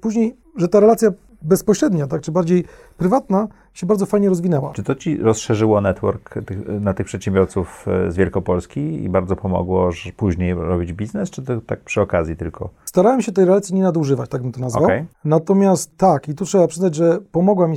później, 0.00 0.36
że 0.56 0.68
ta 0.68 0.80
relacja 0.80 1.10
bezpośrednia, 1.42 2.06
tak, 2.06 2.22
czy 2.22 2.32
bardziej 2.32 2.64
prywatna, 2.96 3.48
się 3.74 3.86
bardzo 3.86 4.06
fajnie 4.06 4.28
rozwinęła. 4.28 4.72
Czy 4.72 4.82
to 4.82 4.94
ci 4.94 5.16
rozszerzyło 5.16 5.80
network 5.80 6.34
na 6.80 6.94
tych 6.94 7.06
przedsiębiorców 7.06 7.86
e, 7.88 8.12
z 8.12 8.16
Wielkopolski 8.16 9.04
i 9.04 9.08
bardzo 9.08 9.36
pomogło 9.36 9.92
że 9.92 10.12
później 10.12 10.54
robić 10.54 10.92
biznes, 10.92 11.30
czy 11.30 11.42
to 11.42 11.60
tak 11.60 11.80
przy 11.80 12.00
okazji 12.00 12.36
tylko? 12.36 12.70
Starałem 12.84 13.22
się 13.22 13.32
tej 13.32 13.44
relacji 13.44 13.74
nie 13.74 13.82
nadużywać, 13.82 14.30
tak 14.30 14.42
bym 14.42 14.52
to 14.52 14.60
nazwał. 14.60 14.84
Okej. 14.84 15.04
Natomiast 15.24 15.96
tak, 15.96 16.28
i 16.28 16.34
tu 16.34 16.44
trzeba 16.44 16.66
przyznać, 16.66 16.94
że 16.94 17.18
pomogła 17.32 17.68
mi. 17.68 17.76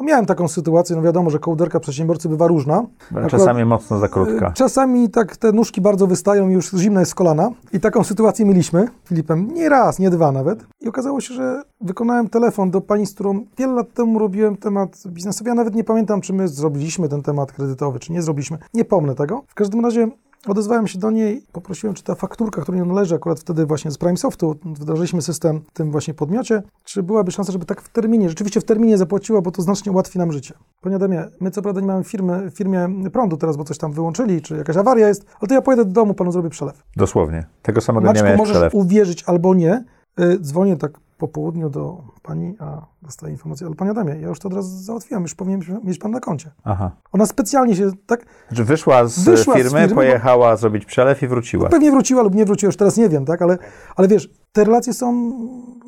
No 0.00 0.06
miałem 0.06 0.26
taką 0.26 0.48
sytuację, 0.48 0.96
no 0.96 1.02
wiadomo, 1.02 1.30
że 1.30 1.38
kołderka 1.38 1.80
przedsiębiorcy 1.80 2.28
bywa 2.28 2.46
różna. 2.46 2.86
Czasami 3.28 3.64
mocno 3.64 3.98
za 3.98 4.08
krótka. 4.08 4.48
Y, 4.48 4.52
Czasami 4.52 5.10
tak 5.10 5.36
te 5.36 5.52
nóżki 5.52 5.80
bardzo 5.80 6.06
wystają 6.06 6.48
i 6.48 6.52
już 6.52 6.70
zimno 6.70 7.00
jest 7.00 7.12
z 7.12 7.14
kolana. 7.14 7.50
I 7.72 7.80
taką 7.80 8.04
sytuację 8.04 8.46
mieliśmy 8.46 8.88
z 9.04 9.08
Filipem 9.08 9.48
nie 9.54 9.68
raz, 9.68 9.98
nie 9.98 10.10
dwa 10.10 10.32
nawet. 10.32 10.66
I 10.80 10.88
okazało 10.88 11.20
się, 11.20 11.34
że 11.34 11.62
wykonałem 11.80 12.28
telefon 12.28 12.70
do 12.70 12.80
pani, 12.80 13.06
z 13.06 13.14
którą 13.14 13.44
wiele 13.58 13.72
lat 13.72 13.92
temu 13.94 14.18
robiłem 14.18 14.56
temat 14.56 15.02
biznesowy. 15.34 15.48
Ja 15.48 15.54
nawet 15.54 15.74
nie 15.74 15.84
pamiętam, 15.84 16.20
czy 16.20 16.32
my 16.32 16.48
zrobiliśmy 16.48 17.08
ten 17.08 17.22
temat 17.22 17.52
kredytowy, 17.52 17.98
czy 17.98 18.12
nie 18.12 18.22
zrobiliśmy. 18.22 18.58
Nie 18.74 18.84
pomnę 18.84 19.14
tego. 19.14 19.42
W 19.46 19.54
każdym 19.54 19.84
razie 19.84 20.08
odezwałem 20.46 20.86
się 20.86 20.98
do 20.98 21.10
niej, 21.10 21.42
poprosiłem, 21.52 21.94
czy 21.94 22.02
ta 22.02 22.14
fakturka, 22.14 22.62
która 22.62 22.78
nie 22.78 22.84
należy 22.84 23.14
akurat 23.14 23.40
wtedy 23.40 23.66
właśnie 23.66 23.90
z 23.90 23.98
Prime 23.98 24.16
Softu, 24.16 24.56
wdrożyliśmy 24.64 25.22
system 25.22 25.60
w 25.60 25.72
tym 25.72 25.90
właśnie 25.90 26.14
podmiocie, 26.14 26.62
czy 26.84 27.02
byłaby 27.02 27.32
szansa, 27.32 27.52
żeby 27.52 27.64
tak 27.66 27.80
w 27.80 27.88
terminie, 27.88 28.28
rzeczywiście 28.28 28.60
w 28.60 28.64
terminie 28.64 28.98
zapłaciła, 28.98 29.40
bo 29.40 29.50
to 29.50 29.62
znacznie 29.62 29.92
ułatwi 29.92 30.18
nam 30.18 30.32
życie. 30.32 30.54
Panie 30.80 30.96
Adamie, 30.96 31.24
my 31.40 31.50
co 31.50 31.62
prawda 31.62 31.80
nie 31.80 31.86
mamy 31.86 32.04
firmy, 32.04 32.50
firmie 32.54 32.88
prądu 33.12 33.36
teraz, 33.36 33.56
bo 33.56 33.64
coś 33.64 33.78
tam 33.78 33.92
wyłączyli, 33.92 34.42
czy 34.42 34.56
jakaś 34.56 34.76
awaria 34.76 35.08
jest, 35.08 35.26
ale 35.40 35.48
to 35.48 35.54
ja 35.54 35.62
pojedę 35.62 35.84
do 35.84 35.90
domu, 35.92 36.14
panu 36.14 36.32
zrobię 36.32 36.50
przelew. 36.50 36.82
Dosłownie. 36.96 37.46
Tego 37.62 37.80
samego 37.80 38.06
Maćku, 38.06 38.24
miałeś 38.24 38.38
możesz 38.38 38.56
przelew. 38.56 38.74
uwierzyć 38.74 39.24
albo 39.26 39.54
nie. 39.54 39.84
Y, 40.20 40.38
dzwonię 40.40 40.76
tak 40.76 40.92
po 41.24 41.28
południu 41.28 41.70
do 41.70 42.02
pani, 42.22 42.54
a 42.58 42.86
dostaję 43.02 43.32
informację, 43.32 43.66
ale 43.66 43.76
panie 43.76 43.90
Adamie, 43.90 44.14
ja 44.20 44.28
już 44.28 44.38
to 44.38 44.48
od 44.48 44.54
razu 44.54 44.78
załatwiłam, 44.78 45.22
już 45.22 45.34
powinien 45.34 45.60
mieć 45.84 45.98
pan 45.98 46.10
na 46.10 46.20
koncie. 46.20 46.50
Aha. 46.64 46.90
Ona 47.12 47.26
specjalnie 47.26 47.76
się 47.76 47.90
tak 48.06 48.26
Znaczy 48.48 48.64
wyszła 48.64 49.06
z 49.06 49.24
Wyszła 49.24 49.54
z 49.54 49.56
firmy, 49.56 49.70
firmy, 49.70 49.88
bo- 49.88 49.94
pojechała 49.94 50.56
zrobić 50.56 50.84
przelew 50.84 51.22
i 51.22 51.28
wróciła. 51.28 51.68
Pewnie 51.68 51.90
wróciła 51.90 52.22
lub 52.22 52.34
nie 52.34 52.44
wróciła, 52.44 52.68
już 52.68 52.76
teraz 52.76 52.96
nie 52.96 53.08
wiem, 53.08 53.24
tak? 53.24 53.42
Ale, 53.42 53.58
ale 53.96 54.08
wiesz, 54.08 54.30
te 54.52 54.64
relacje 54.64 54.92
są 54.92 55.12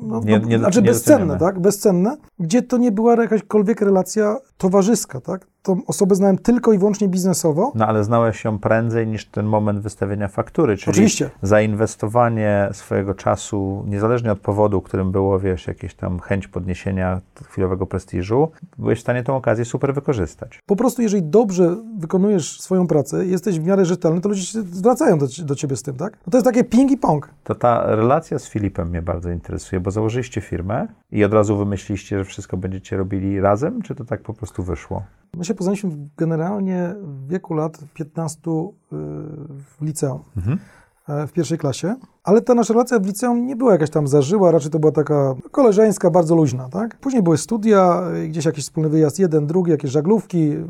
no, 0.01 0.21
Nie- 0.25 0.39
no, 0.39 0.47
nie- 0.47 0.59
znaczy 0.59 0.81
bezcenne, 0.81 1.19
doceniamy. 1.27 1.39
tak? 1.39 1.59
Bezcenne, 1.59 2.17
gdzie 2.39 2.61
to 2.61 2.77
nie 2.77 2.91
była 2.91 3.15
jakaśkolwiek 3.15 3.81
relacja 3.81 4.37
towarzyska, 4.57 5.21
tak? 5.21 5.47
Tą 5.67 5.81
osobę 5.87 6.15
znałem 6.15 6.37
tylko 6.37 6.73
i 6.73 6.77
wyłącznie 6.77 7.07
biznesowo. 7.07 7.71
No 7.75 7.87
ale 7.87 8.03
znałeś 8.03 8.43
ją 8.43 8.59
prędzej 8.59 9.07
niż 9.07 9.25
ten 9.25 9.45
moment 9.45 9.79
wystawienia 9.79 10.27
faktury, 10.27 10.77
czyli 10.77 10.91
Oczywiście. 10.91 11.29
zainwestowanie 11.41 12.69
swojego 12.71 13.13
czasu, 13.13 13.83
niezależnie 13.87 14.31
od 14.31 14.39
powodu, 14.39 14.81
którym 14.81 15.11
było, 15.11 15.39
wiesz, 15.39 15.67
jakieś 15.67 15.95
tam 15.95 16.19
chęć 16.19 16.47
podniesienia 16.47 17.21
chwilowego 17.43 17.85
prestiżu, 17.85 18.51
byłeś 18.77 18.99
w 18.99 19.01
stanie 19.01 19.23
tą 19.23 19.35
okazję 19.35 19.65
super 19.65 19.93
wykorzystać. 19.93 20.59
Po 20.65 20.75
prostu, 20.75 21.01
jeżeli 21.01 21.23
dobrze 21.23 21.75
wykonujesz 21.97 22.61
swoją 22.61 22.87
pracę, 22.87 23.25
jesteś 23.25 23.59
w 23.59 23.63
miarę 23.63 23.85
rzetelny, 23.85 24.21
to 24.21 24.29
ludzie 24.29 24.41
się 24.41 24.61
zwracają 24.61 25.17
do, 25.17 25.27
do 25.43 25.55
ciebie 25.55 25.75
z 25.75 25.83
tym, 25.83 25.95
tak? 25.95 26.17
No 26.27 26.31
to 26.31 26.37
jest 26.37 26.45
takie 26.45 26.63
ping 26.63 26.91
i 26.91 26.97
pong. 26.97 27.29
To 27.43 27.55
ta 27.55 27.95
relacja 27.95 28.39
z 28.39 28.49
Filipem 28.49 28.89
mnie 28.89 29.01
bardzo 29.01 29.29
interesuje, 29.31 29.79
bo 29.79 29.91
założyliście 29.91 30.41
firmę 30.41 30.87
i 31.11 31.23
od 31.23 31.33
razu 31.33 31.57
wymyśliliście, 31.57 32.17
że 32.17 32.25
wszystko 32.25 32.57
będziecie 32.57 32.97
robili 32.97 33.41
razem, 33.41 33.81
czy 33.81 33.95
to 33.95 34.05
tak 34.05 34.21
po 34.21 34.33
prostu 34.33 34.63
wyszło? 34.63 35.03
My 35.35 35.45
się 35.45 35.53
poznaliśmy 35.53 35.89
generalnie 36.17 36.95
w 37.01 37.27
wieku 37.27 37.53
lat 37.53 37.77
15 37.93 38.39
y, 38.39 38.45
w 39.49 39.81
liceum, 39.81 40.21
e, 41.09 41.27
w 41.27 41.31
pierwszej 41.31 41.57
klasie, 41.57 41.95
ale 42.23 42.41
ta 42.41 42.53
nasza 42.53 42.73
relacja 42.73 42.99
w 42.99 43.05
liceum 43.05 43.45
nie 43.45 43.55
była 43.55 43.71
jakaś 43.71 43.89
tam 43.89 44.07
zażyła, 44.07 44.51
raczej 44.51 44.71
to 44.71 44.79
była 44.79 44.91
taka 44.91 45.35
koleżeńska, 45.51 46.09
bardzo 46.09 46.35
luźna, 46.35 46.69
tak? 46.69 46.99
Później 46.99 47.23
były 47.23 47.37
studia, 47.37 48.01
y, 48.23 48.27
gdzieś 48.27 48.45
jakiś 48.45 48.63
wspólny 48.63 48.89
wyjazd, 48.89 49.19
jeden, 49.19 49.47
drugi, 49.47 49.71
jakieś 49.71 49.91
żaglówki. 49.91 50.51
y, 50.51 50.65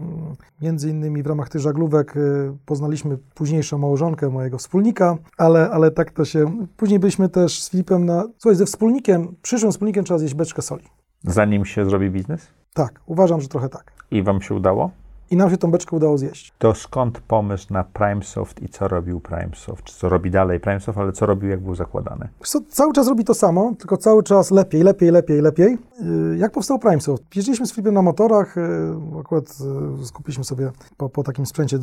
Między 0.61 0.89
innymi 0.89 1.23
w 1.23 1.27
ramach 1.27 1.49
tych 1.49 1.61
żaglówek 1.61 2.17
y, 2.17 2.51
poznaliśmy 2.65 3.17
późniejszą 3.17 3.77
małżonkę 3.77 4.29
mojego 4.29 4.57
wspólnika, 4.57 5.17
ale, 5.37 5.69
ale 5.69 5.91
tak 5.91 6.11
to 6.11 6.25
się... 6.25 6.67
Później 6.77 6.99
byliśmy 6.99 7.29
też 7.29 7.63
z 7.63 7.69
Filipem 7.69 8.05
na... 8.05 8.23
Słuchaj, 8.37 8.55
ze 8.55 8.65
wspólnikiem, 8.65 9.35
przyszłym 9.41 9.71
wspólnikiem 9.71 10.03
trzeba 10.03 10.17
zjeść 10.17 10.33
beczkę 10.33 10.61
soli. 10.61 10.83
Zanim 11.23 11.65
się 11.65 11.85
zrobi 11.85 12.09
biznes? 12.11 12.47
Tak, 12.73 12.99
uważam, 13.05 13.41
że 13.41 13.47
trochę 13.47 13.69
tak. 13.69 13.96
I 14.11 14.23
wam 14.23 14.41
się 14.41 14.55
udało? 14.55 14.91
I 15.31 15.35
nam 15.35 15.49
się 15.49 15.57
tą 15.57 15.71
beczkę 15.71 15.95
udało 15.95 16.17
zjeść. 16.17 16.53
To 16.57 16.75
skąd 16.75 17.19
pomysł 17.19 17.73
na 17.73 17.83
PrimeSoft 17.83 18.61
i 18.61 18.69
co 18.69 18.87
robił 18.87 19.19
PrimeSoft? 19.19 19.83
Czy 19.83 19.95
co 19.95 20.09
robi 20.09 20.31
dalej 20.31 20.59
PrimeSoft, 20.59 20.97
ale 20.97 21.11
co 21.11 21.25
robił, 21.25 21.49
jak 21.49 21.59
był 21.59 21.75
zakładany? 21.75 22.29
Co, 22.43 22.59
cały 22.69 22.93
czas 22.93 23.07
robi 23.07 23.23
to 23.23 23.33
samo, 23.33 23.73
tylko 23.79 23.97
cały 23.97 24.23
czas 24.23 24.51
lepiej, 24.51 24.83
lepiej, 24.83 25.11
lepiej, 25.11 25.41
lepiej. 25.41 25.77
Yy, 26.01 26.37
Jak 26.37 26.51
powstał 26.51 26.79
PrimeSoft? 26.79 27.23
Jeździliśmy 27.35 27.65
z 27.67 27.73
Filipem 27.73 27.93
na 27.93 28.01
motorach, 28.01 28.55
yy, 28.55 29.19
akurat 29.19 29.59
yy, 29.99 30.05
skupiliśmy 30.05 30.43
sobie 30.43 30.71
po, 30.97 31.09
po 31.09 31.23
takim 31.23 31.45
sprzęcie 31.45 31.79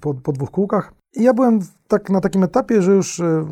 po, 0.00 0.14
po 0.14 0.32
dwóch 0.32 0.50
kółkach. 0.50 0.92
I 1.14 1.22
ja 1.22 1.34
byłem 1.34 1.60
tak, 1.88 2.10
na 2.10 2.20
takim 2.20 2.42
etapie, 2.42 2.82
że 2.82 2.92
już 2.92 3.18
yy, 3.18 3.44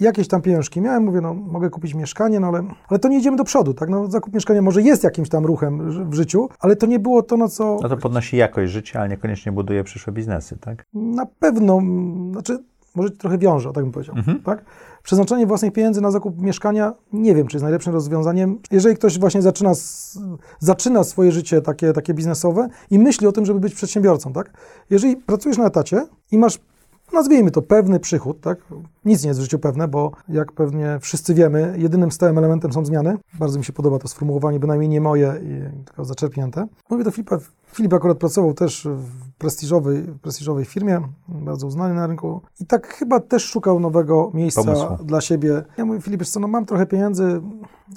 jakieś 0.00 0.28
tam 0.28 0.42
pieniążki 0.42 0.80
miałem, 0.80 1.04
mówię, 1.04 1.20
no 1.20 1.34
mogę 1.34 1.70
kupić 1.70 1.94
mieszkanie, 1.94 2.40
no 2.40 2.46
ale, 2.46 2.62
ale 2.88 2.98
to 2.98 3.08
nie 3.08 3.18
idziemy 3.18 3.36
do 3.36 3.44
przodu, 3.44 3.74
tak? 3.74 3.88
No 3.88 4.10
zakup 4.10 4.34
mieszkania 4.34 4.62
może 4.62 4.82
jest 4.82 5.04
jakimś 5.04 5.28
tam 5.28 5.46
ruchem 5.46 6.10
w 6.10 6.14
życiu, 6.14 6.48
ale 6.60 6.76
to 6.76 6.86
nie 6.86 6.98
było 6.98 7.22
to, 7.22 7.36
na 7.36 7.48
co 7.48 7.78
No 7.82 7.88
to 7.88 7.96
podnosi 7.96 8.36
jakość 8.36 8.72
życia, 8.72 9.00
ale 9.00 9.08
niekoniecznie 9.08 9.52
buduje 9.52 9.84
przyszłe 9.84 10.12
biznesy, 10.12 10.58
tak? 10.58 10.84
na 10.94 11.26
pewno, 11.26 11.80
znaczy, 12.32 12.58
może 12.94 13.10
trochę 13.10 13.38
wiąże, 13.38 13.72
tak 13.72 13.84
bym 13.84 13.92
powiedział, 13.92 14.14
tak? 14.44 14.64
Przeznaczenie 15.02 15.46
własnych 15.46 15.72
pieniędzy 15.72 16.00
na 16.00 16.10
zakup 16.10 16.42
mieszkania, 16.42 16.94
nie 17.12 17.34
wiem, 17.34 17.46
czy 17.46 17.56
jest 17.56 17.62
najlepszym 17.62 17.92
rozwiązaniem. 17.92 18.58
Jeżeli 18.70 18.96
ktoś 18.96 19.18
właśnie 19.18 19.42
zaczyna, 19.42 19.72
zaczyna 20.58 21.04
swoje 21.04 21.32
życie 21.32 21.62
takie, 21.62 21.92
takie 21.92 22.14
biznesowe 22.14 22.68
i 22.90 22.98
myśli 22.98 23.26
o 23.26 23.32
tym, 23.32 23.46
żeby 23.46 23.60
być 23.60 23.74
przedsiębiorcą, 23.74 24.32
tak? 24.32 24.52
Jeżeli 24.90 25.16
pracujesz 25.16 25.58
na 25.58 25.66
etacie 25.66 26.06
i 26.32 26.38
masz, 26.38 26.58
nazwijmy 27.12 27.50
to, 27.50 27.62
pewny 27.62 28.00
przychód, 28.00 28.40
tak? 28.40 28.58
Nic 29.04 29.22
nie 29.22 29.28
jest 29.28 29.40
w 29.40 29.42
życiu 29.42 29.58
pewne, 29.58 29.88
bo 29.88 30.12
jak 30.28 30.52
pewnie 30.52 30.98
wszyscy 31.00 31.34
wiemy, 31.34 31.74
jedynym 31.78 32.12
stałym 32.12 32.38
elementem 32.38 32.72
są 32.72 32.84
zmiany. 32.84 33.18
Bardzo 33.38 33.58
mi 33.58 33.64
się 33.64 33.72
podoba 33.72 33.98
to 33.98 34.08
sformułowanie, 34.08 34.60
bynajmniej 34.60 34.88
nie 34.88 35.00
moje, 35.00 35.34
i 35.42 35.84
tylko 35.84 36.04
zaczerpnięte. 36.04 36.66
Mówię 36.90 37.04
do 37.04 37.10
Filipa, 37.10 37.38
Filip 37.72 37.94
akurat 37.94 38.18
pracował 38.18 38.54
też 38.54 38.88
w 38.90 39.30
prestiżowej, 39.38 40.02
prestiżowej 40.22 40.64
firmie, 40.64 41.00
bardzo 41.28 41.66
uznany 41.66 41.94
na 41.94 42.06
rynku 42.06 42.40
i 42.60 42.66
tak 42.66 42.86
chyba 42.94 43.20
też 43.20 43.44
szukał 43.44 43.80
nowego 43.80 44.30
miejsca 44.34 44.64
Pomysłu. 44.64 45.04
dla 45.04 45.20
siebie. 45.20 45.62
Ja 45.76 45.84
mówię, 45.84 46.00
Filip, 46.00 46.24
co, 46.24 46.40
no 46.40 46.48
mam 46.48 46.66
trochę 46.66 46.86
pieniędzy, 46.86 47.40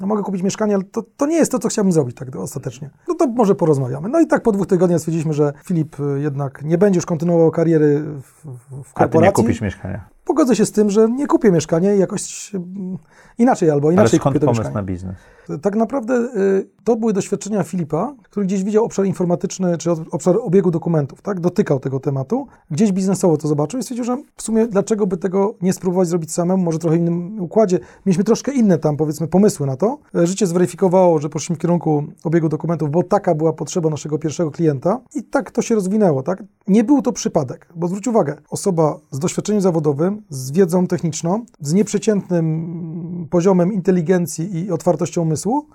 no 0.01 0.07
mogę 0.07 0.23
kupić 0.23 0.43
mieszkanie, 0.43 0.75
ale 0.75 0.83
to, 0.83 1.03
to 1.17 1.25
nie 1.25 1.35
jest 1.35 1.51
to, 1.51 1.59
co 1.59 1.67
chciałbym 1.69 1.91
zrobić 1.91 2.15
tak 2.15 2.35
ostatecznie. 2.35 2.89
No 3.07 3.15
to 3.15 3.27
może 3.27 3.55
porozmawiamy. 3.55 4.09
No 4.09 4.19
i 4.21 4.27
tak 4.27 4.43
po 4.43 4.51
dwóch 4.51 4.67
tygodniach 4.67 4.99
stwierdziliśmy, 4.99 5.33
że 5.33 5.53
Filip 5.63 5.99
y, 5.99 6.19
jednak 6.21 6.63
nie 6.63 6.77
będzie 6.77 6.97
już 6.97 7.05
kontynuował 7.05 7.51
kariery 7.51 7.99
w, 7.99 8.21
w- 8.45 8.47
w 8.47 8.71
A 8.71 8.79
ty 8.79 8.79
nie 8.79 8.83
korporacji. 8.93 9.33
kupisz 9.43 9.61
mieszkania. 9.61 10.09
Pogodzę 10.25 10.55
się 10.55 10.65
z 10.65 10.71
tym, 10.71 10.89
że 10.89 11.09
nie 11.09 11.27
kupię 11.27 11.51
mieszkania 11.51 11.93
i 11.93 11.99
jakoś 11.99 12.51
mm, 12.55 12.97
inaczej 13.37 13.69
albo 13.69 13.87
Ale 13.87 13.93
inaczej 13.93 14.19
skąd 14.19 14.33
kupię 14.33 14.39
to 14.39 14.45
pomysł 14.45 14.61
mieszkanie. 14.61 14.75
na 14.75 14.83
biznes? 14.83 15.15
Tak 15.61 15.75
naprawdę 15.75 16.13
y, 16.15 16.69
to 16.83 16.95
były 16.95 17.13
doświadczenia 17.13 17.63
Filipa, 17.63 18.13
który 18.23 18.45
gdzieś 18.45 18.63
widział 18.63 18.85
obszar 18.85 19.05
informatyczny, 19.05 19.77
czy 19.77 19.91
ob- 19.91 19.99
obszar 20.11 20.35
obiegu 20.41 20.71
dokumentów, 20.71 21.21
tak? 21.21 21.39
Dotykał 21.39 21.79
tego 21.79 21.99
tematu, 21.99 22.47
gdzieś 22.71 22.91
biznesowo 22.91 23.37
to 23.37 23.47
zobaczył 23.47 23.79
i 23.79 23.83
stwierdził, 23.83 24.05
że 24.05 24.17
w 24.35 24.41
sumie 24.41 24.67
dlaczego 24.67 25.07
by 25.07 25.17
tego 25.17 25.55
nie 25.61 25.73
spróbować 25.73 26.07
zrobić 26.07 26.31
samemu, 26.33 26.63
może 26.63 26.79
trochę 26.79 26.97
innym 26.97 27.41
układzie. 27.41 27.79
Mieliśmy 28.05 28.23
troszkę 28.23 28.51
inne 28.53 28.77
tam, 28.77 28.97
powiedzmy, 28.97 29.27
pomysły 29.27 29.67
na 29.67 29.77
to. 29.77 29.97
E, 30.15 30.27
Życie 30.27 30.47
zweryfikowało, 30.47 31.19
że 31.19 31.29
poszliśmy 31.29 31.55
w 31.55 31.59
kierunku 31.59 32.03
obiegu 32.23 32.49
dokumentów, 32.49 32.91
bo 32.91 33.03
taka 33.03 33.35
była 33.35 33.53
potrzeba 33.53 33.89
naszego 33.89 34.17
pierwszego 34.19 34.51
klienta 34.51 34.99
i 35.15 35.23
tak 35.23 35.51
to 35.51 35.61
się 35.61 35.75
rozwinęło, 35.75 36.23
tak? 36.23 36.43
Nie 36.67 36.83
był 36.83 37.01
to 37.01 37.11
przypadek, 37.11 37.67
bo 37.75 37.87
zwróć 37.87 38.07
uwagę, 38.07 38.35
osoba 38.49 38.99
z 39.11 39.19
doświadczeniem 39.19 39.61
zawodowym, 39.61 40.12
z 40.29 40.51
wiedzą 40.51 40.87
techniczną, 40.87 41.45
z 41.59 41.73
nieprzeciętnym 41.73 43.27
poziomem 43.29 43.73
inteligencji 43.73 44.65
i 44.65 44.71
otwartością 44.71 45.21
umysłu, 45.21 45.67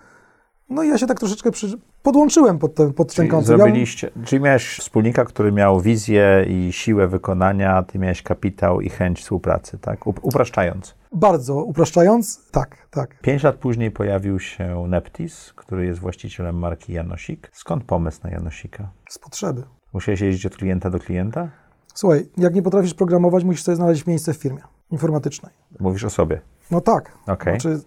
no 0.70 0.82
i 0.82 0.88
ja 0.88 0.98
się 0.98 1.06
tak 1.06 1.18
troszeczkę 1.18 1.50
przy... 1.50 1.78
podłączyłem 2.02 2.58
pod 2.58 2.74
ten, 2.74 2.92
pod 2.92 3.08
ten 3.08 3.14
Czyli 3.16 3.28
kąt. 3.28 3.48
Ja- 3.48 3.56
zrobiliście, 3.56 4.10
czyli 4.24 4.42
miałeś 4.42 4.78
wspólnika, 4.78 5.24
który 5.24 5.52
miał 5.52 5.80
wizję 5.80 6.46
i 6.48 6.72
siłę 6.72 7.08
wykonania, 7.08 7.82
ty 7.82 7.98
miałeś 7.98 8.22
kapitał 8.22 8.80
i 8.80 8.88
chęć 8.88 9.20
współpracy, 9.20 9.78
tak? 9.78 10.06
Up- 10.06 10.20
Upraszczając. 10.22 10.94
Bardzo 11.12 11.64
upraszczając, 11.64 12.50
tak, 12.50 12.76
tak. 12.90 13.20
Pięć 13.20 13.42
lat 13.42 13.56
później 13.56 13.90
pojawił 13.90 14.38
się 14.38 14.84
Neptis, 14.88 15.52
który 15.56 15.86
jest 15.86 16.00
właścicielem 16.00 16.58
marki 16.58 16.92
Janosik. 16.92 17.50
Skąd 17.52 17.84
pomysł 17.84 18.20
na 18.24 18.30
Janosika? 18.30 18.90
Z 19.08 19.18
potrzeby. 19.18 19.62
Musiałeś 19.92 20.20
jeździć 20.20 20.46
od 20.46 20.56
klienta 20.56 20.90
do 20.90 20.98
klienta? 20.98 21.48
Słuchaj, 21.98 22.28
jak 22.36 22.54
nie 22.54 22.62
potrafisz 22.62 22.94
programować, 22.94 23.44
musisz 23.44 23.62
sobie 23.62 23.76
znaleźć 23.76 24.06
miejsce 24.06 24.34
w 24.34 24.36
firmie 24.36 24.62
informatycznej. 24.90 25.52
Mówisz 25.80 26.04
o 26.04 26.10
sobie. 26.10 26.40
No 26.70 26.80
tak. 26.80 27.12
Okej. 27.26 27.60
Znaczy, 27.60 27.80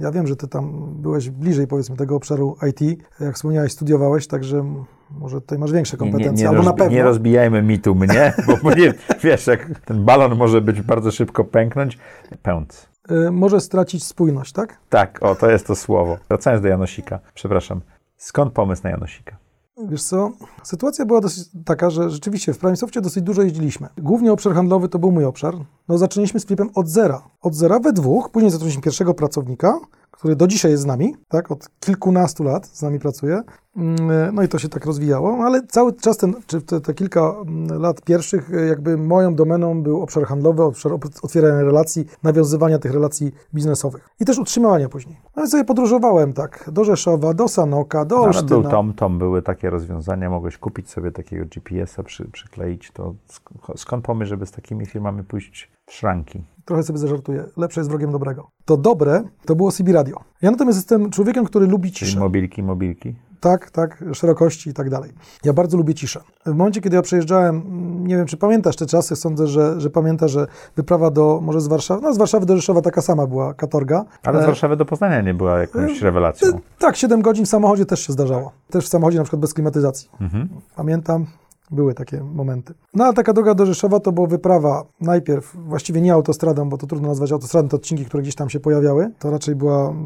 ja 0.00 0.10
wiem, 0.10 0.26
że 0.26 0.36
ty 0.36 0.48
tam 0.48 0.94
byłeś 1.02 1.30
bliżej, 1.30 1.66
powiedzmy, 1.66 1.96
tego 1.96 2.16
obszaru 2.16 2.56
IT. 2.68 2.80
Jak 3.20 3.34
wspomniałeś, 3.34 3.72
studiowałeś, 3.72 4.26
także 4.26 4.64
może 5.10 5.40
tutaj 5.40 5.58
masz 5.58 5.72
większe 5.72 5.96
kompetencje, 5.96 6.44
nie, 6.44 6.48
albo 6.48 6.62
na 6.62 6.70
rozbi- 6.70 6.78
pewno. 6.78 6.92
nie 6.92 7.02
rozbijajmy 7.02 7.62
mitu 7.62 7.94
mnie, 7.94 8.32
bo 8.46 8.56
bo 8.62 8.74
nie, 8.74 8.94
wiesz, 9.22 9.46
jak 9.46 9.80
ten 9.80 10.04
balon 10.04 10.36
może 10.36 10.60
być 10.60 10.82
bardzo 10.82 11.10
szybko 11.10 11.44
pęknąć. 11.44 11.98
Pęd. 12.42 12.88
Y, 13.10 13.30
może 13.30 13.60
stracić 13.60 14.04
spójność, 14.04 14.52
tak? 14.52 14.78
Tak, 14.88 15.22
o, 15.22 15.34
to 15.34 15.50
jest 15.50 15.66
to 15.66 15.76
słowo. 15.76 16.16
Wracając 16.28 16.62
do 16.62 16.68
Janosika, 16.68 17.20
przepraszam. 17.34 17.80
Skąd 18.16 18.52
pomysł 18.52 18.82
na 18.84 18.90
Janosika? 18.90 19.36
Wiesz 19.84 20.02
co, 20.02 20.32
sytuacja 20.62 21.04
była 21.04 21.20
dosyć 21.20 21.48
taka, 21.64 21.90
że 21.90 22.10
rzeczywiście 22.10 22.52
w 22.52 22.58
PrimeSoftie 22.58 23.00
dosyć 23.00 23.24
dużo 23.24 23.42
jeździliśmy. 23.42 23.88
Głównie 23.98 24.32
obszar 24.32 24.54
handlowy 24.54 24.88
to 24.88 24.98
był 24.98 25.12
mój 25.12 25.24
obszar. 25.24 25.54
No 25.88 25.98
zaczęliśmy 25.98 26.40
z 26.40 26.44
flipem 26.44 26.70
od 26.74 26.88
zera. 26.88 27.22
Od 27.42 27.54
zera 27.54 27.78
we 27.80 27.92
dwóch, 27.92 28.30
później 28.30 28.50
zatrudniliśmy 28.50 28.82
pierwszego 28.82 29.14
pracownika, 29.14 29.80
który 30.10 30.36
do 30.36 30.46
dzisiaj 30.46 30.70
jest 30.70 30.82
z 30.82 30.86
nami, 30.86 31.16
tak, 31.28 31.50
od 31.50 31.68
kilkunastu 31.80 32.44
lat 32.44 32.66
z 32.66 32.82
nami 32.82 32.98
pracuje. 32.98 33.42
Mm, 33.76 34.34
No 34.34 34.42
i 34.42 34.48
to 34.48 34.58
się 34.58 34.68
tak 34.68 34.86
rozwijało, 34.86 35.44
ale 35.44 35.62
cały 35.66 35.92
czas 35.92 36.16
ten, 36.16 36.34
czy 36.46 36.60
te, 36.62 36.80
te 36.80 36.94
kilka 36.94 37.34
mm, 37.46 37.80
lat 37.80 38.02
pierwszych, 38.02 38.54
e, 38.54 38.66
jakby 38.66 38.96
moją 38.96 39.34
domeną 39.34 39.82
był 39.82 40.02
obszar 40.02 40.24
handlowy, 40.24 40.62
obszar 40.62 40.92
otwierania 41.22 41.62
relacji, 41.62 42.06
nawiązywania 42.22 42.78
tych 42.78 42.92
relacji 42.92 43.32
biznesowych 43.54 44.08
i 44.20 44.24
też 44.24 44.38
utrzymywania 44.38 44.88
później. 44.88 45.16
No 45.36 45.44
i 45.44 45.48
sobie 45.48 45.64
podróżowałem 45.64 46.32
tak, 46.32 46.70
do 46.72 46.84
Rzeszowa, 46.84 47.34
do 47.34 47.48
Sanoka, 47.48 48.04
do 48.04 48.16
Ale 48.16 48.26
Olsztyna. 48.26 48.48
był 48.48 48.62
Tom, 48.70 48.94
Tom, 48.94 49.18
były 49.18 49.42
takie 49.42 49.70
rozwiązania, 49.70 50.30
mogłeś 50.30 50.58
kupić 50.58 50.90
sobie 50.90 51.12
takiego 51.12 51.44
GPS-a, 51.44 52.02
przy, 52.02 52.24
przykleić 52.30 52.90
to. 52.90 53.14
Sk- 53.30 53.76
Skąd 53.76 54.04
pomysł, 54.04 54.28
żeby 54.28 54.46
z 54.46 54.50
takimi 54.50 54.86
firmami 54.86 55.22
pójść 55.24 55.70
w 55.86 55.92
szranki? 55.92 56.42
trochę 56.64 56.82
sobie 56.82 56.98
zażartuję, 56.98 57.44
lepsze 57.56 57.80
jest 57.80 57.90
wrogiem 57.90 58.12
dobrego. 58.12 58.50
To 58.64 58.76
dobre 58.76 59.22
to 59.44 59.56
było 59.56 59.72
CB 59.72 59.92
Radio. 59.92 60.20
Ja 60.42 60.50
natomiast 60.50 60.78
jestem 60.78 61.10
człowiekiem, 61.10 61.44
który 61.44 61.66
lubi 61.66 61.92
Czyli 61.92 62.06
ciszę. 62.10 62.20
mobilki, 62.20 62.62
mobilki. 62.62 63.14
Tak, 63.40 63.70
tak, 63.70 64.04
szerokości 64.12 64.70
i 64.70 64.74
tak 64.74 64.90
dalej. 64.90 65.12
Ja 65.44 65.52
bardzo 65.52 65.76
lubię 65.76 65.94
ciszę. 65.94 66.20
W 66.46 66.54
momencie, 66.54 66.80
kiedy 66.80 66.96
ja 66.96 67.02
przejeżdżałem, 67.02 67.62
nie 68.06 68.16
wiem, 68.16 68.26
czy 68.26 68.36
pamiętasz 68.36 68.76
te 68.76 68.86
czasy, 68.86 69.16
sądzę, 69.16 69.46
że, 69.46 69.80
że 69.80 69.90
pamiętasz, 69.90 70.30
że 70.30 70.46
wyprawa 70.76 71.10
do, 71.10 71.40
może 71.42 71.60
z 71.60 71.66
Warszawy, 71.66 72.02
no 72.02 72.14
z 72.14 72.18
Warszawy 72.18 72.46
do 72.46 72.56
Rzeszowa 72.56 72.82
taka 72.82 73.02
sama 73.02 73.26
była 73.26 73.54
katorga. 73.54 74.04
Ale 74.24 74.40
z 74.40 74.42
E, 74.42 74.46
Warszawy 74.46 74.76
do 74.76 74.84
Poznania 74.84 75.20
nie 75.20 75.34
była 75.34 75.58
jakąś 75.58 76.02
rewelacją. 76.02 76.60
Tak, 76.78 76.96
7 76.96 77.22
godzin 77.22 77.44
w 77.44 77.48
samochodzie 77.48 77.86
też 77.86 78.06
się 78.06 78.12
zdarzało. 78.12 78.52
Też 78.70 78.84
w 78.84 78.88
samochodzie 78.88 79.18
na 79.18 79.24
przykład 79.24 79.40
bez 79.40 79.54
klimatyzacji. 79.54 80.08
Mhm. 80.20 80.48
Pamiętam, 80.76 81.26
były 81.70 81.94
takie 81.94 82.22
momenty. 82.22 82.74
No 82.94 83.04
ale 83.04 83.14
taka 83.14 83.32
droga 83.32 83.54
do 83.54 83.66
Rzeszowa 83.66 84.00
to 84.00 84.12
była 84.12 84.26
wyprawa 84.26 84.84
najpierw, 85.00 85.56
właściwie 85.68 86.00
nie 86.00 86.12
autostradą, 86.12 86.68
bo 86.68 86.78
to 86.78 86.86
trudno 86.86 87.08
nazwać 87.08 87.32
autostradą, 87.32 87.68
te 87.68 87.76
odcinki, 87.76 88.04
które 88.04 88.22
gdzieś 88.22 88.34
tam 88.34 88.50
się 88.50 88.60
pojawiały. 88.60 89.10
To 89.18 89.30
raczej 89.30 89.54
była 89.54 89.88
mm, 89.88 89.96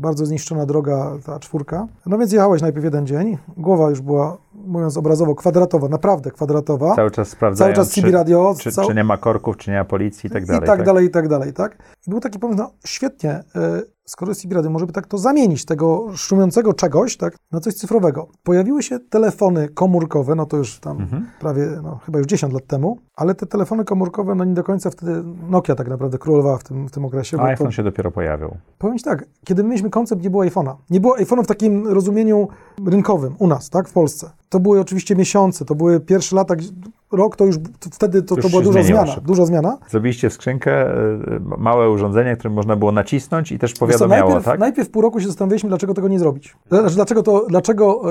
bardzo 0.00 0.26
zniszczona 0.26 0.66
droga, 0.66 1.12
ta 1.26 1.38
czwórka. 1.38 1.86
No 2.06 2.18
więc 2.18 2.32
jechałeś 2.32 2.62
najpierw 2.62 2.84
jeden 2.84 3.06
dzień, 3.06 3.38
głowa 3.56 3.90
już 3.90 4.00
była, 4.00 4.36
mówiąc 4.54 4.96
obrazowo, 4.96 5.34
kwadratowa, 5.34 5.88
naprawdę 5.88 6.30
kwadratowa. 6.30 6.94
Cały 6.96 7.10
czas 7.10 7.28
sprawdzają, 7.28 7.74
Cały 7.74 7.84
czas 7.86 7.94
czy, 7.94 8.00
CB 8.02 8.10
radio, 8.12 8.54
czy, 8.60 8.70
cał- 8.72 8.86
czy 8.88 8.94
nie 8.94 9.04
ma 9.04 9.16
korków, 9.16 9.56
czy 9.56 9.70
nie 9.70 9.76
ma 9.78 9.84
policji 9.84 10.26
i 10.26 10.30
tak 10.30 10.46
dalej. 10.46 10.62
i 10.62 10.66
tak, 10.66 10.82
dalej, 10.84 11.06
i 11.06 11.10
tak 11.10 11.28
dalej, 11.28 11.52
tak? 11.52 11.78
I 12.06 12.10
był 12.10 12.20
taki 12.20 12.38
pomysł, 12.38 12.58
no 12.58 12.70
świetnie, 12.86 13.30
e, 13.30 13.82
skoro 14.04 14.30
jest 14.30 14.40
CB 14.42 14.54
radio, 14.54 14.70
może 14.70 14.86
by 14.86 14.92
tak 14.92 15.06
to 15.06 15.18
zamienić, 15.18 15.64
tego 15.64 16.06
szumiącego 16.16 16.72
czegoś, 16.74 17.16
tak, 17.16 17.36
na 17.52 17.60
coś 17.60 17.74
cyfrowego. 17.74 18.28
Pojawiły 18.42 18.82
się 18.82 18.98
telefony 18.98 19.68
komórkowe, 19.68 20.34
no 20.34 20.46
to 20.46 20.56
już 20.56 20.80
tam 20.80 21.00
Mhm. 21.00 21.26
prawie, 21.40 21.66
no 21.82 21.98
chyba 22.06 22.18
już 22.18 22.26
10 22.26 22.52
lat 22.52 22.66
temu, 22.66 22.98
ale 23.16 23.34
te 23.34 23.46
telefony 23.46 23.84
komórkowe, 23.84 24.34
no 24.34 24.44
nie 24.44 24.54
do 24.54 24.64
końca 24.64 24.90
wtedy, 24.90 25.22
Nokia 25.50 25.74
tak 25.74 25.88
naprawdę 25.88 26.18
królowała 26.18 26.58
w 26.58 26.64
tym, 26.64 26.88
w 26.88 26.90
tym 26.90 27.04
okresie. 27.04 27.36
A 27.36 27.40
bo 27.40 27.44
to, 27.44 27.50
iPhone 27.50 27.72
się 27.72 27.82
dopiero 27.82 28.10
pojawił. 28.10 28.56
Powiem 28.78 28.98
Ci 28.98 29.04
tak, 29.04 29.24
kiedy 29.44 29.62
my 29.62 29.68
mieliśmy 29.68 29.90
koncept, 29.90 30.22
nie 30.22 30.30
było 30.30 30.42
iPhone'a. 30.44 30.74
Nie 30.90 31.00
było 31.00 31.16
iPhone'a 31.16 31.42
w 31.44 31.46
takim 31.46 31.88
rozumieniu 31.88 32.48
rynkowym 32.86 33.34
u 33.38 33.46
nas, 33.46 33.70
tak, 33.70 33.88
w 33.88 33.92
Polsce. 33.92 34.30
To 34.50 34.60
były 34.60 34.80
oczywiście 34.80 35.16
miesiące, 35.16 35.64
to 35.64 35.74
były 35.74 36.00
pierwsze 36.00 36.36
lata, 36.36 36.54
rok 37.12 37.36
to 37.36 37.44
już, 37.44 37.56
to 37.58 37.90
wtedy 37.92 38.22
to, 38.22 38.36
to 38.36 38.48
była 38.48 38.62
duża 38.62 38.82
zmiana, 38.82 39.06
szybko. 39.06 39.26
duża 39.26 39.46
zmiana. 39.46 39.78
Zrobiliście 39.88 40.30
w 40.30 40.32
skrzynkę 40.32 40.94
y, 40.94 41.40
małe 41.58 41.90
urządzenie, 41.90 42.36
które 42.36 42.54
można 42.54 42.76
było 42.76 42.92
nacisnąć 42.92 43.52
i 43.52 43.58
też 43.58 43.72
co, 43.72 43.80
powiadomiało, 43.80 44.28
najpierw, 44.28 44.44
tak? 44.44 44.60
najpierw 44.60 44.90
pół 44.90 45.02
roku 45.02 45.20
się 45.20 45.26
zastanawialiśmy, 45.26 45.68
dlaczego 45.68 45.94
tego 45.94 46.08
nie 46.08 46.18
zrobić. 46.18 46.56
Znaczy, 46.68 46.94
dlaczego 46.94 47.22
to, 47.22 47.46
dlaczego, 47.48 48.02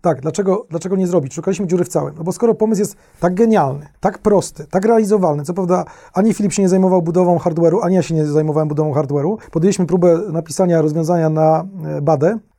tak, 0.00 0.20
dlaczego, 0.20 0.66
dlaczego 0.70 0.96
nie 0.96 1.06
zrobić? 1.06 1.34
Szukaliśmy 1.34 1.66
dziury 1.66 1.84
w 1.84 1.88
całym. 1.88 2.14
No 2.18 2.24
bo 2.24 2.32
skoro 2.32 2.54
pomysł 2.54 2.80
jest 2.80 2.96
tak 3.20 3.34
genialny, 3.34 3.86
tak 4.00 4.18
prosty, 4.18 4.66
tak 4.70 4.84
realizowalny, 4.84 5.44
co 5.44 5.54
prawda 5.54 5.84
ani 6.14 6.34
Filip 6.34 6.52
się 6.52 6.62
nie 6.62 6.68
zajmował 6.68 7.02
budową 7.02 7.38
hardware'u, 7.38 7.78
ani 7.82 7.94
ja 7.94 8.02
się 8.02 8.14
nie 8.14 8.26
zajmowałem 8.26 8.68
budową 8.68 8.92
hardware'u. 8.92 9.36
Podjęliśmy 9.50 9.86
próbę 9.86 10.18
napisania 10.32 10.82
rozwiązania 10.82 11.30
na 11.30 11.64
e, 11.84 12.02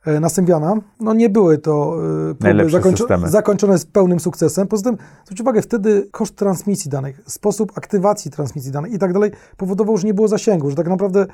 E, 0.06 0.20
na 0.20 0.28
Symbiana. 0.28 0.74
No 1.00 1.14
nie 1.14 1.28
były 1.30 1.58
to 1.58 1.96
e, 2.30 2.34
próby 2.34 2.96
systemy. 2.96 3.28
zakończone 3.28 3.78
z 3.78 3.84
pełnym 3.86 4.20
sukcesem. 4.20 4.68
Poza 4.68 4.82
tym, 4.82 4.96
zwróć 5.24 5.40
uwagę, 5.40 5.62
wtedy 5.62 6.08
koszt 6.10 6.36
transmisji 6.36 6.90
danych, 6.90 7.20
sposób 7.26 7.72
aktywacji 7.74 8.30
transmisji 8.30 8.72
danych 8.72 8.92
i 8.92 8.98
tak 8.98 9.12
dalej 9.12 9.30
powodował, 9.56 9.96
że 9.96 10.06
nie 10.06 10.14
było 10.14 10.28
zasięgu, 10.28 10.70
że 10.70 10.76
tak 10.76 10.88
naprawdę 10.88 11.26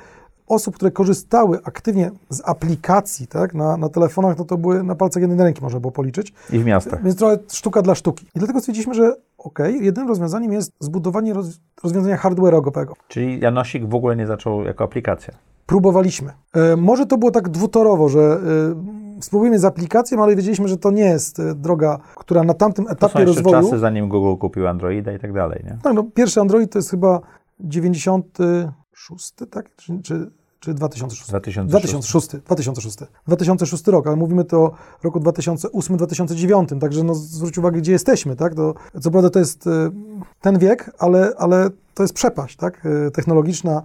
osób, 0.47 0.75
które 0.75 0.91
korzystały 0.91 1.59
aktywnie 1.63 2.11
z 2.29 2.41
aplikacji 2.45 3.27
tak, 3.27 3.53
na, 3.53 3.77
na 3.77 3.89
telefonach, 3.89 4.37
no 4.37 4.45
to 4.45 4.57
były 4.57 4.83
na 4.83 4.95
palcach 4.95 5.21
jednej 5.21 5.39
ręki 5.39 5.61
można 5.61 5.79
było 5.79 5.91
policzyć, 5.91 6.33
I 6.51 6.59
w 6.59 6.65
miastach. 6.65 7.03
więc 7.03 7.15
trochę 7.15 7.37
sztuka 7.51 7.81
dla 7.81 7.95
sztuki. 7.95 8.25
I 8.35 8.39
dlatego 8.39 8.59
stwierdziliśmy, 8.59 8.93
że 8.93 9.15
okej, 9.39 9.85
jedynym 9.85 10.07
rozwiązaniem 10.07 10.53
jest 10.53 10.73
zbudowanie 10.79 11.33
roz, 11.33 11.59
rozwiązania 11.83 12.17
hardware'owego. 12.17 12.93
Czyli 13.07 13.39
Janosik 13.39 13.85
w 13.85 13.95
ogóle 13.95 14.15
nie 14.15 14.27
zaczął 14.27 14.63
jako 14.63 14.83
aplikacja. 14.83 15.33
Próbowaliśmy. 15.65 16.31
E, 16.53 16.75
może 16.75 17.05
to 17.05 17.17
było 17.17 17.31
tak 17.31 17.49
dwutorowo, 17.49 18.09
że 18.09 18.19
e, 18.19 19.21
spróbujemy 19.21 19.59
z 19.59 19.65
aplikacją, 19.65 20.23
ale 20.23 20.35
wiedzieliśmy, 20.35 20.67
że 20.67 20.77
to 20.77 20.91
nie 20.91 21.03
jest 21.03 21.39
e, 21.39 21.55
droga, 21.55 21.99
która 22.15 22.43
na 22.43 22.53
tamtym 22.53 22.85
To 22.85 22.91
są 22.91 22.95
etapie 22.95 23.25
rozwoju... 23.25 23.61
czasy, 23.61 23.79
zanim 23.79 24.09
Google 24.09 24.39
kupił 24.39 24.67
Androida 24.67 25.13
i 25.13 25.19
tak 25.19 25.33
dalej, 25.33 25.61
nie? 25.65 25.77
Tak, 25.83 25.93
no, 25.93 26.03
pierwszy 26.03 26.41
Android 26.41 26.71
to 26.71 26.79
jest 26.79 26.89
chyba 26.89 27.21
96, 27.59 29.33
tak? 29.51 29.75
Czy, 29.75 30.01
czy, 30.01 30.31
czy 30.59 30.73
2006? 30.73 31.29
2006. 31.29 31.67
2006, 31.67 32.27
2006. 32.45 32.97
2006 33.27 33.87
rok, 33.87 34.07
ale 34.07 34.15
mówimy 34.15 34.43
to 34.45 34.57
o 34.57 34.71
roku 35.03 35.19
2008-2009, 35.19 36.79
także 36.79 37.03
no, 37.03 37.15
zwróć 37.15 37.57
uwagę, 37.57 37.81
gdzie 37.81 37.91
jesteśmy, 37.91 38.35
tak? 38.35 38.55
To, 38.55 38.73
co 39.01 39.11
prawda 39.11 39.29
to 39.29 39.39
jest 39.39 39.67
e, 39.67 39.89
ten 40.41 40.59
wiek, 40.59 40.91
ale, 40.99 41.33
ale 41.37 41.69
to 41.93 42.03
jest 42.03 42.13
przepaść, 42.13 42.55
tak? 42.55 42.85
E, 42.85 43.11
Technologiczna 43.11 43.81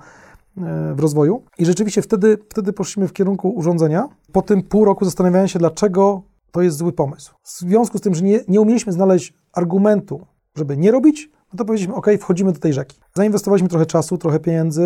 e, 0.57 0.95
w 0.95 1.01
rozwoju. 1.01 1.43
I 1.59 1.67
rzeczywiście 1.67 2.03
wtedy, 2.03 2.39
wtedy 2.49 2.73
poszliśmy 2.73 3.09
w 3.09 3.13
kierunku 3.13 3.51
urządzenia. 3.51 4.09
Po 4.33 4.43
tym 4.43 4.63
pół 4.63 4.85
roku 4.85 5.05
zastanawiałem 5.05 5.49
się, 5.49 5.59
dlaczego 5.59 6.23
to 6.53 6.63
jest 6.63 6.77
zły 6.77 6.93
pomysł. 6.93 7.35
W 7.43 7.49
związku 7.49 7.99
z 7.99 8.01
tym, 8.01 8.15
że 8.15 8.25
nie, 8.25 8.41
nie 8.49 8.61
umieliśmy 8.61 8.93
znaleźć 8.93 9.35
argumentu, 9.53 10.27
żeby 10.57 10.77
nie 10.77 10.91
robić, 10.91 11.31
no 11.55 11.59
to 11.59 11.64
powiedzieliśmy, 11.64 11.95
ok, 11.95 12.07
wchodzimy 12.21 12.53
do 12.53 12.59
tej 12.59 12.73
rzeki. 12.73 12.97
Zainwestowaliśmy 13.14 13.69
trochę 13.69 13.87
czasu, 13.87 14.19
trochę 14.19 14.40
pieniędzy, 14.40 14.83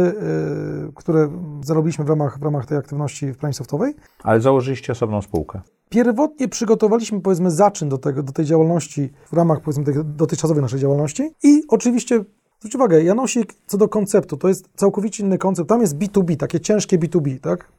yy, 0.84 0.92
które 0.94 1.28
zarobiliśmy 1.64 2.04
w 2.04 2.08
ramach, 2.08 2.38
w 2.38 2.42
ramach 2.42 2.66
tej 2.66 2.78
aktywności 2.78 3.32
w 3.32 3.36
Prime 3.36 3.52
Softowej. 3.52 3.94
Ale 4.22 4.40
założyliście 4.40 4.92
osobną 4.92 5.22
spółkę. 5.22 5.60
Pierwotnie 5.88 6.48
przygotowaliśmy, 6.48 7.20
powiedzmy, 7.20 7.50
zaczyn 7.50 7.88
do, 7.88 7.98
tego, 7.98 8.22
do 8.22 8.32
tej 8.32 8.44
działalności 8.44 9.12
w 9.26 9.32
ramach, 9.32 9.60
powiedzmy, 9.60 9.84
tej 9.84 9.94
dotychczasowej 10.04 10.62
naszej 10.62 10.80
działalności. 10.80 11.30
I 11.42 11.62
oczywiście, 11.68 12.24
zwróć 12.58 12.74
uwagę, 12.74 13.02
Janosik 13.02 13.54
co 13.66 13.78
do 13.78 13.88
konceptu, 13.88 14.36
to 14.36 14.48
jest 14.48 14.68
całkowicie 14.76 15.24
inny 15.24 15.38
koncept. 15.38 15.68
Tam 15.68 15.80
jest 15.80 15.98
B2B, 15.98 16.36
takie 16.36 16.60
ciężkie 16.60 16.98
B2B, 16.98 17.40
tak? 17.40 17.72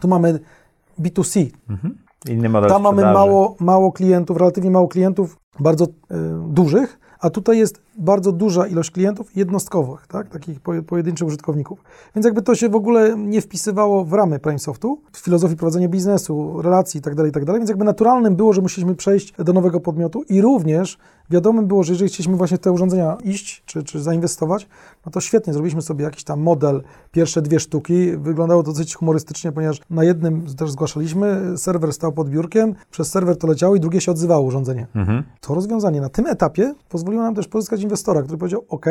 Tu 0.00 0.08
mamy 0.08 0.40
B2C, 1.00 1.50
Inny 2.28 2.48
model 2.48 2.70
tam 2.70 2.82
mamy 2.82 3.02
mało, 3.02 3.56
mało 3.60 3.92
klientów, 3.92 4.36
relatywnie 4.36 4.70
mało 4.70 4.88
klientów, 4.88 5.38
bardzo 5.60 5.84
y, 5.84 5.88
dużych, 6.48 6.98
a 7.22 7.30
tutaj 7.30 7.58
jest 7.58 7.80
bardzo 7.98 8.32
duża 8.32 8.66
ilość 8.66 8.90
klientów 8.90 9.36
jednostkowych, 9.36 10.06
tak? 10.06 10.28
takich 10.28 10.60
poje- 10.60 10.82
pojedynczych 10.82 11.28
użytkowników. 11.28 11.84
Więc 12.14 12.24
jakby 12.24 12.42
to 12.42 12.54
się 12.54 12.68
w 12.68 12.74
ogóle 12.76 13.16
nie 13.16 13.40
wpisywało 13.40 14.04
w 14.04 14.12
ramy 14.12 14.38
PrimeSoftu, 14.38 14.98
w 15.12 15.18
filozofii 15.18 15.56
prowadzenia 15.56 15.88
biznesu, 15.88 16.62
relacji 16.62 16.98
itd., 16.98 17.26
itd., 17.26 17.52
więc 17.52 17.68
jakby 17.68 17.84
naturalnym 17.84 18.36
było, 18.36 18.52
że 18.52 18.62
musieliśmy 18.62 18.94
przejść 18.94 19.32
do 19.38 19.52
nowego 19.52 19.80
podmiotu 19.80 20.22
i 20.28 20.40
również 20.40 20.98
wiadomym 21.30 21.66
było, 21.66 21.82
że 21.82 21.92
jeżeli 21.92 22.10
chcieliśmy 22.10 22.36
właśnie 22.36 22.58
te 22.58 22.72
urządzenia 22.72 23.16
iść, 23.24 23.62
czy, 23.66 23.82
czy 23.82 24.02
zainwestować, 24.02 24.68
no 25.06 25.12
to 25.12 25.20
świetnie, 25.20 25.52
zrobiliśmy 25.52 25.82
sobie 25.82 26.04
jakiś 26.04 26.24
tam 26.24 26.40
model, 26.40 26.82
pierwsze 27.10 27.42
dwie 27.42 27.60
sztuki, 27.60 28.16
wyglądało 28.16 28.62
to 28.62 28.72
dosyć 28.72 28.94
humorystycznie, 28.94 29.52
ponieważ 29.52 29.80
na 29.90 30.04
jednym 30.04 30.46
też 30.56 30.70
zgłaszaliśmy, 30.70 31.58
serwer 31.58 31.92
stał 31.92 32.12
pod 32.12 32.30
biurkiem, 32.30 32.74
przez 32.90 33.10
serwer 33.10 33.38
to 33.38 33.46
leciało 33.46 33.76
i 33.76 33.80
drugie 33.80 34.00
się 34.00 34.12
odzywało 34.12 34.46
urządzenie. 34.46 34.86
Mhm. 34.94 35.22
To 35.40 35.54
rozwiązanie 35.54 36.00
na 36.00 36.08
tym 36.08 36.26
etapie 36.26 36.74
pozwoliło 36.88 37.22
nam 37.22 37.34
też 37.34 37.48
pozyskać 37.48 37.82
inwestora, 37.82 38.22
który 38.22 38.38
powiedział: 38.38 38.64
OK, 38.68 38.86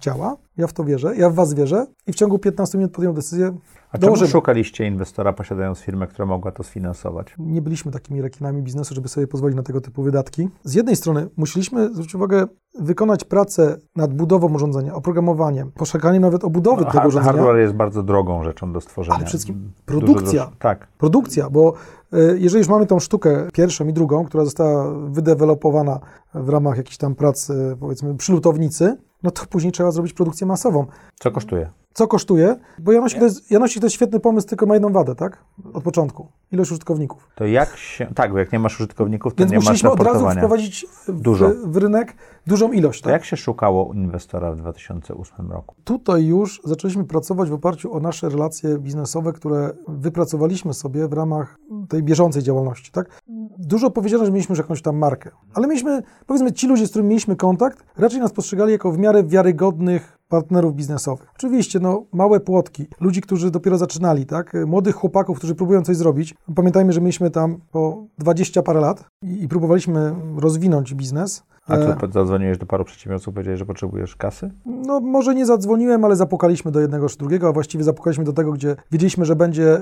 działa, 0.00 0.36
ja 0.56 0.66
w 0.66 0.72
to 0.72 0.84
wierzę, 0.84 1.16
ja 1.16 1.30
w 1.30 1.34
Was 1.34 1.54
wierzę 1.54 1.86
i 2.06 2.12
w 2.12 2.16
ciągu 2.16 2.38
15 2.38 2.78
minut 2.78 2.92
podjął 2.92 3.12
decyzję. 3.14 3.56
A 3.94 3.98
czemu 3.98 4.06
Dołożymy. 4.06 4.30
szukaliście 4.30 4.86
inwestora 4.86 5.32
posiadając 5.32 5.78
firmę, 5.78 6.06
która 6.06 6.26
mogła 6.26 6.52
to 6.52 6.62
sfinansować? 6.62 7.34
Nie 7.38 7.62
byliśmy 7.62 7.92
takimi 7.92 8.22
rekinami 8.22 8.62
biznesu, 8.62 8.94
żeby 8.94 9.08
sobie 9.08 9.26
pozwolić 9.26 9.56
na 9.56 9.62
tego 9.62 9.80
typu 9.80 10.02
wydatki. 10.02 10.48
Z 10.64 10.74
jednej 10.74 10.96
strony 10.96 11.28
musieliśmy, 11.36 11.88
zwrócić 11.92 12.14
uwagę, 12.14 12.44
wykonać 12.80 13.24
pracę 13.24 13.76
nad 13.96 14.14
budową 14.14 14.54
urządzenia, 14.54 14.94
oprogramowaniem, 14.94 15.72
poszakaniem 15.72 16.22
nawet 16.22 16.44
obudowy 16.44 16.84
No, 16.84 16.90
tego 16.90 17.08
urządzenia. 17.08 17.32
hardware 17.32 17.56
jest 17.60 17.74
bardzo 17.74 18.02
drogą 18.02 18.44
rzeczą 18.44 18.72
do 18.72 18.80
stworzenia. 18.80 19.14
Ale 19.16 19.24
przede 19.24 19.38
wszystkim 19.38 19.72
Dużo 19.86 20.00
produkcja. 20.06 20.42
droższe- 20.44 20.56
Tak. 20.58 20.86
Produkcja, 20.98 21.50
bo 21.50 21.72
y, 22.14 22.38
jeżeli 22.38 22.58
już 22.58 22.68
mamy 22.68 22.86
tą 22.86 22.98
sztukę 22.98 23.48
pierwszą 23.52 23.86
i 23.88 23.92
drugą, 23.92 24.24
która 24.24 24.44
została 24.44 24.90
wydevelopowana 25.08 26.00
w 26.34 26.48
ramach 26.48 26.76
jakichś 26.76 26.96
tam 26.96 27.14
prac, 27.14 27.50
y, 27.50 27.76
powiedzmy, 27.80 28.14
przy 28.16 28.32
lutownicy, 28.32 28.96
no 29.22 29.30
to 29.30 29.46
później 29.50 29.72
trzeba 29.72 29.90
zrobić 29.90 30.12
produkcję 30.12 30.46
masową. 30.46 30.86
Co 31.20 31.30
kosztuje? 31.30 31.70
Co 31.94 32.08
kosztuje? 32.08 32.56
Bo 32.78 32.92
Janosik 32.92 33.18
to, 33.18 33.24
jest, 33.24 33.50
Janosik 33.50 33.80
to 33.80 33.86
jest 33.86 33.94
świetny 33.94 34.20
pomysł, 34.20 34.46
tylko 34.48 34.66
ma 34.66 34.74
jedną 34.74 34.92
wadę, 34.92 35.14
tak? 35.14 35.44
Od 35.72 35.84
początku. 35.84 36.28
Ilość 36.52 36.70
użytkowników. 36.70 37.28
To 37.34 37.46
jak 37.46 37.76
się... 37.76 38.06
Tak, 38.14 38.32
bo 38.32 38.38
jak 38.38 38.52
nie 38.52 38.58
masz 38.58 38.74
użytkowników, 38.80 39.34
to 39.34 39.38
Więc 39.38 39.50
nie 39.50 39.56
masz 39.58 39.64
musieliśmy 39.64 39.90
od 39.90 39.98
razu 39.98 40.08
raportowania. 40.08 40.40
wprowadzić 40.40 40.86
w, 41.06 41.20
Dużo. 41.20 41.50
w 41.66 41.76
rynek 41.76 42.16
dużą 42.46 42.72
ilość. 42.72 43.00
To 43.00 43.04
Tak? 43.04 43.12
jak 43.12 43.24
się 43.24 43.36
szukało 43.36 43.92
inwestora 43.94 44.52
w 44.52 44.56
2008 44.56 45.52
roku? 45.52 45.74
Tutaj 45.84 46.24
już 46.26 46.60
zaczęliśmy 46.64 47.04
pracować 47.04 47.50
w 47.50 47.52
oparciu 47.52 47.94
o 47.94 48.00
nasze 48.00 48.28
relacje 48.28 48.78
biznesowe, 48.78 49.32
które 49.32 49.70
wypracowaliśmy 49.88 50.74
sobie 50.74 51.08
w 51.08 51.12
ramach 51.12 51.58
tej 51.88 52.02
bieżącej 52.02 52.42
działalności. 52.42 52.92
Tak? 52.92 53.20
Dużo 53.58 53.90
powiedziano, 53.90 54.24
że 54.24 54.30
mieliśmy 54.32 54.52
już 54.52 54.58
jakąś 54.58 54.82
tam 54.82 54.96
markę, 54.96 55.30
ale 55.54 55.66
mieliśmy, 55.66 56.02
powiedzmy, 56.26 56.52
ci 56.52 56.66
ludzie, 56.68 56.86
z 56.86 56.90
którymi 56.90 57.08
mieliśmy 57.08 57.36
kontakt, 57.36 57.84
raczej 57.98 58.20
nas 58.20 58.32
postrzegali 58.32 58.72
jako 58.72 58.92
w 58.92 58.98
miarę 58.98 59.24
wiarygodnych 59.24 60.18
partnerów 60.28 60.74
biznesowych. 60.74 61.28
Oczywiście, 61.34 61.80
no, 61.80 62.04
małe 62.12 62.40
płotki, 62.40 62.86
ludzi, 63.00 63.20
którzy 63.20 63.50
dopiero 63.50 63.78
zaczynali, 63.78 64.26
tak? 64.26 64.52
Młodych 64.66 64.94
chłopaków, 64.94 65.38
którzy 65.38 65.54
próbują 65.54 65.82
coś 65.82 65.96
zrobić. 65.96 66.34
Pamiętajmy, 66.54 66.92
że 66.92 67.00
mieliśmy 67.00 67.30
tam 67.30 67.60
po 67.72 68.06
20 68.18 68.62
parę 68.62 68.80
lat 68.80 69.04
i, 69.22 69.42
i 69.42 69.48
próbowaliśmy 69.48 70.14
rozwinąć 70.36 70.94
biznes. 70.94 71.42
A 71.68 71.74
E, 71.76 71.96
tu 71.96 72.12
zadzwoniłeś 72.12 72.58
do 72.58 72.66
paru 72.66 72.84
przedsiębiorców, 72.84 73.34
powiedziałeś, 73.34 73.58
że 73.58 73.66
potrzebujesz 73.66 74.16
kasy? 74.16 74.50
No, 74.66 75.00
może 75.00 75.34
nie 75.34 75.46
zadzwoniłem, 75.46 76.04
ale 76.04 76.16
zapukaliśmy 76.16 76.70
do 76.70 76.80
jednego 76.80 77.08
czy 77.08 77.18
drugiego, 77.18 77.48
a 77.48 77.52
właściwie 77.52 77.84
zapukaliśmy 77.84 78.24
do 78.24 78.32
tego, 78.32 78.52
gdzie 78.52 78.76
wiedzieliśmy, 78.92 79.24
że 79.24 79.36
będzie 79.36 79.80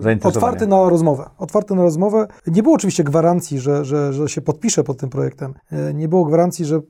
Zainteresowanie. 0.00 0.36
otwarty 0.46 0.66
na 0.66 0.88
rozmowę. 0.88 1.24
Otwarty 1.38 1.74
na 1.74 1.82
rozmowę. 1.82 2.26
Nie 2.46 2.62
było 2.62 2.74
oczywiście 2.74 3.04
gwarancji, 3.04 3.58
że, 3.58 3.84
że, 3.84 4.12
że 4.12 4.28
się 4.28 4.40
podpisze 4.40 4.84
pod 4.84 4.98
tym 4.98 5.10
projektem. 5.10 5.54
Y, 5.90 5.94
nie 5.94 6.08
było 6.08 6.24
gwarancji, 6.24 6.64
że, 6.64 6.80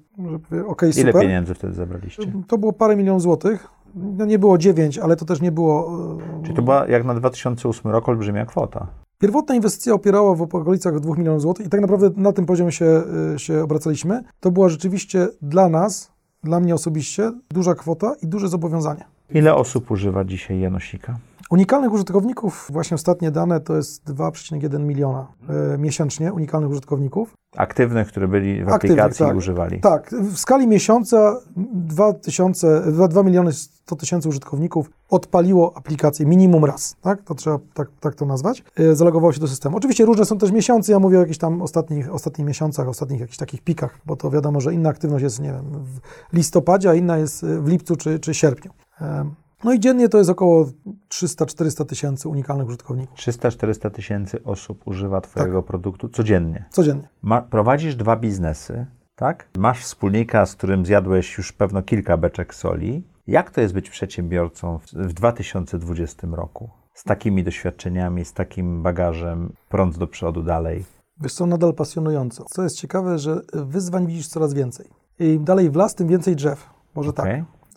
że 0.50 0.66
okej, 0.66 0.90
Ile 0.90 1.06
super. 1.06 1.22
pieniędzy 1.22 1.54
wtedy 1.54 1.74
zebraliście? 1.74 2.22
To 2.48 2.58
było 2.58 2.72
parę 2.72 2.96
milionów 2.96 3.22
złotych. 3.22 3.68
No, 3.94 4.24
nie 4.24 4.38
było 4.38 4.58
dziewięć, 4.58 4.98
ale 4.98 5.16
to 5.16 5.24
też 5.24 5.40
nie 5.40 5.52
było... 5.52 5.98
Czyli 6.42 6.54
to 6.54 6.62
była 6.62 6.86
jak 6.88 7.04
na 7.04 7.14
2008 7.14 7.90
rok 7.90 8.08
olbrzymia 8.08 8.46
kwota. 8.46 8.86
Pierwotna 9.18 9.54
inwestycja 9.54 9.94
opierała 9.94 10.34
w 10.34 10.42
okolicach 10.42 11.00
2 11.00 11.16
milionów 11.16 11.42
złotych 11.42 11.66
i 11.66 11.68
tak 11.68 11.80
naprawdę 11.80 12.10
na 12.16 12.32
tym 12.32 12.46
poziomie 12.46 12.72
się, 12.72 13.02
y, 13.34 13.38
się 13.38 13.62
obracaliśmy. 13.62 14.22
To 14.40 14.50
była 14.50 14.68
rzeczywiście 14.68 15.28
dla 15.42 15.68
nas, 15.68 16.12
dla 16.44 16.60
mnie 16.60 16.74
osobiście, 16.74 17.32
duża 17.50 17.74
kwota 17.74 18.14
i 18.22 18.26
duże 18.26 18.48
zobowiązanie. 18.48 19.04
Ile 19.30 19.54
osób 19.54 19.90
używa 19.90 20.24
dzisiaj 20.24 20.60
Janosika? 20.60 21.18
Unikalnych 21.50 21.92
użytkowników, 21.92 22.68
właśnie 22.72 22.94
ostatnie 22.94 23.30
dane, 23.30 23.60
to 23.60 23.76
jest 23.76 24.04
2,1 24.04 24.80
miliona 24.80 25.26
e, 25.74 25.78
miesięcznie 25.78 26.32
unikalnych 26.32 26.70
użytkowników. 26.70 27.34
Aktywnych, 27.56 28.08
którzy 28.08 28.28
byli 28.28 28.64
w 28.64 28.68
Aktywnych, 28.68 28.98
aplikacji 28.98 29.24
i 29.24 29.28
tak. 29.28 29.36
używali. 29.36 29.80
Tak, 29.80 30.10
w 30.10 30.38
skali 30.38 30.66
miesiąca 30.66 31.40
2, 31.56 32.12
tysiące, 32.12 32.92
2, 32.92 33.08
2 33.08 33.22
miliony 33.22 33.52
100 33.52 33.96
tysięcy 33.96 34.28
użytkowników 34.28 34.90
odpaliło 35.10 35.76
aplikację 35.76 36.26
minimum 36.26 36.64
raz, 36.64 36.96
tak? 37.00 37.22
To 37.22 37.34
trzeba 37.34 37.58
tak, 37.74 37.88
tak 38.00 38.14
to 38.14 38.26
nazwać. 38.26 38.64
E, 38.76 38.94
Zalogowało 38.94 39.32
się 39.32 39.40
do 39.40 39.48
systemu. 39.48 39.76
Oczywiście 39.76 40.04
różne 40.04 40.24
są 40.24 40.38
też 40.38 40.52
miesiące, 40.52 40.92
ja 40.92 40.98
mówię 40.98 41.16
o 41.16 41.20
jakichś 41.20 41.38
tam 41.38 41.62
ostatnich, 41.62 42.14
ostatnich 42.14 42.48
miesiącach, 42.48 42.88
ostatnich 42.88 43.20
jakichś 43.20 43.38
takich 43.38 43.62
pikach, 43.62 43.98
bo 44.06 44.16
to 44.16 44.30
wiadomo, 44.30 44.60
że 44.60 44.74
inna 44.74 44.88
aktywność 44.88 45.22
jest, 45.22 45.40
nie 45.40 45.52
wiem, 45.52 45.64
w 45.72 46.36
listopadzie, 46.36 46.90
a 46.90 46.94
inna 46.94 47.18
jest 47.18 47.44
w 47.44 47.68
lipcu 47.68 47.96
czy, 47.96 48.18
czy 48.18 48.34
sierpniu. 48.34 48.70
E, 49.00 49.30
No 49.66 49.72
i 49.72 49.80
dziennie 49.80 50.08
to 50.08 50.18
jest 50.18 50.30
około 50.30 50.66
300-400 51.08 51.86
tysięcy 51.86 52.28
unikalnych 52.28 52.66
użytkowników. 52.66 53.18
300-400 53.18 53.90
tysięcy 53.90 54.44
osób 54.44 54.86
używa 54.86 55.20
Twojego 55.20 55.58
Tak. 55.58 55.66
produktu 55.66 56.08
codziennie. 56.08 56.64
Codziennie. 56.70 57.08
Ma, 57.22 57.42
prowadzisz 57.42 57.96
dwa 57.96 58.16
biznesy, 58.16 58.86
tak? 59.16 59.48
Masz 59.58 59.80
wspólnika, 59.84 60.46
z 60.46 60.54
którym 60.54 60.86
zjadłeś 60.86 61.38
już 61.38 61.52
pewno 61.52 61.82
kilka 61.82 62.16
beczek 62.16 62.54
soli. 62.54 63.02
Jak 63.26 63.50
to 63.50 63.60
jest 63.60 63.74
być 63.74 63.90
przedsiębiorcą 63.90 64.78
w, 64.78 64.86
w 64.92 65.12
2020 65.12 66.26
roku? 66.32 66.70
Z 66.94 67.04
takimi 67.04 67.44
doświadczeniami, 67.44 68.24
z 68.24 68.32
takim 68.32 68.82
bagażem, 68.82 69.52
prąd 69.68 69.98
do 69.98 70.06
przodu 70.06 70.42
dalej. 70.42 70.84
Wiesz 71.20 71.34
co, 71.34 71.46
nadal 71.46 71.74
pasjonująco. 71.74 72.44
Co 72.44 72.62
jest 72.62 72.76
ciekawe, 72.76 73.18
że 73.18 73.40
wyzwań 73.52 74.06
widzisz 74.06 74.28
coraz 74.28 74.54
więcej. 74.54 74.86
Im 75.18 75.44
dalej 75.44 75.70
w 75.70 75.76
las, 75.76 75.94
tym 75.94 76.08
więcej 76.08 76.36
drzew. 76.36 76.70
Może 76.94 77.12
tak. 77.12 77.26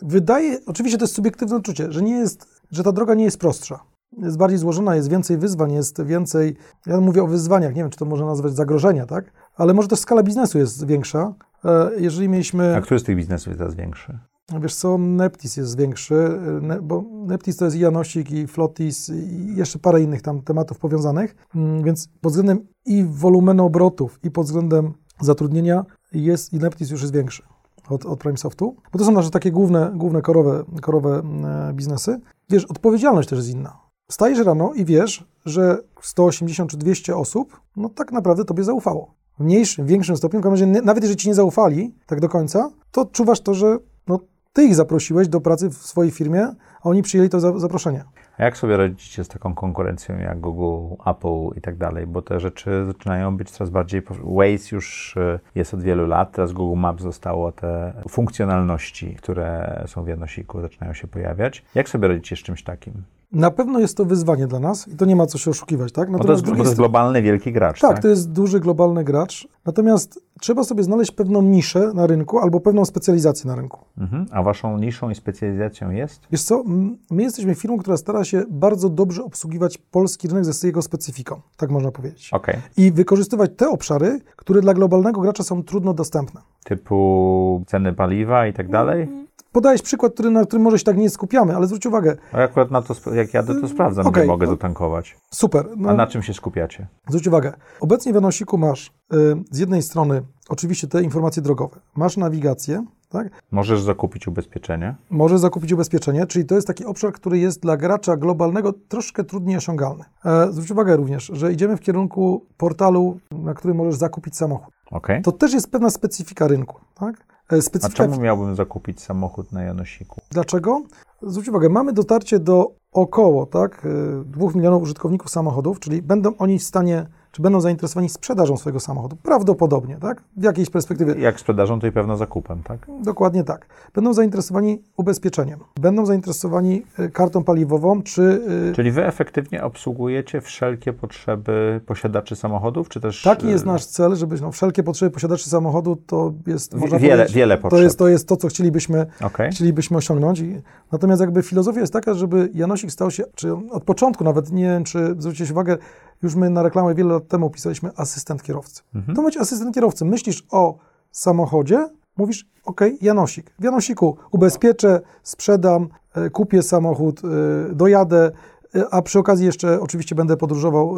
Wydaje, 0.02 0.58
oczywiście 0.66 0.98
to 0.98 1.04
jest 1.04 1.14
subiektywne 1.14 1.56
odczucie, 1.56 1.92
że 1.92 2.02
nie 2.02 2.14
jest, 2.14 2.46
że 2.70 2.82
ta 2.82 2.92
droga 2.92 3.14
nie 3.14 3.24
jest 3.24 3.38
prostsza. 3.38 3.80
Jest 4.18 4.36
bardziej 4.36 4.58
złożona, 4.58 4.96
jest 4.96 5.10
więcej 5.10 5.38
wyzwań, 5.38 5.72
jest 5.72 6.02
więcej, 6.02 6.56
ja 6.86 7.00
mówię 7.00 7.22
o 7.22 7.26
wyzwaniach, 7.26 7.74
nie 7.74 7.82
wiem, 7.82 7.90
czy 7.90 7.98
to 7.98 8.04
można 8.04 8.26
nazwać 8.26 8.52
zagrożenia, 8.52 9.06
tak? 9.06 9.32
Ale 9.56 9.74
może 9.74 9.88
też 9.88 9.98
skala 9.98 10.22
biznesu 10.22 10.58
jest 10.58 10.86
większa. 10.86 11.34
E, 11.64 11.90
Jeżeli 11.98 12.28
mieliśmy... 12.28 12.76
A 12.76 12.80
który 12.80 13.00
z 13.00 13.02
tych 13.02 13.16
biznesów 13.16 13.46
jest 13.46 13.58
teraz 13.58 13.74
większy? 13.74 14.18
Wiesz 14.60 14.74
co, 14.74 14.98
Neptis 14.98 15.56
jest 15.56 15.78
większy, 15.78 16.14
ne, 16.62 16.82
bo 16.82 17.04
Neptis 17.26 17.56
to 17.56 17.64
jest 17.64 17.76
i 17.76 17.80
Janosik, 17.80 18.30
i 18.30 18.46
Flotis, 18.46 19.08
i 19.08 19.56
jeszcze 19.56 19.78
parę 19.78 20.02
innych 20.02 20.22
tam 20.22 20.42
tematów 20.42 20.78
powiązanych, 20.78 21.36
Mm, 21.54 21.82
więc 21.82 22.08
pod 22.20 22.32
względem 22.32 22.66
i 22.86 23.04
wolumenu 23.04 23.66
obrotów, 23.66 24.18
i 24.22 24.30
pod 24.30 24.46
względem 24.46 24.92
zatrudnienia 25.20 25.84
jest 26.12 26.52
i 26.52 26.58
Neptis 26.58 26.90
już 26.90 27.00
jest 27.00 27.14
większy 27.14 27.42
od, 27.90 28.06
od 28.06 28.20
PrimeSoftu, 28.20 28.76
bo 28.92 28.98
to 28.98 29.04
są 29.04 29.12
nasze 29.12 29.30
takie 29.30 29.50
główne, 29.50 29.92
główne 29.94 30.22
korowe, 30.22 30.64
korowe 30.82 31.22
e, 31.68 31.72
biznesy. 31.72 32.20
Wiesz, 32.50 32.64
odpowiedzialność 32.64 33.28
też 33.28 33.38
jest 33.38 33.50
inna. 33.50 33.78
Wstajesz 34.10 34.38
rano 34.38 34.72
i 34.74 34.84
wiesz, 34.84 35.24
że 35.44 35.78
180 36.02 36.70
czy 36.70 36.76
200 36.76 37.16
osób, 37.16 37.60
no 37.76 37.88
tak 37.88 38.12
naprawdę 38.12 38.44
tobie 38.44 38.64
zaufało. 38.64 39.14
W 39.38 39.44
mniejszym, 39.44 39.86
większym 39.86 40.16
stopniu, 40.16 40.40
w 40.40 40.42
każdym 40.42 40.72
razie, 40.72 40.82
nawet 40.86 41.02
jeżeli 41.02 41.20
ci 41.20 41.28
nie 41.28 41.34
zaufali 41.34 41.94
tak 42.06 42.20
do 42.20 42.28
końca, 42.28 42.70
to 42.90 43.00
odczuwasz 43.00 43.40
to, 43.40 43.54
że 43.54 43.78
no, 44.06 44.18
ty 44.52 44.64
ich 44.64 44.74
zaprosiłeś 44.74 45.28
do 45.28 45.40
pracy 45.40 45.70
w 45.70 45.74
swojej 45.74 46.12
firmie, 46.12 46.42
a 46.82 46.88
oni 46.88 47.02
przyjęli 47.02 47.28
to 47.28 47.40
za, 47.40 47.58
zaproszenie. 47.58 48.04
A 48.40 48.44
jak 48.44 48.56
sobie 48.56 48.76
radzicie 48.76 49.24
z 49.24 49.28
taką 49.28 49.54
konkurencją 49.54 50.18
jak 50.18 50.40
Google, 50.40 50.94
Apple 51.06 51.58
i 51.58 51.60
tak 51.60 51.76
dalej? 51.76 52.06
Bo 52.06 52.22
te 52.22 52.40
rzeczy 52.40 52.86
zaczynają 52.86 53.36
być 53.36 53.50
coraz 53.50 53.70
bardziej. 53.70 54.02
Waze 54.20 54.68
już 54.72 55.16
y, 55.16 55.40
jest 55.54 55.74
od 55.74 55.82
wielu 55.82 56.06
lat, 56.06 56.32
teraz 56.32 56.52
Google 56.52 56.80
Maps 56.80 57.02
zostało 57.02 57.52
te 57.52 57.92
funkcjonalności, 58.08 59.14
które 59.14 59.82
są 59.86 60.04
w 60.04 60.08
Janosiku, 60.08 60.60
zaczynają 60.60 60.92
się 60.92 61.08
pojawiać. 61.08 61.64
Jak 61.74 61.88
sobie 61.88 62.08
radzicie 62.08 62.36
z 62.36 62.38
czymś 62.38 62.62
takim? 62.62 63.02
Na 63.32 63.50
pewno 63.50 63.78
jest 63.80 63.96
to 63.96 64.04
wyzwanie 64.04 64.46
dla 64.46 64.60
nas 64.60 64.88
i 64.88 64.96
to 64.96 65.04
nie 65.04 65.16
ma 65.16 65.26
co 65.26 65.38
się 65.38 65.50
oszukiwać, 65.50 65.92
tak? 65.92 66.10
Bo 66.10 66.18
to 66.18 66.24
Natomiast 66.24 66.42
jest, 66.42 66.52
bo 66.52 66.62
to 66.62 66.68
jest 66.68 66.76
globalny, 66.76 67.22
wielki 67.22 67.52
gracz. 67.52 67.80
Tak, 67.80 67.90
Tak, 67.90 68.02
to 68.02 68.08
jest 68.08 68.32
duży 68.32 68.60
globalny 68.60 69.04
gracz. 69.04 69.48
Natomiast 69.66 70.20
trzeba 70.40 70.64
sobie 70.64 70.82
znaleźć 70.82 71.10
pewną 71.10 71.42
niszę 71.42 71.92
na 71.94 72.06
rynku 72.06 72.38
albo 72.38 72.60
pewną 72.60 72.84
specjalizację 72.84 73.50
na 73.50 73.56
rynku. 73.56 73.84
Mhm. 73.98 74.26
A 74.30 74.42
waszą 74.42 74.78
niszą 74.78 75.10
i 75.10 75.14
specjalizacją 75.14 75.90
jest? 75.90 76.20
Wiesz 76.30 76.42
co, 76.42 76.64
my 77.10 77.22
jesteśmy 77.22 77.54
firmą, 77.54 77.78
która 77.78 77.96
stara 77.96 78.24
się 78.24 78.44
bardzo 78.50 78.88
dobrze 78.88 79.24
obsługiwać 79.24 79.78
polski 79.78 80.28
rynek 80.28 80.44
ze 80.44 80.66
jego 80.66 80.82
specyfiką, 80.82 81.40
tak 81.56 81.70
można 81.70 81.90
powiedzieć. 81.90 82.30
Okej. 82.32 82.56
I 82.76 82.92
wykorzystywać 82.92 83.50
te 83.56 83.68
obszary, 83.68 84.20
które 84.36 84.60
dla 84.60 84.74
globalnego 84.74 85.20
gracza 85.20 85.42
są 85.42 85.62
trudno 85.62 85.94
dostępne. 85.94 86.40
Typu 86.64 87.62
ceny 87.66 87.92
paliwa 87.92 88.46
i 88.46 88.52
tak 88.52 88.70
dalej? 88.70 89.08
Podajesz 89.52 89.82
przykład, 89.82 90.12
który, 90.14 90.30
na 90.30 90.44
którym 90.44 90.62
może 90.64 90.78
się 90.78 90.84
tak 90.84 90.96
nie 90.96 91.10
skupiamy, 91.10 91.56
ale 91.56 91.66
zwróć 91.66 91.86
uwagę, 91.86 92.16
A 92.32 92.36
akurat 92.38 92.70
na 92.70 92.82
to, 92.82 93.14
jak 93.14 93.34
jadę, 93.34 93.60
to 93.60 93.68
sprawdzam, 93.68 94.06
Okej, 94.06 94.22
gdzie 94.22 94.28
mogę 94.32 94.46
no. 94.46 94.52
dotankować. 94.52 95.16
super. 95.30 95.66
No, 95.76 95.88
A 95.90 95.94
na 95.94 96.06
czym 96.06 96.22
się 96.22 96.34
skupiacie? 96.34 96.86
Zwróć 97.08 97.26
uwagę, 97.26 97.52
obecnie 97.80 98.12
w 98.12 98.14
Janosiku 98.14 98.58
masz 98.58 98.92
y, 99.14 99.16
z 99.50 99.58
jednej 99.58 99.82
strony 99.82 100.22
oczywiście 100.48 100.88
te 100.88 101.02
informacje 101.02 101.42
drogowe, 101.42 101.76
masz 101.96 102.16
nawigację, 102.16 102.84
tak? 103.08 103.28
Możesz 103.50 103.82
zakupić 103.82 104.28
ubezpieczenie. 104.28 104.94
Możesz 105.10 105.40
zakupić 105.40 105.72
ubezpieczenie, 105.72 106.26
czyli 106.26 106.44
to 106.44 106.54
jest 106.54 106.66
taki 106.66 106.84
obszar, 106.84 107.12
który 107.12 107.38
jest 107.38 107.60
dla 107.62 107.76
gracza 107.76 108.16
globalnego 108.16 108.72
troszkę 108.88 109.24
trudniej 109.24 109.56
osiągalny. 109.56 110.04
E, 110.24 110.52
zwróć 110.52 110.70
uwagę 110.70 110.96
również, 110.96 111.30
że 111.34 111.52
idziemy 111.52 111.76
w 111.76 111.80
kierunku 111.80 112.46
portalu, 112.56 113.18
na 113.30 113.54
którym 113.54 113.76
możesz 113.76 113.94
zakupić 113.94 114.36
samochód. 114.36 114.74
Okej. 114.90 115.22
To 115.22 115.32
też 115.32 115.52
jest 115.52 115.70
pewna 115.70 115.90
specyfika 115.90 116.46
rynku, 116.48 116.80
tak? 116.94 117.14
E, 117.52 117.56
A 117.56 117.62
Specyfika 117.62 117.96
czemu 118.04 118.20
miałbym 118.20 118.54
zakupić 118.54 119.00
samochód 119.00 119.52
na 119.52 119.62
Janosiku? 119.62 120.20
Dlaczego? 120.30 120.82
Zwróć 121.22 121.48
uwagę, 121.48 121.68
mamy 121.68 121.92
dotarcie 121.92 122.38
do 122.38 122.72
około 122.92 123.46
tak, 123.46 123.84
y, 123.84 124.24
2 124.24 124.48
milionów 124.54 124.82
użytkowników 124.82 125.30
samochodów, 125.30 125.80
czyli 125.80 126.02
będą 126.02 126.36
oni 126.36 126.58
w 126.58 126.62
stanie, 126.62 127.06
czy 127.32 127.42
będą 127.42 127.60
zainteresowani 127.60 128.08
sprzedażą 128.08 128.56
swojego 128.56 128.80
samochodu. 128.80 129.16
Prawdopodobnie, 129.22 129.96
tak? 129.96 130.22
W 130.36 130.42
jakiejś 130.42 130.70
perspektywie. 130.70 131.14
Jak 131.18 131.40
sprzedażą, 131.40 131.80
to 131.80 131.86
i 131.86 131.92
pewno 131.92 132.16
zakupem, 132.16 132.62
tak? 132.62 132.86
Dokładnie 133.02 133.44
tak. 133.44 133.66
Będą 133.94 134.14
zainteresowani 134.14 134.82
ubezpieczeniem, 134.96 135.60
będą 135.80 136.06
zainteresowani 136.06 136.82
y, 136.98 137.10
kartą 137.10 137.44
paliwową, 137.44 138.02
czy 138.02 138.22
y, 138.70 138.72
Czyli 138.74 138.90
wy 138.90 139.06
efektywnie 139.06 139.64
obsługujecie 139.64 140.40
wszelkie 140.40 140.92
potrzeby 140.92 141.80
posiadaczy 141.86 142.36
samochodów, 142.36 142.88
czy 142.88 143.00
też... 143.00 143.22
taki 143.22 143.46
jest 143.46 143.64
e, 143.64 143.66
nasz 143.66 143.84
cel, 143.84 144.16
żebyś 144.16 144.40
no, 144.40 144.52
wszelkie 144.52 144.82
potrzeby 144.82 145.10
posiadaczy 145.10 145.50
samochodu 145.50 145.96
to 146.06 146.32
jest, 146.46 146.74
można 146.74 146.98
wiele- 146.98 147.16
powiedzieć, 147.16 147.34
wiele 147.36 147.56
to 147.56 147.62
potrzeb. 147.62 147.82
jest, 147.82 147.98
to 147.98 148.08
jest 148.08 148.28
to, 148.28 148.36
co 148.36 148.48
chcielibyśmy 148.48 149.06
Okej. 149.24 149.50
chcielibyśmy 149.50 149.96
osiągnąć. 149.96 150.40
I, 150.40 150.60
natomiast 150.92 151.20
jakby 151.20 151.42
filozofia 151.42 151.80
jest 151.80 151.92
taka, 151.92 152.14
żeby 152.14 152.50
Janosik 152.54 152.92
stał 152.92 153.10
się, 153.10 153.24
czy 153.34 153.52
od 153.70 153.84
początku 153.84 154.24
nawet, 154.24 154.52
nie 154.52 154.64
wiem, 154.64 154.84
czy 154.84 155.14
zwróciłeś 155.18 155.50
uwagę, 155.50 155.76
już 156.22 156.34
my 156.34 156.50
na 156.50 156.62
reklamę 156.62 156.94
wiele 156.94 157.14
lat 157.14 157.28
temu 157.28 157.50
pisaliśmy 157.50 157.90
asystent 157.96 158.42
kierowcy. 158.42 158.82
Mhm. 158.94 159.16
To 159.16 159.22
być 159.22 159.36
asystent 159.36 159.74
kierowcy. 159.74 160.04
Myślisz 160.04 160.46
o 160.50 160.78
samochodzie, 161.10 161.88
mówisz, 162.16 162.46
ok, 162.64 162.80
Janosik. 163.00 163.50
W 163.58 163.64
Janosiku 163.64 164.16
ubezpieczę, 164.30 165.00
sprzedam, 165.22 165.88
e, 166.14 166.30
kupię 166.30 166.62
samochód, 166.62 167.22
e, 167.24 167.74
dojadę, 167.74 168.30
e, 168.74 168.84
a 168.90 169.02
przy 169.02 169.18
okazji 169.18 169.46
jeszcze 169.46 169.80
oczywiście 169.80 170.14
będę 170.14 170.36
podróżował 170.36 170.94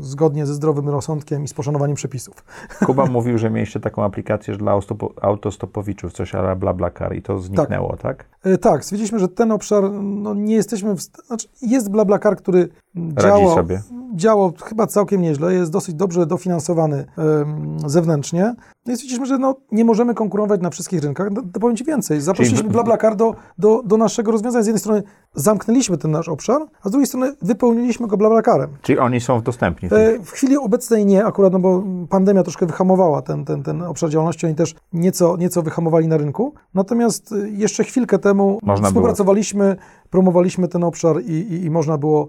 zgodnie 0.00 0.46
ze 0.46 0.54
zdrowym 0.54 0.88
rozsądkiem 0.88 1.44
i 1.44 1.48
z 1.48 1.54
poszanowaniem 1.54 1.96
przepisów. 1.96 2.44
Kuba 2.86 3.06
mówił, 3.06 3.38
że 3.38 3.50
mieliście 3.50 3.80
taką 3.80 4.04
aplikację 4.04 4.54
że 4.54 4.58
dla 4.58 4.72
autostopo- 4.72 5.12
autostopowiczów, 5.20 6.12
coś 6.12 6.34
ala 6.34 6.56
BlaBlaCar 6.56 7.16
i 7.16 7.22
to 7.22 7.38
zniknęło, 7.38 7.96
tak? 7.96 8.24
E, 8.44 8.58
Tak, 8.58 8.84
stwierdziliśmy, 8.84 9.18
że 9.18 9.28
ten 9.28 9.52
obszar, 9.52 9.90
no 10.02 10.34
nie 10.34 10.54
jesteśmy, 10.54 10.94
w, 10.94 11.00
znaczy 11.00 11.48
jest 11.62 11.90
BlaBlaCar, 11.90 12.36
który 12.36 12.68
Radzi 13.16 13.28
działał, 13.28 13.54
sobie. 13.54 13.82
działał 14.14 14.52
chyba 14.64 14.86
całkiem 14.86 15.20
nieźle, 15.22 15.54
jest 15.54 15.72
dosyć 15.72 15.94
dobrze 15.94 16.26
dofinansowany 16.26 17.04
em, 17.18 17.76
zewnętrznie. 17.86 18.54
No 18.86 18.92
i 18.92 18.96
stwierdziliśmy, 18.96 19.26
że 19.26 19.38
no, 19.38 19.54
nie 19.72 19.84
możemy 19.84 20.14
konkurować 20.14 20.60
na 20.60 20.70
wszystkich 20.70 21.02
rynkach. 21.02 21.28
No, 21.30 21.42
to 21.52 21.60
powiem 21.60 21.76
Ci 21.76 21.84
więcej, 21.84 22.20
zaprosiliśmy 22.20 22.68
w- 22.68 22.72
BlaBlaCar 22.72 23.16
do, 23.16 23.34
do, 23.58 23.82
do 23.84 23.96
naszego 23.96 24.32
rozwiązania. 24.32 24.62
Z 24.62 24.66
jednej 24.66 24.80
strony 24.80 25.02
zamknęliśmy 25.34 25.98
ten 25.98 26.10
nasz 26.10 26.28
obszar, 26.28 26.62
a 26.82 26.88
z 26.88 26.92
drugiej 26.92 27.06
strony 27.06 27.32
wypełniliśmy 27.42 28.06
go 28.06 28.16
BlaBlaCarem. 28.16 28.70
Czyli 28.82 28.98
oni 28.98 29.20
są 29.20 29.40
dostępni. 29.42 29.88
E, 29.92 30.18
W 30.24 30.30
chwili 30.30 30.56
obecnej 30.56 31.06
nie, 31.06 31.24
akurat, 31.24 31.52
no 31.52 31.58
bo 31.58 31.82
pandemia 32.08 32.42
troszkę 32.42 32.66
wyhamowała 32.66 33.22
ten, 33.22 33.44
ten, 33.44 33.62
ten 33.62 33.82
obszar 33.82 34.10
działalności, 34.10 34.46
oni 34.46 34.54
też 34.54 34.74
nieco, 34.92 35.36
nieco 35.36 35.62
wyhamowali 35.62 36.08
na 36.08 36.16
rynku. 36.16 36.54
Natomiast 36.74 37.32
y, 37.32 37.50
jeszcze 37.50 37.84
chwilkę 37.84 38.18
temu 38.18 38.58
Można 38.62 38.86
współpracowaliśmy, 38.86 39.76
promowaliśmy 40.10 40.68
ten 40.68 40.84
obszar 40.84 41.20
i, 41.22 41.32
i, 41.32 41.64
i 41.64 41.70
można 41.70 41.98
było 41.98 42.26
W. 42.26 42.28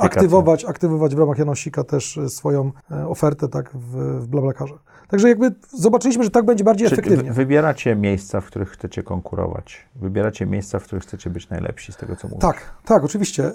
aktywować, 0.00 0.64
aktywować 0.64 1.14
w 1.14 1.18
ramach 1.18 1.38
Janosika 1.38 1.84
też 1.84 2.16
y, 2.16 2.28
swoją 2.28 2.72
e, 2.90 3.08
ofertę 3.08 3.48
tak 3.48 3.70
w, 3.74 3.96
w 4.22 4.26
BlaBlaCarze. 4.26 4.74
Także 5.08 5.28
jakby 5.28 5.54
zobaczyliśmy, 5.70 6.24
że 6.24 6.30
tak 6.30 6.44
będzie 6.44 6.64
bardziej 6.64 6.88
Czyli 6.88 7.00
efektywnie. 7.00 7.30
wy- 7.30 7.34
wybieracie 7.34 7.96
miejsca, 7.96 8.40
w 8.40 8.46
których 8.46 8.68
chcecie 8.70 9.02
konkurować. 9.02 9.86
Wybieracie 9.96 10.46
miejsca, 10.46 10.78
w 10.78 10.84
których 10.84 11.02
chcecie 11.04 11.30
być 11.30 11.48
najlepsi, 11.48 11.92
z 11.92 11.96
tego 11.96 12.16
co 12.16 12.28
mówisz. 12.28 12.40
Tak, 12.40 12.56
tak, 12.84 13.04
oczywiście. 13.04 13.52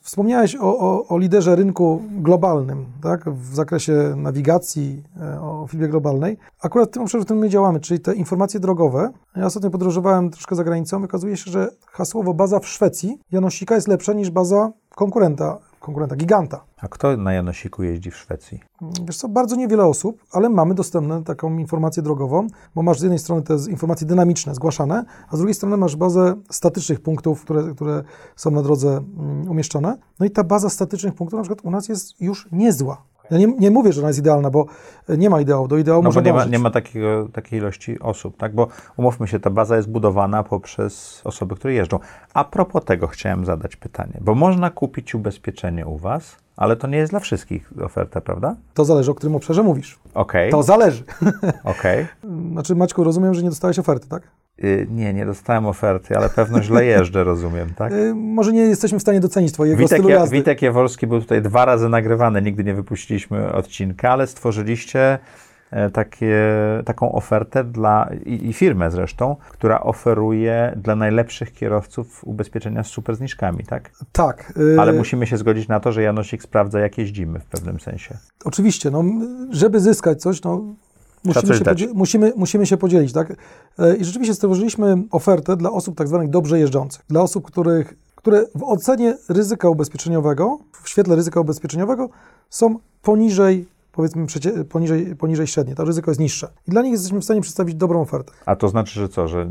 Wspomniałeś 0.00 0.56
o, 0.56 0.78
o, 0.78 1.08
o 1.08 1.18
liderze 1.18 1.56
rynku 1.56 2.02
globalnym, 2.10 2.86
tak, 3.02 3.30
w 3.30 3.54
zakresie 3.54 4.14
nawigacji, 4.16 5.02
e, 5.20 5.40
o 5.40 5.66
firmie 5.70 5.88
globalnej. 5.88 6.36
Akurat 6.62 6.88
w 6.88 6.92
tym 6.92 7.02
obszarze, 7.02 7.22
w 7.22 7.24
którym 7.24 7.40
my 7.40 7.48
działamy, 7.48 7.80
czyli 7.80 8.00
te 8.00 8.14
informacje 8.14 8.60
drogowe. 8.60 9.10
Ja 9.36 9.46
ostatnio 9.46 9.70
podróżowałem 9.70 10.30
troszkę 10.30 10.56
za 10.56 10.64
granicą. 10.64 11.04
Okazuje 11.04 11.36
się, 11.36 11.50
że 11.50 11.68
hasłowo 11.90 12.34
baza 12.34 12.60
w 12.60 12.68
Szwecji 12.68 13.18
Janosika 13.32 13.74
jest 13.74 13.88
lepsza 13.88 14.12
niż 14.12 14.30
baza 14.30 14.72
konkurenta, 14.94 15.58
konkurenta 15.80 16.16
giganta. 16.16 16.64
A 16.80 16.88
kto 16.88 17.16
na 17.16 17.32
Janosiku 17.32 17.82
jeździ 17.82 18.10
w 18.10 18.16
Szwecji? 18.16 18.60
Wiesz 19.04 19.16
co, 19.16 19.28
bardzo 19.28 19.56
niewiele 19.56 19.84
osób, 19.84 20.24
ale 20.32 20.48
mamy 20.48 20.74
dostępną 20.74 21.24
taką 21.24 21.58
informację 21.58 22.02
drogową, 22.02 22.46
bo 22.74 22.82
masz 22.82 22.98
z 22.98 23.02
jednej 23.02 23.18
strony 23.18 23.42
te 23.42 23.56
informacje 23.70 24.06
dynamiczne, 24.06 24.54
zgłaszane, 24.54 25.04
a 25.30 25.36
z 25.36 25.38
drugiej 25.38 25.54
strony 25.54 25.76
masz 25.76 25.96
bazę 25.96 26.34
statycznych 26.50 27.00
punktów, 27.00 27.44
które, 27.44 27.74
które 27.74 28.04
są 28.36 28.50
na 28.50 28.62
drodze 28.62 28.88
mm, 29.18 29.50
umieszczone. 29.50 29.98
No 30.20 30.26
i 30.26 30.30
ta 30.30 30.44
baza 30.44 30.70
statycznych 30.70 31.14
punktów 31.14 31.36
na 31.36 31.42
przykład 31.42 31.64
u 31.64 31.70
nas 31.70 31.88
jest 31.88 32.20
już 32.20 32.48
niezła. 32.52 33.02
Ja 33.30 33.38
nie, 33.38 33.46
nie 33.46 33.70
mówię, 33.70 33.92
że 33.92 34.00
ona 34.00 34.08
jest 34.08 34.18
idealna, 34.18 34.50
bo 34.50 34.66
nie 35.08 35.30
ma 35.30 35.40
ideału. 35.40 35.68
Do 35.68 35.78
ideału 35.78 36.02
No 36.02 36.10
bo 36.10 36.14
można 36.14 36.22
nie 36.22 36.32
ma, 36.32 36.44
nie 36.44 36.58
ma 36.58 36.70
takiego, 36.70 37.28
takiej 37.32 37.58
ilości 37.58 38.00
osób, 38.00 38.36
tak? 38.36 38.54
Bo 38.54 38.68
umówmy 38.96 39.28
się, 39.28 39.40
ta 39.40 39.50
baza 39.50 39.76
jest 39.76 39.90
budowana 39.90 40.42
poprzez 40.42 41.20
osoby, 41.24 41.54
które 41.54 41.74
jeżdżą. 41.74 41.98
A 42.34 42.44
propos 42.44 42.84
tego 42.84 43.06
chciałem 43.06 43.44
zadać 43.44 43.76
pytanie, 43.76 44.18
bo 44.20 44.34
można 44.34 44.70
kupić 44.70 45.14
ubezpieczenie 45.14 45.86
u 45.86 45.96
Was, 45.98 46.36
ale 46.56 46.76
to 46.76 46.86
nie 46.86 46.98
jest 46.98 47.12
dla 47.12 47.20
wszystkich 47.20 47.72
oferta, 47.84 48.20
prawda? 48.20 48.56
To 48.74 48.84
zależy, 48.84 49.10
o 49.10 49.14
którym 49.14 49.36
obszarze 49.36 49.62
mówisz. 49.62 49.98
Okej, 50.14 50.50
To 50.50 50.62
zależy. 50.62 51.04
okej. 51.64 52.06
Znaczy, 52.52 52.74
Maćku, 52.74 53.04
rozumiem, 53.04 53.34
że 53.34 53.42
nie 53.42 53.50
dostałeś 53.50 53.78
oferty, 53.78 54.08
tak? 54.08 54.22
Y, 54.64 54.86
Nie, 54.90 55.14
nie 55.14 55.26
dostałem 55.26 55.66
oferty, 55.66 56.16
ale 56.16 56.28
pewno 56.28 56.62
źle 56.62 56.84
jeżdżę, 56.84 57.24
rozumiem, 57.34 57.74
tak? 57.76 57.92
Y, 57.92 58.14
może 58.14 58.52
nie 58.52 58.60
jesteśmy 58.60 58.98
w 58.98 59.02
stanie 59.02 59.20
docenić 59.20 59.52
Twojego 59.52 59.78
Witek, 59.78 59.98
stylu 59.98 60.08
ja, 60.08 60.16
jazdy. 60.16 60.36
Witek 60.36 60.62
Jaworski 60.62 61.06
był 61.06 61.20
tutaj 61.20 61.42
dwa 61.42 61.64
razy 61.64 61.88
nagrywany, 61.88 62.42
nigdy 62.42 62.64
nie 62.64 62.74
wypuściliśmy 62.74 63.52
odcinka, 63.52 64.10
ale 64.10 64.26
stworzyliście 64.26 65.18
e, 65.70 65.90
takie, 65.90 66.36
taką 66.84 67.12
ofertę 67.12 67.64
dla, 67.64 68.10
i, 68.26 68.48
i 68.48 68.52
firmę 68.52 68.90
zresztą, 68.90 69.36
która 69.50 69.80
oferuje 69.80 70.72
dla 70.76 70.96
najlepszych 70.96 71.52
kierowców 71.52 72.24
ubezpieczenia 72.24 72.82
z 72.82 72.86
super 72.86 73.16
zniżkami, 73.16 73.64
tak? 73.64 73.90
Tak. 74.12 74.52
y, 74.56 74.80
Ale 74.80 74.92
musimy 74.92 75.26
się 75.26 75.36
zgodzić 75.36 75.68
na 75.68 75.80
to, 75.80 75.92
że 75.92 76.02
Janosik 76.02 76.42
sprawdza, 76.42 76.80
jak 76.80 76.98
jeździmy 76.98 77.38
w 77.38 77.44
pewnym 77.44 77.80
sensie. 77.80 78.16
Oczywiście, 78.44 78.90
no, 78.90 79.04
żeby 79.50 79.80
zyskać 79.80 80.20
coś, 80.20 80.42
no, 80.42 80.64
musimy, 81.24 81.54
się 81.54 81.64
dać. 81.64 81.74
podzie- 81.74 81.94
musimy, 81.94 82.32
musimy 82.36 82.66
się 82.66 82.76
podzielić. 82.76 83.12
Tak? 83.12 83.32
E, 83.78 83.96
I 83.96 84.04
rzeczywiście 84.04 84.34
stworzyliśmy 84.34 85.02
ofertę 85.10 85.56
dla 85.56 85.70
osób 85.70 85.96
tak 85.96 86.08
zwanych 86.08 86.30
dobrze 86.30 86.58
jeżdżących, 86.58 87.02
dla 87.08 87.20
osób, 87.20 87.46
których, 87.46 87.94
które 88.14 88.44
w 88.54 88.62
ocenie 88.62 89.16
ryzyka 89.28 89.68
ubezpieczeniowego, 89.68 90.58
w 90.82 90.88
świetle 90.88 91.16
ryzyka 91.16 91.40
ubezpieczeniowego 91.40 92.08
są 92.50 92.78
poniżej, 93.02 93.66
powiedzmy, 93.92 94.26
przecie- 94.26 94.64
poniżej, 94.64 95.16
poniżej 95.16 95.46
średniej. 95.46 95.76
To 95.76 95.84
ryzyko 95.84 96.10
jest 96.10 96.20
niższe. 96.20 96.48
I 96.68 96.70
dla 96.70 96.82
nich 96.82 96.92
jesteśmy 96.92 97.20
w 97.20 97.24
stanie 97.24 97.40
przedstawić 97.40 97.74
dobrą 97.74 98.00
ofertę. 98.00 98.32
A 98.46 98.56
to 98.56 98.68
znaczy, 98.68 99.00
że 99.00 99.08
co, 99.08 99.28
że 99.28 99.46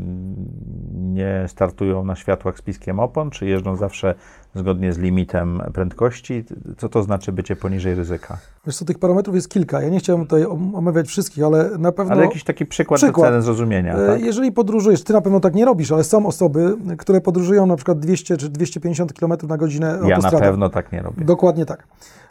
nie 0.94 1.44
startują 1.48 2.04
na 2.04 2.16
światłach 2.16 2.58
z 2.58 2.62
piskiem 2.62 3.00
opon, 3.00 3.30
czy 3.30 3.46
jeżdżą 3.46 3.76
zawsze 3.76 4.14
zgodnie 4.54 4.92
z 4.92 4.98
limitem 4.98 5.62
prędkości? 5.74 6.44
Co 6.78 6.88
to 6.88 7.02
znaczy 7.02 7.32
bycie 7.32 7.56
poniżej 7.56 7.94
ryzyka? 7.94 8.38
Wiesz 8.66 8.76
co, 8.76 8.84
tych 8.84 8.98
parametrów 8.98 9.34
jest 9.36 9.48
kilka. 9.48 9.82
Ja 9.82 9.88
nie 9.88 9.98
chciałem 9.98 10.22
tutaj 10.22 10.44
om- 10.44 10.74
omawiać 10.74 11.06
wszystkich, 11.08 11.44
ale 11.44 11.70
na 11.78 11.92
pewno... 11.92 12.12
Ale 12.12 12.22
jakiś 12.24 12.44
taki 12.44 12.66
przykład, 12.66 13.00
Przykład. 13.00 13.32
do 13.32 13.42
zrozumienia, 13.42 13.94
E, 13.96 14.06
tak? 14.06 14.20
Jeżeli 14.20 14.52
podróżujesz, 14.52 15.04
ty 15.04 15.12
na 15.12 15.20
pewno 15.20 15.40
tak 15.40 15.54
nie 15.54 15.64
robisz, 15.64 15.92
ale 15.92 16.04
są 16.04 16.26
osoby, 16.26 16.76
które 16.98 17.20
podróżują 17.20 17.66
na 17.66 17.76
przykład 17.76 17.98
200 17.98 18.36
czy 18.36 18.48
250 18.48 19.12
km 19.12 19.32
na 19.48 19.56
godzinę 19.56 19.98
Ja 20.06 20.18
na 20.18 20.30
pewno 20.30 20.68
tak 20.68 20.92
nie 20.92 21.02
robię. 21.02 21.24
Dokładnie 21.24 21.66
tak. 21.66 21.86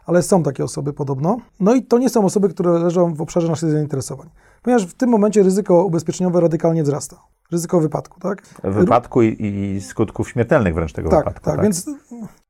Ale 0.06 0.24
są 0.24 0.44
takie 0.44 0.64
osoby 0.64 0.94
podobno. 0.94 1.38
No 1.60 1.76
i 1.76 1.84
to 1.84 1.98
nie 1.98 2.10
są 2.10 2.26
osoby, 2.26 2.50
które 2.50 2.72
leżą 2.72 3.14
w 3.14 3.22
obszarze 3.22 3.48
naszych 3.48 3.72
zainteresowań. 3.72 4.28
Ponieważ 4.62 4.86
w 4.86 4.94
tym 4.94 5.10
momencie 5.10 5.44
ryzyko 5.44 5.86
ubezpieczeniowe 5.86 6.42
radykalnie 6.42 6.84
wzrasta. 6.84 7.18
Ryzyko 7.52 7.80
wypadku, 7.80 8.20
tak? 8.20 8.42
Wypadku 8.64 9.22
i, 9.22 9.46
i 9.76 9.82
skutków 9.82 10.30
śmiertelnych 10.30 10.74
wręcz 10.76 10.94
tego 10.94 11.10
Tak, 11.10 11.20
wypadku. 11.20 11.46
tak, 11.46 11.62
więc 11.62 11.86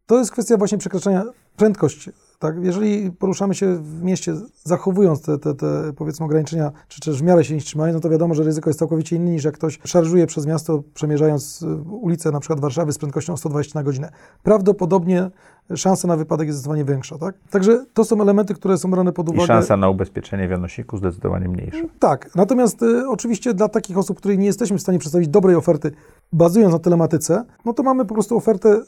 to 0.05 0.19
jest 0.19 0.31
kwestia 0.31 0.57
właśnie 0.57 0.77
przekraczania 0.77 1.23
prędkości. 1.57 2.11
Tak? 2.39 2.55
Jeżeli 2.63 3.11
poruszamy 3.11 3.55
się 3.55 3.75
w 3.75 4.03
mieście 4.03 4.33
zachowując 4.63 5.21
te, 5.21 5.37
te, 5.37 5.53
te 5.53 5.93
powiedzmy 5.93 6.25
ograniczenia, 6.25 6.71
czy 6.87 7.01
też 7.01 7.19
w 7.19 7.23
miarę 7.23 7.43
się 7.43 7.55
ich 7.55 7.63
trzymając, 7.63 7.93
no 7.95 7.99
to 7.99 8.09
wiadomo, 8.09 8.35
że 8.35 8.43
ryzyko 8.43 8.69
jest 8.69 8.79
całkowicie 8.79 9.15
inne 9.15 9.31
niż 9.31 9.43
jak 9.43 9.53
ktoś 9.53 9.79
szarżuje 9.85 10.27
przez 10.27 10.45
miasto, 10.45 10.83
przemierzając 10.93 11.61
y, 11.61 11.67
ulicę 11.83 12.31
na 12.31 12.39
przykład 12.39 12.59
Warszawy 12.59 12.93
z 12.93 12.97
prędkością 12.97 13.37
120 13.37 13.79
na 13.79 13.83
godzinę. 13.83 14.11
Prawdopodobnie 14.43 15.31
szansa 15.75 16.07
na 16.07 16.17
wypadek 16.17 16.47
jest 16.47 16.59
zdecydowanie 16.59 16.85
większa. 16.85 17.17
Tak? 17.17 17.35
Także 17.49 17.85
to 17.93 18.05
są 18.05 18.21
elementy, 18.21 18.53
które 18.53 18.77
są 18.77 18.91
brane 18.91 19.13
pod 19.13 19.27
I 19.27 19.31
uwagę. 19.31 19.47
szansa 19.47 19.77
na 19.77 19.89
ubezpieczenie 19.89 20.47
w 20.47 20.51
Janosiku 20.51 20.97
zdecydowanie 20.97 21.47
mniejsza. 21.49 21.77
Tak, 21.99 22.35
natomiast 22.35 22.81
y, 22.83 23.09
oczywiście 23.09 23.53
dla 23.53 23.69
takich 23.69 23.97
osób, 23.97 24.17
których 24.17 24.37
nie 24.39 24.45
jesteśmy 24.45 24.77
w 24.77 24.81
stanie 24.81 24.99
przedstawić 24.99 25.27
dobrej 25.27 25.55
oferty, 25.55 25.91
bazując 26.33 26.73
na 26.73 26.79
telematyce, 26.79 27.45
no 27.65 27.73
to 27.73 27.83
mamy 27.83 28.05
po 28.05 28.13
prostu 28.13 28.37
ofertę 28.37 28.81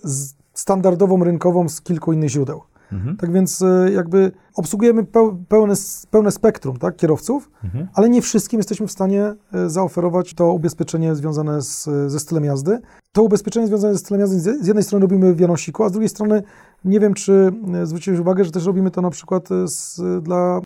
standardową, 0.53 1.23
rynkową 1.23 1.69
z 1.69 1.81
kilku 1.81 2.13
innych 2.13 2.29
źródeł. 2.29 2.61
Mhm. 2.93 3.17
Tak 3.17 3.31
więc 3.31 3.61
y, 3.61 3.91
jakby 3.93 4.31
obsługujemy 4.55 5.03
peł, 5.03 5.37
pełne, 5.47 5.73
pełne 6.11 6.31
spektrum 6.31 6.77
tak, 6.77 6.95
kierowców, 6.95 7.51
Mhm. 7.63 7.87
ale 7.93 8.09
nie 8.09 8.21
wszystkim 8.21 8.59
jesteśmy 8.59 8.87
w 8.87 8.91
stanie 8.91 9.35
y, 9.65 9.69
zaoferować 9.69 10.33
to 10.33 10.53
ubezpieczenie 10.53 11.15
związane 11.15 11.61
z, 11.61 11.89
ze 12.07 12.19
stylem 12.19 12.43
jazdy. 12.45 12.79
To 13.11 13.23
ubezpieczenie 13.23 13.67
związane 13.67 13.93
ze 13.93 13.99
stylem 13.99 14.21
jazdy 14.21 14.39
z 14.63 14.67
jednej 14.67 14.83
strony 14.83 15.01
robimy 15.03 15.33
w 15.33 15.39
Janosiku, 15.39 15.83
a 15.83 15.89
z 15.89 15.91
drugiej 15.91 16.09
strony 16.09 16.43
nie 16.85 16.99
wiem, 16.99 17.13
czy 17.13 17.51
y, 17.83 17.85
zwróciłeś 17.85 18.19
uwagę, 18.19 18.43
że 18.45 18.51
też 18.51 18.65
robimy 18.65 18.91
to 18.91 19.01
na 19.01 19.09
przykład 19.09 19.49
z, 19.65 20.01
dla 20.23 20.61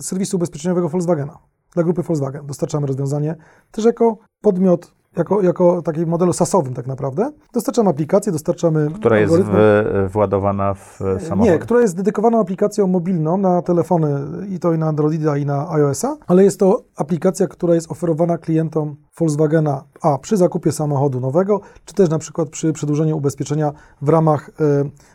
serwisu 0.00 0.36
ubezpieczeniowego 0.36 0.88
Volkswagena, 0.88 1.38
dla 1.74 1.82
grupy 1.82 2.02
Volkswagen. 2.02 2.46
Dostarczamy 2.46 2.86
rozwiązanie 2.86 3.36
też 3.70 3.84
jako 3.84 4.18
podmiot, 4.40 4.94
jako, 5.16 5.42
jako 5.42 5.82
takim 5.82 6.08
modelu 6.08 6.32
SaaS-owym 6.32 6.74
tak 6.74 6.86
naprawdę. 6.86 7.32
Dostarczamy 7.52 7.90
aplikację, 7.90 8.32
dostarczamy 8.32 8.90
Która 8.94 9.18
jest 9.18 9.34
w, 9.34 10.08
władowana 10.12 10.74
w 10.74 11.00
samochodzie. 11.28 11.52
Nie, 11.52 11.58
która 11.58 11.80
jest 11.80 11.96
dedykowana 11.96 12.38
aplikacją 12.38 12.86
mobilną 12.86 13.36
na 13.36 13.62
telefony 13.62 14.20
i 14.48 14.58
to 14.58 14.74
i 14.74 14.78
na 14.78 14.86
Androida 14.86 15.36
i 15.36 15.46
na 15.46 15.70
iOS-a, 15.70 16.16
ale 16.26 16.44
jest 16.44 16.60
to 16.60 16.82
aplikacja, 16.96 17.46
która 17.46 17.74
jest 17.74 17.90
oferowana 17.90 18.38
klientom 18.38 18.96
Volkswagena 19.18 19.84
a 20.02 20.18
przy 20.18 20.36
zakupie 20.36 20.72
samochodu 20.72 21.20
nowego, 21.20 21.60
czy 21.84 21.94
też 21.94 22.08
na 22.10 22.18
przykład 22.18 22.48
przy 22.48 22.72
przedłużeniu 22.72 23.16
ubezpieczenia 23.16 23.72
w 24.02 24.08
ramach, 24.08 24.48
e, 24.48 24.52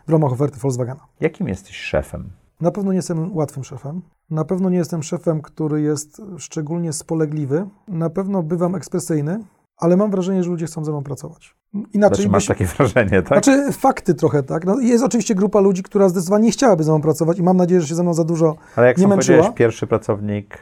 w 0.08 0.12
ramach 0.12 0.32
oferty 0.32 0.60
Volkswagena. 0.60 1.00
Jakim 1.20 1.48
jesteś 1.48 1.78
szefem? 1.78 2.30
Na 2.62 2.72
pewno 2.72 2.92
nie 2.92 2.96
jestem 2.96 3.38
łatwym 3.38 3.64
szefem. 3.64 4.02
Na 4.30 4.46
pewno 4.46 4.70
nie 4.70 4.78
jestem 4.78 5.04
szefem, 5.04 5.42
który 5.42 5.82
jest 5.82 6.22
szczególnie 6.38 6.94
spolegliwy. 6.94 7.66
Na 7.88 8.10
pewno 8.10 8.44
bywam 8.44 8.76
ekspresyjny, 8.76 9.40
ale 9.78 9.98
mam 9.98 10.12
wrażenie, 10.12 10.44
że 10.44 10.50
ludzie 10.50 10.66
chcą 10.66 10.86
ze 10.86 10.92
mną 10.92 11.04
pracować. 11.04 11.56
Inaczej 11.74 12.16
Znaczy 12.18 12.30
masz 12.30 12.46
takie 12.46 12.66
wrażenie, 12.66 13.22
tak? 13.22 13.44
Znaczy 13.46 13.72
fakty 13.72 14.14
trochę, 14.14 14.44
tak. 14.44 14.66
No, 14.66 14.80
jest 14.80 15.04
oczywiście 15.04 15.36
grupa 15.36 15.60
ludzi, 15.60 15.84
która 15.84 16.10
zdecydowanie 16.10 16.46
nie 16.46 16.52
chciałaby 16.52 16.84
ze 16.84 16.92
mną 16.92 17.02
pracować 17.02 17.40
i 17.40 17.44
mam 17.44 17.58
nadzieję, 17.58 17.82
że 17.82 17.88
się 17.88 17.96
ze 17.96 18.04
mną 18.04 18.14
za 18.14 18.24
dużo 18.24 18.56
Ale 18.76 18.88
jak 18.88 18.98
nie 18.98 19.08
męczyła. 19.08 19.52
pierwszy 19.52 19.88
pracownik 19.88 20.62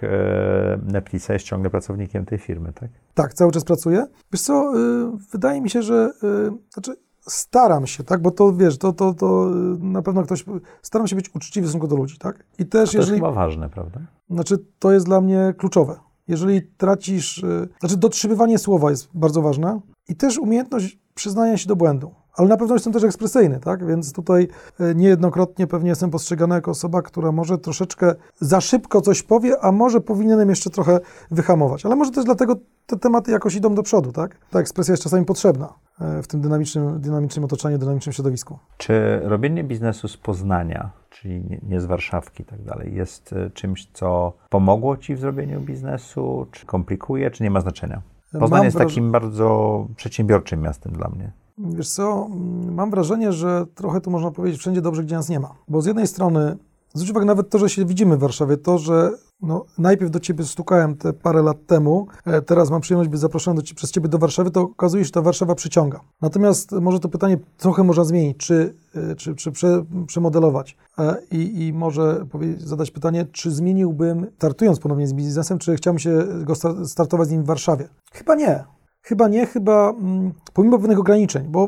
Neplisa 0.84 1.34
jest 1.34 1.45
ciągle 1.45 1.70
pracownikiem 1.70 2.26
tej 2.26 2.38
firmy, 2.39 2.74
tak? 2.74 2.89
Tak, 3.13 3.34
cały 3.34 3.51
czas 3.51 3.63
pracuję. 3.63 4.05
Wiesz 4.32 4.41
co, 4.41 4.74
y, 4.78 5.30
wydaje 5.32 5.61
mi 5.61 5.70
się, 5.70 5.82
że 5.82 6.11
y, 6.24 6.51
znaczy 6.74 6.95
staram 7.22 7.88
się, 7.88 8.03
tak, 8.03 8.22
bo 8.22 8.32
to 8.32 8.53
wiesz, 8.53 8.78
to, 8.78 8.93
to, 8.93 9.13
to 9.13 9.49
na 9.80 10.01
pewno 10.01 10.24
ktoś, 10.24 10.45
staram 10.82 11.07
się 11.07 11.16
być 11.16 11.36
uczciwy 11.36 11.66
w 11.66 11.70
stosunku 11.70 11.88
do 11.88 11.95
ludzi, 11.95 12.18
tak. 12.18 12.43
I 12.59 12.66
też 12.66 12.72
To 12.72 12.78
jest 12.80 12.93
jeżeli, 12.93 13.20
chyba 13.20 13.32
ważne, 13.32 13.70
prawda? 13.70 13.99
znaczy 14.30 14.57
to 14.80 14.91
jest 14.91 15.05
dla 15.05 15.22
mnie 15.22 15.53
kluczowe. 15.57 15.95
Jeżeli 16.28 16.61
tracisz, 16.78 17.38
y, 17.38 17.67
znaczy 17.80 17.97
dotrzymywanie 17.97 18.59
słowa 18.59 18.89
jest 18.89 19.09
bardzo 19.13 19.41
ważne 19.41 19.80
i 20.07 20.15
też 20.15 20.38
umiejętność 20.38 20.99
przyznania 21.15 21.57
się 21.57 21.67
do 21.67 21.76
błędu. 21.76 22.15
Ale 22.38 22.47
na 22.47 22.57
pewno 22.57 22.75
jestem 22.75 22.93
też 22.93 23.03
ekspresyjny, 23.03 23.59
tak? 23.59 23.86
Więc 23.86 24.13
tutaj 24.13 24.47
y, 24.79 24.95
niejednokrotnie 24.95 25.67
pewnie 25.67 25.89
jestem 25.89 26.11
postrzegany 26.11 26.55
jako 26.55 26.71
osoba, 26.71 27.01
która 27.01 27.31
może 27.31 27.57
troszeczkę 27.57 28.15
za 28.39 28.61
szybko 28.61 29.01
coś 29.01 29.23
powie, 29.23 29.59
a 29.61 29.71
może 29.71 30.01
powinienem 30.01 30.49
jeszcze 30.49 30.69
trochę 30.69 30.99
wyhamować. 31.31 31.86
Ale 31.86 31.95
może 31.95 32.11
też 32.11 32.25
dlatego 32.25 32.55
te 32.86 32.97
tematy 32.97 33.31
jakoś 33.31 33.55
idą 33.55 33.75
do 33.75 33.83
przodu, 33.83 34.11
tak? 34.11 34.38
Ta 34.51 34.59
ekspresja 34.59 34.91
jest 34.91 35.03
czasami 35.03 35.25
potrzebna 35.25 35.73
y, 36.19 36.23
w 36.23 36.27
tym 36.27 36.41
dynamicznym, 36.41 37.01
dynamicznym 37.01 37.45
otoczeniu, 37.45 37.77
dynamicznym 37.77 38.13
środowisku. 38.13 38.59
Czy 38.77 39.19
robienie 39.23 39.63
biznesu 39.63 40.07
z 40.07 40.17
Poznania, 40.17 40.89
czyli 41.09 41.59
nie, 41.69 41.81
z 41.81 41.86
Warszawki 41.86 42.43
i 42.43 42.45
tak 42.45 42.61
dalej, 42.61 42.95
jest 42.95 43.33
e, 43.33 43.49
czymś, 43.49 43.88
co 43.93 44.33
pomogło 44.49 44.97
Ci 44.97 45.15
w 45.15 45.19
zrobieniu 45.19 45.61
biznesu, 45.61 46.47
czy 46.51 46.65
komplikuje, 46.65 47.31
czy 47.31 47.43
nie 47.43 47.51
ma 47.51 47.61
znaczenia? 47.61 48.01
Poznań 48.39 48.59
Mam 48.59 48.65
jest 48.65 48.77
takim 48.77 49.11
bardzo 49.11 49.88
przedsiębiorczym 49.95 50.61
miastem 50.61 50.93
dla 50.93 51.09
mnie. 51.09 51.31
Wiesz 51.57 51.89
co, 51.89 52.27
mm, 52.31 52.73
mam 52.73 52.91
wrażenie, 52.91 53.31
że 53.31 53.65
trochę 53.75 54.01
tu 54.01 54.11
można 54.11 54.31
powiedzieć 54.31 54.59
wszędzie 54.59 54.81
dobrze, 54.81 55.03
gdzie 55.03 55.15
nas 55.15 55.29
nie 55.29 55.39
ma. 55.39 55.55
Bo 55.67 55.81
z 55.81 55.85
jednej 55.85 56.07
strony, 56.07 56.57
zwróć 56.93 57.11
uwagę 57.11 57.25
nawet 57.25 57.49
to, 57.49 57.59
że 57.59 57.69
się 57.69 57.85
widzimy 57.85 58.17
w 58.17 58.19
Warszawie, 58.19 58.57
to, 58.57 58.77
że 58.77 59.11
no, 59.41 59.65
najpierw 59.77 60.11
do 60.11 60.19
Ciebie 60.19 60.43
stukałem 60.43 60.95
te 60.95 61.13
parę 61.13 61.41
lat 61.41 61.57
temu, 61.67 62.07
e, 62.25 62.41
teraz 62.41 62.69
mam 62.69 62.81
przyjemność 62.81 63.09
być 63.09 63.19
zaproszony 63.19 63.61
do, 63.61 63.75
przez 63.75 63.91
Ciebie 63.91 64.09
do 64.09 64.17
Warszawy, 64.17 64.51
to 64.51 64.61
okazuje 64.61 65.03
się, 65.03 65.05
że 65.05 65.11
ta 65.11 65.21
Warszawa 65.21 65.55
przyciąga. 65.55 65.99
Natomiast 66.21 66.71
może 66.71 66.99
to 66.99 67.09
pytanie 67.09 67.37
trochę 67.57 67.83
można 67.83 68.03
zmienić, 68.03 68.37
czy, 68.37 68.73
e, 68.95 69.15
czy, 69.15 69.35
czy 69.35 69.51
prze, 69.51 69.85
przemodelować 70.07 70.77
E, 70.99 71.17
i, 71.31 71.65
i 71.65 71.73
może 71.73 72.25
zadać 72.57 72.91
pytanie, 72.91 73.25
czy 73.31 73.51
zmieniłbym, 73.51 74.27
startując 74.37 74.79
ponownie 74.79 75.07
z 75.07 75.13
biznesem, 75.13 75.59
czy 75.59 75.75
chciałbym 75.75 75.99
się 75.99 76.23
go 76.43 76.55
sta- 76.55 76.85
startować 76.85 77.27
z 77.27 77.31
nim 77.31 77.43
w 77.43 77.45
Warszawie? 77.45 77.87
Chyba 78.13 78.35
nie. 78.35 78.74
Chyba 79.07 79.27
nie, 79.27 79.45
chyba 79.45 79.89
mm, 79.89 80.33
pomimo 80.53 80.79
pewnych 80.79 80.99
ograniczeń, 80.99 81.47
bo 81.49 81.67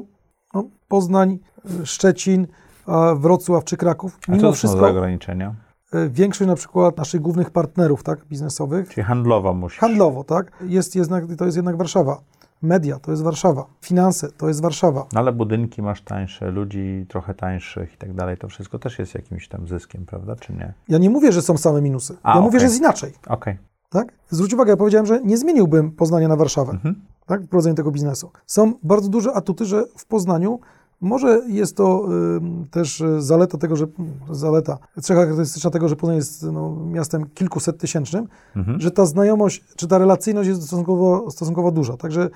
no, 0.54 0.64
Poznań, 0.88 1.40
Szczecin, 1.84 2.48
a 2.86 3.16
Wrocław 3.16 3.64
czy 3.64 3.78
Kraków, 3.78 4.18
A 4.28 4.32
mimo 4.32 4.42
co 4.42 4.48
to 4.48 4.54
są 4.54 4.58
wszystko 4.58 4.80
za 4.80 4.88
ograniczenia? 4.88 5.56
y, 5.96 6.10
większość 6.10 6.48
na 6.48 6.56
przykład 6.56 6.98
naszych 6.98 7.22
głównych 7.22 7.50
partnerów 7.50 8.04
tak, 8.04 8.26
biznesowych, 8.26 8.90
Czyli 8.90 9.04
handlowo 9.06 9.54
musisz. 9.54 9.80
handlowo, 9.80 10.24
tak, 10.24 10.52
jest 10.62 10.96
jednak, 10.96 11.24
to 11.38 11.46
jest 11.46 11.58
jednak 11.58 11.78
Warszawa. 11.78 12.22
Media 12.62 13.00
to 13.00 13.12
jest 13.12 13.24
Warszawa. 13.24 13.66
Finanse 13.82 14.32
to 14.32 14.48
jest 14.48 14.62
Warszawa. 14.62 15.06
No 15.14 15.20
ale 15.20 15.32
budynki 15.32 15.82
masz 15.82 16.02
tańsze, 16.02 16.52
ludzi 16.52 17.06
trochę 17.10 17.34
tańszych 17.34 17.94
i 17.94 17.98
tak 17.98 18.14
dalej. 18.14 18.38
To 18.38 18.48
wszystko 18.48 18.80
też 18.80 19.00
jest 19.00 19.16
jakimś 19.16 19.48
tam 19.48 19.68
zyskiem, 19.68 20.06
prawda? 20.06 20.36
Czy 20.36 20.54
nie? 20.54 20.74
Ja 20.90 20.98
nie 20.98 21.10
mówię, 21.10 21.32
że 21.32 21.42
są 21.42 21.58
same 21.58 21.82
minusy. 21.82 22.18
A, 22.24 22.30
ja 22.30 22.42
mówię, 22.42 22.48
okej. 22.50 22.60
że 22.60 22.66
jest 22.66 22.78
inaczej. 22.80 23.14
Okej. 23.28 23.58
Tak? 23.90 24.14
Zwróć 24.30 24.54
uwagę, 24.54 24.72
ja 24.72 24.78
powiedziałem, 24.78 25.06
że 25.06 25.22
nie 25.22 25.38
zmieniłbym 25.38 25.92
Poznania 25.92 26.28
na 26.28 26.36
Warszawę. 26.36 26.72
Mhm. 26.72 26.96
Tak, 27.28 27.42
w 27.44 27.48
prowadzeniu 27.48 27.76
tego 27.76 27.92
biznesu. 27.92 28.32
Są 28.46 28.74
bardzo 28.84 29.10
duże 29.10 29.34
atuty, 29.34 29.66
że 29.66 29.86
w 29.98 30.06
Poznaniu 30.06 30.60
może 31.02 31.42
jest 31.48 31.78
to 31.78 32.06
ym, 32.38 32.66
też 32.72 33.02
y, 33.02 33.22
zaleta 33.22 33.58
tego, 33.58 33.76
że 33.76 33.86
zaleta, 34.32 34.78
cecha 35.02 35.20
charakterystyczna 35.20 35.70
tego, 35.72 35.90
że 35.90 35.96
Poznań 35.96 36.16
jest 36.16 36.44
no, 36.44 36.76
miastem 36.86 37.26
kilkuset 37.34 37.78
tysięcznym, 37.78 38.28
Mhm. 38.56 38.82
że 38.82 38.92
ta 38.92 39.06
znajomość, 39.06 39.64
czy 39.76 39.88
ta 39.88 39.98
relacyjność 39.98 40.50
jest 40.50 40.62
stosunkowo, 40.62 41.32
stosunkowo 41.32 41.72
duża. 41.72 41.98
Także 41.98 42.30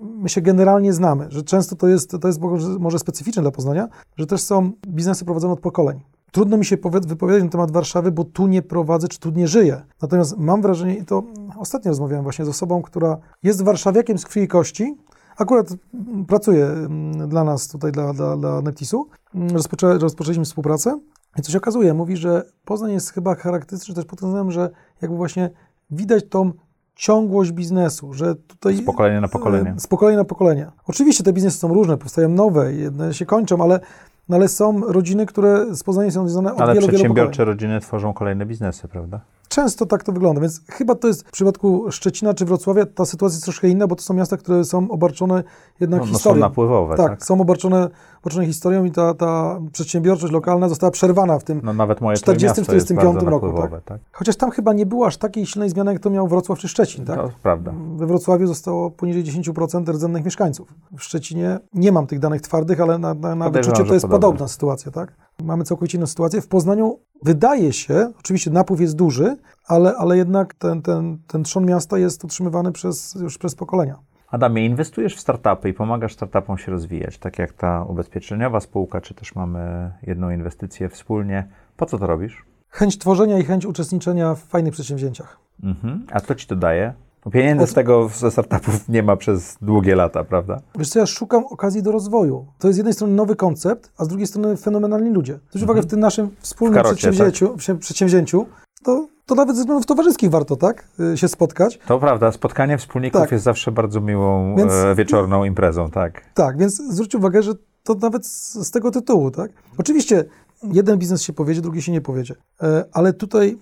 my 0.00 0.28
się 0.28 0.40
generalnie 0.40 0.92
znamy, 0.92 1.26
że 1.30 1.42
często 1.42 1.76
to 1.76 1.88
jest, 1.88 2.16
to 2.20 2.28
jest 2.28 2.40
może 2.78 2.98
specyficzne 2.98 3.42
dla 3.42 3.50
Poznania, 3.50 3.88
że 4.16 4.26
też 4.26 4.40
są 4.40 4.72
biznesy 4.86 5.24
prowadzone 5.24 5.52
od 5.52 5.60
pokoleń. 5.60 6.00
Trudno 6.32 6.56
mi 6.56 6.64
się 6.64 6.76
wypowiadać 7.06 7.42
na 7.44 7.48
temat 7.48 7.70
Warszawy, 7.70 8.12
bo 8.12 8.24
tu 8.24 8.46
nie 8.46 8.62
prowadzę, 8.62 9.08
czy 9.08 9.20
tu 9.20 9.30
nie 9.30 9.48
żyję. 9.48 9.82
Natomiast 10.02 10.38
mam 10.38 10.62
wrażenie, 10.62 10.96
i 10.96 11.04
to 11.04 11.22
ostatnio 11.58 11.90
rozmawiałem 11.90 12.22
właśnie 12.22 12.44
z 12.44 12.48
osobą, 12.48 12.82
która 12.82 13.16
jest 13.42 13.62
warszawiakiem 13.62 14.18
z 14.18 14.24
krwi 14.24 14.40
i 14.40 14.48
kości, 14.48 14.96
akurat 15.36 15.68
mm, 15.94 16.26
pracuje 16.26 16.66
mm, 16.66 17.28
dla 17.28 17.44
nas 17.44 17.68
tutaj, 17.68 17.92
dla, 17.92 18.12
dla, 18.12 18.36
dla 18.36 18.62
Neptisu. 18.62 19.08
Mm, 19.34 19.48
Rozpoczę, 19.50 19.98
rozpoczęliśmy 19.98 20.44
współpracę 20.44 21.00
i 21.38 21.42
co 21.42 21.52
się 21.52 21.58
okazuje, 21.58 21.94
mówi, 21.94 22.16
że 22.16 22.44
Poznań 22.64 22.92
jest 22.92 23.12
chyba 23.12 23.34
charakterystyczny 23.34 23.94
też 23.94 24.04
pod 24.04 24.18
tym 24.18 24.28
względem, 24.28 24.52
że 24.52 24.70
jakby 25.02 25.16
właśnie 25.16 25.50
widać 25.90 26.24
tą 26.28 26.52
ciągłość 26.94 27.52
biznesu, 27.52 28.14
że 28.14 28.34
tutaj... 28.34 28.76
Z 28.76 28.84
pokolenia 28.84 29.20
na 29.20 29.28
pokolenie. 29.28 29.74
Z 29.78 29.86
pokolenia 29.86 30.18
na 30.18 30.24
pokolenie. 30.24 30.70
Oczywiście 30.86 31.24
te 31.24 31.32
biznesy 31.32 31.58
są 31.58 31.74
różne, 31.74 31.96
powstają 31.96 32.28
nowe, 32.28 32.74
jedne 32.74 33.14
się 33.14 33.26
kończą, 33.26 33.62
ale, 33.62 33.80
no 34.28 34.36
ale 34.36 34.48
są 34.48 34.80
rodziny, 34.80 35.26
które 35.26 35.74
z 35.74 35.82
Poznaniem 35.82 36.12
są 36.12 36.28
związane 36.28 36.54
od 36.54 36.60
Ale 36.60 36.74
wielu, 36.74 36.86
wielu 36.86 36.86
pokoleń. 36.86 36.98
przedsiębiorcze 37.14 37.44
rodziny 37.44 37.80
tworzą 37.80 38.12
kolejne 38.12 38.46
biznesy, 38.46 38.88
prawda? 38.88 39.20
Często 39.48 39.86
tak 39.86 40.02
to 40.04 40.12
wygląda, 40.12 40.40
więc 40.40 40.60
chyba 40.70 40.94
to 40.94 41.08
jest 41.08 41.28
w 41.28 41.30
przypadku 41.30 41.84
Szczecina 41.90 42.34
czy 42.34 42.44
Wrocławia 42.44 42.86
ta 42.86 43.04
sytuacja 43.04 43.34
jest 43.36 43.44
troszkę 43.44 43.68
inna, 43.68 43.86
bo 43.86 43.96
to 43.96 44.02
są 44.02 44.14
miasta, 44.14 44.36
które 44.36 44.64
są 44.64 44.90
obarczone 44.90 45.44
jednak 45.80 46.00
No, 46.00 46.06
no 46.06 46.12
są 46.12 46.14
historią. 46.14 46.40
napływowe, 46.40 46.96
tak? 46.96 47.08
tak, 47.08 47.24
są 47.24 47.40
obarczone, 47.40 47.88
obarczone 48.22 48.46
historią 48.46 48.84
i 48.84 48.90
ta, 48.90 49.14
ta 49.14 49.60
przedsiębiorczość 49.72 50.32
lokalna 50.32 50.68
została 50.68 50.90
przerwana 50.90 51.38
w 51.38 51.44
tym. 51.44 51.60
No 51.64 51.72
nawet 51.72 52.00
moje 52.00 52.16
40, 52.16 52.44
miasto 52.46 52.60
jest 52.60 52.86
45 52.86 53.14
bardzo 53.14 53.30
roku, 53.30 53.46
napływowe, 53.46 53.80
tak? 53.84 54.00
Chociaż 54.12 54.36
tam 54.36 54.50
chyba 54.50 54.72
nie 54.72 54.86
było 54.86 55.06
aż 55.06 55.16
takiej 55.16 55.46
silnej 55.46 55.70
zmiany, 55.70 55.92
jak 55.92 56.02
to 56.02 56.10
miał 56.10 56.28
Wrocław 56.28 56.58
czy 56.58 56.68
Szczecin, 56.68 57.04
tak? 57.04 57.16
To 57.16 57.30
prawda. 57.42 57.72
We 57.96 58.06
Wrocławiu 58.06 58.46
zostało 58.46 58.90
poniżej 58.90 59.24
10% 59.24 59.92
rdzennych 59.92 60.24
mieszkańców. 60.24 60.74
W 60.98 61.02
Szczecinie 61.02 61.58
nie 61.74 61.92
mam 61.92 62.06
tych 62.06 62.18
danych 62.18 62.40
twardych, 62.40 62.80
ale 62.80 62.98
na, 62.98 63.14
na, 63.14 63.34
na 63.34 63.50
wyczucie 63.50 63.84
to 63.84 63.94
jest 63.94 64.04
podobne. 64.06 64.08
podobna 64.26 64.48
sytuacja, 64.48 64.92
tak? 64.92 65.12
Mamy 65.44 65.64
całkowicie 65.64 65.98
inną 65.98 66.06
sytuację. 66.06 66.40
W 66.40 66.48
Poznaniu 66.48 66.98
wydaje 67.22 67.72
się, 67.72 68.12
oczywiście 68.18 68.50
napływ 68.50 68.80
jest 68.80 68.96
duży, 68.96 69.36
ale, 69.66 69.94
ale 69.96 70.16
jednak 70.16 70.54
ten, 70.54 70.82
ten, 70.82 71.18
ten 71.26 71.44
trzon 71.44 71.66
miasta 71.66 71.98
jest 71.98 72.24
utrzymywany 72.24 72.72
przez, 72.72 73.14
już 73.14 73.38
przez 73.38 73.54
pokolenia. 73.54 73.98
Adamie, 74.28 74.66
inwestujesz 74.66 75.16
w 75.16 75.20
startupy 75.20 75.68
i 75.68 75.74
pomagasz 75.74 76.12
startupom 76.12 76.58
się 76.58 76.72
rozwijać, 76.72 77.18
tak 77.18 77.38
jak 77.38 77.52
ta 77.52 77.84
ubezpieczeniowa 77.84 78.60
spółka, 78.60 79.00
czy 79.00 79.14
też 79.14 79.34
mamy 79.34 79.92
jedną 80.02 80.30
inwestycję 80.30 80.88
wspólnie. 80.88 81.48
Po 81.76 81.86
co 81.86 81.98
to 81.98 82.06
robisz? 82.06 82.44
Chęć 82.68 82.98
tworzenia 82.98 83.38
i 83.38 83.44
chęć 83.44 83.66
uczestniczenia 83.66 84.34
w 84.34 84.40
fajnych 84.40 84.72
przedsięwzięciach. 84.72 85.38
Mhm. 85.62 86.06
A 86.12 86.20
co 86.20 86.34
ci 86.34 86.46
to 86.46 86.56
daje? 86.56 86.94
Bo 87.24 87.30
pieniędzy 87.30 87.64
Od- 87.64 87.70
z 87.70 87.74
tego 87.74 88.08
ze 88.18 88.30
startupów 88.30 88.88
nie 88.88 89.02
ma 89.02 89.16
przez 89.16 89.56
długie 89.62 89.94
lata, 89.96 90.24
prawda? 90.24 90.60
Wiesz 90.78 90.88
co, 90.88 90.98
ja 90.98 91.06
szukam 91.06 91.44
okazji 91.46 91.82
do 91.82 91.92
rozwoju. 91.92 92.46
To 92.58 92.68
jest 92.68 92.74
z 92.74 92.78
jednej 92.78 92.94
strony 92.94 93.14
nowy 93.14 93.36
koncept, 93.36 93.92
a 93.98 94.04
z 94.04 94.08
drugiej 94.08 94.26
strony 94.26 94.56
fenomenalni 94.56 95.10
ludzie. 95.10 95.38
Zwróć 95.48 95.62
uwagę, 95.64 95.82
w 95.82 95.86
tym 95.86 96.00
naszym 96.00 96.30
wspólnym 96.40 96.72
Mhm. 96.78 96.84
Karocie, 96.84 96.96
przedsięwzięciu, 97.10 97.56
przy- 97.56 97.74
przedsięwzięciu 97.74 98.46
to, 98.84 99.06
to 99.26 99.34
nawet 99.34 99.56
ze 99.56 99.62
względów 99.62 99.86
towarzyskich 99.86 100.30
warto, 100.30 100.56
tak? 100.56 100.88
y, 101.14 101.16
Się 101.16 101.28
spotkać. 101.28 101.78
To 101.86 101.98
prawda, 101.98 102.32
spotkanie 102.32 102.78
wspólników 102.78 103.20
Tak. 103.20 103.32
jest 103.32 103.44
zawsze 103.44 103.72
bardzo 103.72 104.00
miłą 104.00 104.56
Więc- 104.56 104.72
e, 104.72 104.94
wieczorną 104.94 105.44
imprezą, 105.44 105.90
tak. 105.90 106.22
Tak, 106.34 106.58
więc 106.58 106.74
zwróć 106.76 107.14
uwagę, 107.14 107.42
że 107.42 107.52
to 107.82 107.94
nawet 107.94 108.26
z, 108.26 108.54
z 108.54 108.70
tego 108.70 108.90
tytułu, 108.90 109.30
tak? 109.30 109.50
Oczywiście 109.78 110.24
jeden 110.62 110.98
biznes 110.98 111.22
się 111.22 111.32
powiedzie, 111.32 111.60
drugi 111.60 111.82
się 111.82 111.92
nie 111.92 112.00
powiedzie, 112.00 112.34
E, 112.62 112.84
ale 112.92 113.12
tutaj 113.12 113.58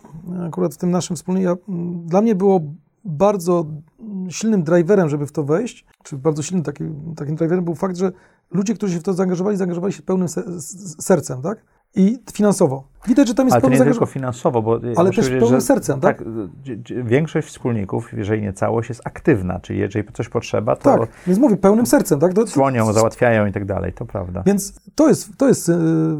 akurat 0.47 0.75
w 0.75 0.77
tym 0.79 0.91
naszym 0.91 1.17
wspólnym, 1.17 1.43
ja, 1.43 1.57
dla 2.05 2.23
mnie 2.23 2.35
było 2.35 2.61
bardzo 3.07 3.67
silnym 4.29 4.63
driverem, 4.63 5.09
żeby 5.09 5.27
w 5.27 5.33
to 5.33 5.45
wejść, 5.45 5.85
czy 6.03 6.17
bardzo 6.17 6.43
silnym 6.43 6.65
takim, 6.65 7.15
takim 7.17 7.37
driverem 7.37 7.65
był 7.65 7.75
fakt, 7.75 7.97
że 7.97 8.13
ludzie, 8.51 8.75
którzy 8.75 8.95
się 8.95 9.01
w 9.01 9.03
to 9.03 9.13
zaangażowali, 9.13 9.57
zaangażowali 9.57 9.93
się 9.93 10.03
pełnym 10.03 10.29
sercem, 10.99 11.43
tak? 11.43 11.65
I 11.95 12.19
finansowo. 12.33 12.89
Widać, 13.09 13.29
że 13.29 13.35
tam 13.35 13.47
jest 13.47 13.55
Ale 13.55 13.63
to 13.63 13.69
nie 13.69 13.79
tylko 13.79 14.07
finansowo, 14.07 14.63
bo 14.63 14.81
Ale 14.97 15.11
też 15.11 15.31
pełnym 15.31 15.61
sercem, 15.61 16.01
tak? 16.01 16.25
dzi- 16.63 17.05
większość 17.05 17.49
wspólników, 17.49 18.13
jeżeli 18.13 18.43
nie 18.43 18.53
całość, 18.53 18.89
jest 18.89 19.01
aktywna, 19.05 19.61
czyli 19.61 19.79
jeżeli 19.79 20.13
coś 20.13 20.29
potrzeba, 20.29 20.77
to 20.77 20.83
Tak, 20.83 21.09
więc 21.27 21.39
mówię, 21.39 21.57
pełnym 21.57 21.87
sercem, 21.87 22.21
tak? 22.21 22.35
To- 22.35 22.45
dzwonią, 22.45 22.93
załatwiają 22.93 23.47
i 23.47 23.53
tak 23.53 23.65
dalej, 23.65 23.93
to 23.93 24.05
prawda. 24.05 24.43
Więc 24.47 24.81
to 24.95 25.09
jest, 25.09 25.29
to 25.37 25.49
jest 25.49 25.69
y, 25.69 25.73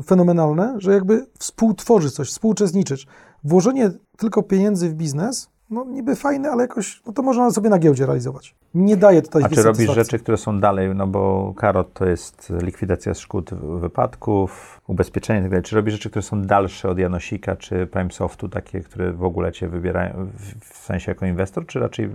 fenomenalne, 0.07 0.75
że 0.79 0.93
jakby 0.93 1.27
współtworzyć 1.39 2.13
coś, 2.13 2.29
współuczestniczyć. 2.29 3.07
Włożenie 3.45 3.91
tylko 4.17 4.43
pieniędzy 4.43 4.89
w 4.89 4.95
biznes, 4.95 5.51
no 5.71 5.85
niby 5.85 6.17
fajne, 6.17 6.51
ale 6.51 6.63
jakoś, 6.63 7.03
no 7.07 7.13
to 7.13 7.23
można 7.23 7.51
sobie 7.51 7.71
na 7.71 7.79
giełdzie 7.79 8.07
realizować. 8.07 8.55
Nie 8.75 8.97
daje 8.97 9.23
tutaj 9.23 9.43
A 9.45 9.49
czy 9.49 9.63
robisz 9.63 9.91
rzeczy, 9.91 10.19
które 10.19 10.37
są 10.37 10.61
dalej, 10.61 10.95
no 10.95 11.07
bo 11.07 11.55
karot 11.57 11.93
to 11.93 12.07
jest 12.07 12.53
likwidacja 12.63 13.15
szkód 13.15 13.51
wypadków, 13.81 14.81
ubezpieczenie 14.87 15.41
i 15.41 15.43
tak 15.43 15.51
dalej. 15.51 15.65
Czy 15.65 15.77
robisz 15.77 15.95
rzeczy, 15.95 16.11
które 16.11 16.23
są 16.23 16.43
dalsze 16.43 16.89
od 16.89 16.99
Janosika 16.99 17.57
czy 17.57 17.87
Prime 17.87 18.11
Softu, 18.11 18.49
takie, 18.49 18.81
które 18.81 19.13
w 19.13 19.25
ogóle 19.25 19.53
cię 19.53 19.69
wybierają 19.69 20.31
w, 20.35 20.75
w 20.75 20.77
sensie 20.77 21.11
jako 21.11 21.27
inwestor, 21.27 21.67
czy 21.67 21.81
raczej 21.81 22.11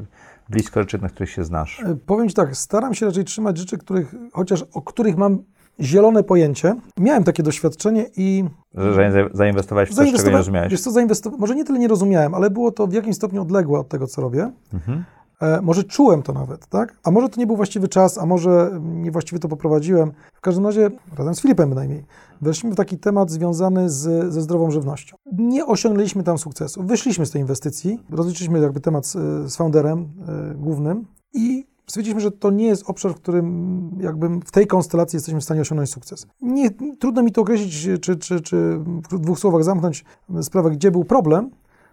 blisko 0.49 0.79
rzeczy, 0.79 1.01
na 1.01 1.09
których 1.09 1.29
się 1.29 1.43
znasz? 1.43 1.83
E, 1.85 1.95
Powiem 2.05 2.29
Ci 2.29 2.35
tak, 2.35 2.55
staram 2.57 2.93
się 2.93 3.05
raczej 3.05 3.25
trzymać 3.25 3.57
rzeczy, 3.57 3.77
których, 3.77 4.15
chociaż 4.33 4.65
o 4.73 4.81
których 4.81 5.17
mam 5.17 5.43
zielone 5.81 6.23
pojęcie. 6.23 6.75
Miałem 6.97 7.23
takie 7.23 7.43
doświadczenie 7.43 8.05
i 8.17 8.43
Że, 8.73 8.93
że 8.93 9.11
za- 9.11 9.37
zainwestowałeś 9.37 9.89
w 9.89 9.93
coś, 9.93 10.11
czego 10.11 10.29
nie 10.29 10.37
rozumiałeś? 10.37 10.71
wiesz 10.71 10.81
co, 10.81 10.91
może 11.37 11.55
nie 11.55 11.65
tyle 11.65 11.79
nie 11.79 11.87
rozumiałem, 11.87 12.33
ale 12.35 12.49
było 12.49 12.71
to 12.71 12.87
w 12.87 12.93
jakimś 12.93 13.15
stopniu 13.15 13.41
odległe 13.41 13.79
od 13.79 13.87
tego, 13.87 14.07
co 14.07 14.21
robię. 14.21 14.51
Mhm. 14.73 15.03
E, 15.41 15.61
może 15.61 15.83
czułem 15.83 16.23
to 16.23 16.33
nawet, 16.33 16.67
tak? 16.67 16.95
A 17.03 17.11
może 17.11 17.29
to 17.29 17.39
nie 17.39 17.47
był 17.47 17.55
właściwy 17.55 17.87
czas, 17.87 18.17
a 18.17 18.25
może 18.25 18.79
niewłaściwie 18.81 19.39
to 19.39 19.47
poprowadziłem. 19.47 20.11
W 20.33 20.41
każdym 20.41 20.65
razie, 20.65 20.91
razem 21.17 21.35
z 21.35 21.41
Filipem 21.41 21.69
bynajmniej, 21.69 22.05
weszliśmy 22.41 22.71
w 22.71 22.75
taki 22.75 22.97
temat 22.97 23.31
związany 23.31 23.89
z, 23.89 24.33
ze 24.33 24.41
zdrową 24.41 24.71
żywnością. 24.71 25.17
Nie 25.33 25.65
osiągnęliśmy 25.65 26.23
tam 26.23 26.37
sukcesu. 26.37 26.83
Wyszliśmy 26.83 27.25
z 27.25 27.31
tej 27.31 27.41
inwestycji, 27.41 27.99
rozliczyliśmy 28.09 28.59
jakby 28.59 28.79
temat 28.79 29.05
z, 29.05 29.11
z 29.51 29.55
founderem 29.55 30.09
e, 30.51 30.55
głównym 30.55 31.05
i 31.33 31.70
stwierdziliśmy, 31.91 32.21
że 32.21 32.31
to 32.31 32.51
nie 32.51 32.65
jest 32.65 32.89
obszar, 32.89 33.11
w 33.11 33.15
którym 33.15 33.89
jakby 33.99 34.29
w 34.45 34.51
tej 34.51 34.67
konstelacji 34.67 35.17
jesteśmy 35.17 35.39
w 35.39 35.43
stanie 35.43 35.61
osiągnąć 35.61 35.89
sukces. 35.89 36.27
Nie, 36.41 36.69
trudno 36.99 37.23
mi 37.23 37.31
to 37.31 37.41
określić, 37.41 37.89
czy, 38.01 38.17
czy, 38.17 38.41
czy 38.41 38.79
w 39.11 39.19
dwóch 39.19 39.39
słowach 39.39 39.63
zamknąć 39.63 40.05
sprawę, 40.41 40.71
gdzie 40.71 40.91
był 40.91 41.03
problem. 41.05 41.49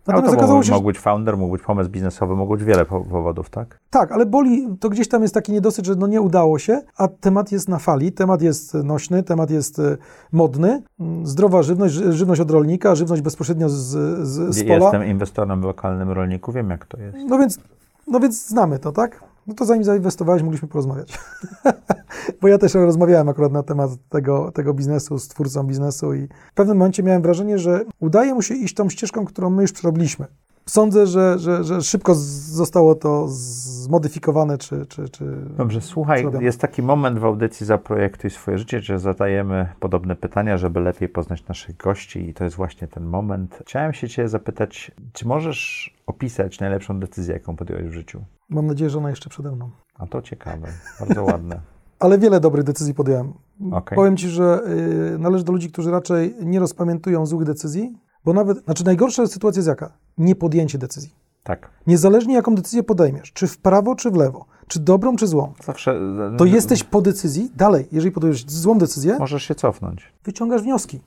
No 0.06 0.12
Natomiast 0.14 0.32
to 0.34 0.38
okazało 0.38 0.58
mógł, 0.58 0.66
się, 0.66 0.72
mógł 0.74 0.86
być 0.86 0.98
founder, 0.98 1.36
mógł 1.36 1.52
być 1.52 1.62
pomysł 1.62 1.90
biznesowy, 1.90 2.36
mógł 2.36 2.52
być 2.56 2.64
wiele 2.64 2.84
po- 2.84 3.00
powodów, 3.00 3.50
tak? 3.50 3.78
Tak, 3.90 4.12
ale 4.12 4.26
boli, 4.26 4.68
to 4.80 4.88
gdzieś 4.88 5.08
tam 5.08 5.22
jest 5.22 5.34
taki 5.34 5.52
niedosyt, 5.52 5.86
że 5.86 5.94
no 5.94 6.06
nie 6.06 6.20
udało 6.20 6.58
się, 6.58 6.80
a 6.96 7.08
temat 7.08 7.52
jest 7.52 7.68
na 7.68 7.78
fali, 7.78 8.12
temat 8.12 8.42
jest 8.42 8.74
nośny, 8.74 9.22
temat 9.22 9.50
jest 9.50 9.78
e, 9.78 9.96
modny. 10.32 10.82
Zdrowa 11.22 11.62
żywność, 11.62 11.94
ży- 11.94 12.12
żywność 12.12 12.40
od 12.40 12.50
rolnika, 12.50 12.94
żywność 12.94 13.22
bezpośrednio 13.22 13.68
z, 13.68 13.76
z, 13.76 14.54
z 14.56 14.62
pola. 14.64 14.74
Jestem 14.78 15.04
inwestorem 15.04 15.60
lokalnym 15.62 16.10
rolniku, 16.10 16.52
wiem 16.52 16.70
jak 16.70 16.86
to 16.86 17.00
jest. 17.00 17.16
No 17.28 17.38
więc, 17.38 17.58
no 18.06 18.20
więc 18.20 18.46
znamy 18.48 18.78
to, 18.78 18.92
tak? 18.92 19.24
No 19.48 19.54
to 19.54 19.64
zanim 19.64 19.84
zainwestowałeś, 19.84 20.42
mogliśmy 20.42 20.68
porozmawiać. 20.68 21.18
Bo 22.40 22.48
ja 22.48 22.58
też 22.58 22.74
rozmawiałem 22.74 23.28
akurat 23.28 23.52
na 23.52 23.62
temat 23.62 23.90
tego, 24.08 24.52
tego 24.52 24.74
biznesu 24.74 25.18
z 25.18 25.28
twórcą 25.28 25.64
biznesu 25.64 26.14
i 26.14 26.28
w 26.50 26.54
pewnym 26.54 26.76
momencie 26.76 27.02
miałem 27.02 27.22
wrażenie, 27.22 27.58
że 27.58 27.84
udaje 28.00 28.34
mu 28.34 28.42
się 28.42 28.54
iść 28.54 28.74
tą 28.74 28.88
ścieżką, 28.88 29.24
którą 29.24 29.50
my 29.50 29.62
już 29.62 29.72
przerobiliśmy. 29.72 30.26
Sądzę, 30.66 31.06
że, 31.06 31.38
że, 31.38 31.64
że 31.64 31.82
szybko 31.82 32.14
zostało 32.14 32.94
to 32.94 33.26
zmodyfikowane, 33.28 34.58
czy, 34.58 34.86
czy, 34.86 35.08
czy 35.08 35.24
Dobrze, 35.56 35.80
słuchaj, 35.80 36.22
Zrobione. 36.22 36.44
jest 36.44 36.60
taki 36.60 36.82
moment 36.82 37.18
w 37.18 37.24
audycji 37.24 37.66
Zaprojektuj 37.66 38.30
swoje 38.30 38.58
życie, 38.58 38.80
że 38.80 38.98
zadajemy 38.98 39.68
podobne 39.80 40.16
pytania, 40.16 40.56
żeby 40.58 40.80
lepiej 40.80 41.08
poznać 41.08 41.46
naszych 41.46 41.76
gości 41.76 42.28
i 42.28 42.34
to 42.34 42.44
jest 42.44 42.56
właśnie 42.56 42.88
ten 42.88 43.04
moment. 43.04 43.58
Chciałem 43.62 43.92
się 43.92 44.08
Cię 44.08 44.28
zapytać, 44.28 44.90
czy 45.12 45.28
możesz 45.28 45.94
opisać 46.06 46.60
najlepszą 46.60 47.00
decyzję, 47.00 47.34
jaką 47.34 47.56
podjąłeś 47.56 47.86
w 47.86 47.92
życiu? 47.92 48.20
Mam 48.48 48.66
nadzieję, 48.66 48.90
że 48.90 48.98
ona 48.98 49.10
jeszcze 49.10 49.30
przede 49.30 49.52
mną. 49.52 49.70
A 49.94 50.06
to 50.06 50.22
ciekawe, 50.22 50.68
bardzo 51.00 51.24
ładne. 51.24 51.60
Ale 51.98 52.18
wiele 52.18 52.40
dobrych 52.40 52.64
decyzji 52.64 52.94
podjąłem. 52.94 53.32
Okej. 53.72 53.96
Powiem 53.96 54.16
Ci, 54.16 54.28
że 54.28 54.60
y, 55.14 55.18
należy 55.18 55.44
do 55.44 55.52
ludzi, 55.52 55.70
którzy 55.72 55.90
raczej 55.90 56.34
nie 56.42 56.60
rozpamiętują 56.60 57.26
złych 57.26 57.46
decyzji, 57.46 57.98
bo 58.24 58.32
nawet, 58.32 58.64
znaczy 58.64 58.84
najgorsza 58.84 59.26
sytuacja 59.26 59.58
jest 59.58 59.68
jaka? 59.68 59.92
Niepodjęcie 60.18 60.78
decyzji. 60.78 61.14
Tak, 61.42 61.70
Niezależnie 61.86 62.34
jaką 62.34 62.54
decyzję 62.54 62.82
podejmiesz, 62.82 63.32
czy 63.32 63.46
w 63.46 63.58
prawo, 63.58 63.94
czy 63.96 64.10
w 64.10 64.14
lewo, 64.16 64.44
czy 64.68 64.80
dobrą, 64.80 65.16
czy 65.16 65.26
złą, 65.26 65.52
zawsze... 65.64 66.00
to 66.38 66.44
jesteś 66.44 66.84
po 66.84 67.02
decyzji, 67.02 67.50
dalej, 67.56 67.88
jeżeli 67.92 68.12
podejmiesz 68.12 68.44
złą 68.46 68.78
decyzję, 68.78 69.16
Możesz 69.18 69.42
się 69.42 69.54
cofnąć. 69.54 70.12
wyciągasz 70.24 70.62
wnioski. 70.62 71.00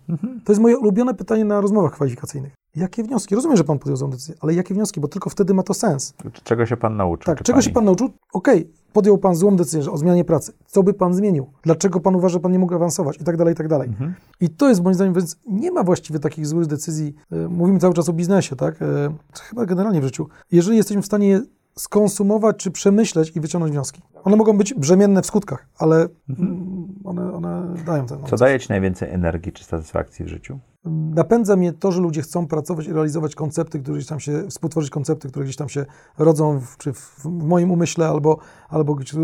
To 0.46 0.52
jest 0.52 0.62
moje 0.62 0.78
ulubione 0.78 1.14
pytanie 1.14 1.46
na 1.46 1.62
rozmowach 1.62 1.92
kwalifikacyjnych. 1.92 2.54
Jakie 2.76 3.04
wnioski? 3.04 3.36
Rozumiem, 3.36 3.58
że 3.58 3.64
Pan 3.64 3.80
podjął 3.80 3.98
złą 3.98 4.10
decyzję, 4.10 4.36
ale 4.40 4.54
jakie 4.54 4.74
wnioski? 4.74 5.00
Bo 5.00 5.08
tylko 5.08 5.30
wtedy 5.30 5.54
ma 5.54 5.64
to 5.64 5.74
sens. 5.74 6.14
Czego 6.44 6.66
się 6.66 6.78
Pan 6.78 6.98
nauczył? 6.98 7.26
Tak, 7.26 7.44
czego 7.44 7.62
się 7.62 7.66
pani? 7.70 7.74
Pan 7.74 7.86
nauczył? 7.86 8.10
Okej, 8.34 8.72
podjął 8.94 9.18
Pan 9.18 9.36
złą 9.36 9.56
decyzję 9.56 9.92
o 9.92 9.98
zmianie 9.98 10.26
pracy. 10.26 10.54
Co 10.66 10.84
by 10.84 10.94
Pan 10.94 11.14
zmienił? 11.14 11.48
Dlaczego 11.64 12.00
Pan 12.00 12.16
uważa, 12.16 12.34
że 12.34 12.40
Pan 12.40 12.52
nie 12.52 12.60
mógł 12.60 12.76
awansować? 12.76 13.18
I 13.22 13.24
tak 13.24 13.38
dalej, 13.38 13.54
i 13.54 13.58
tak 13.58 13.68
dalej. 13.68 13.88
Mhm. 13.90 14.14
I 14.42 14.50
to 14.50 14.70
jest 14.70 14.84
moim 14.84 14.94
zdaniem, 14.94 15.14
więc 15.14 15.36
nie 15.48 15.72
ma 15.72 15.84
właściwie 15.84 16.20
takich 16.20 16.48
złych 16.48 16.68
decyzji. 16.68 17.16
E, 17.32 17.48
Mówimy 17.48 17.80
cały 17.80 17.94
czas 17.94 18.10
o 18.10 18.14
biznesie, 18.14 18.56
tak? 18.56 18.82
E, 18.82 18.86
Chyba 19.42 19.66
generalnie 19.66 20.02
w 20.02 20.04
życiu. 20.04 20.28
Jeżeli 20.52 20.78
jesteśmy 20.78 21.02
w 21.02 21.06
stanie 21.06 21.28
je 21.28 21.42
skonsumować, 21.78 22.58
czy 22.58 22.72
przemyśleć 22.72 23.36
i 23.36 23.40
wyciągnąć 23.42 23.72
wnioski. 23.74 24.02
One 24.24 24.36
mogą 24.36 24.58
być 24.58 24.74
brzemienne 24.74 25.22
w 25.22 25.26
skutkach, 25.26 25.68
ale 25.78 26.08
mm, 26.40 26.88
one, 27.04 27.34
one 27.34 27.74
dają 27.86 28.06
ten. 28.06 28.18
Co 28.30 28.36
daje 28.36 28.60
Ci 28.60 28.70
najwięcej 28.70 29.10
energii 29.10 29.52
czy 29.52 29.64
satysfakcji 29.64 30.26
w 30.26 30.28
życiu? 30.28 30.60
Napędza 30.86 31.56
mnie 31.56 31.74
to, 31.74 31.92
że 31.92 32.02
ludzie 32.02 32.22
chcą 32.22 32.48
pracować 32.48 32.88
i 32.88 32.94
realizować 32.94 33.36
koncepty, 33.36 33.80
które 33.80 33.98
gdzieś 33.98 34.08
tam 34.08 34.20
się, 34.20 34.48
współtworzyć 34.50 34.90
koncepty, 34.90 35.30
które 35.30 35.46
gdzieś 35.46 35.56
tam 35.56 35.70
się 35.70 35.86
rodzą, 36.18 36.60
w, 36.60 36.78
czy 36.78 36.94
w, 36.94 37.26
moim 37.26 37.72
umyśle, 37.72 38.08
albo, 38.08 38.38
albo 38.70 38.96
gdzie, 38.96 39.18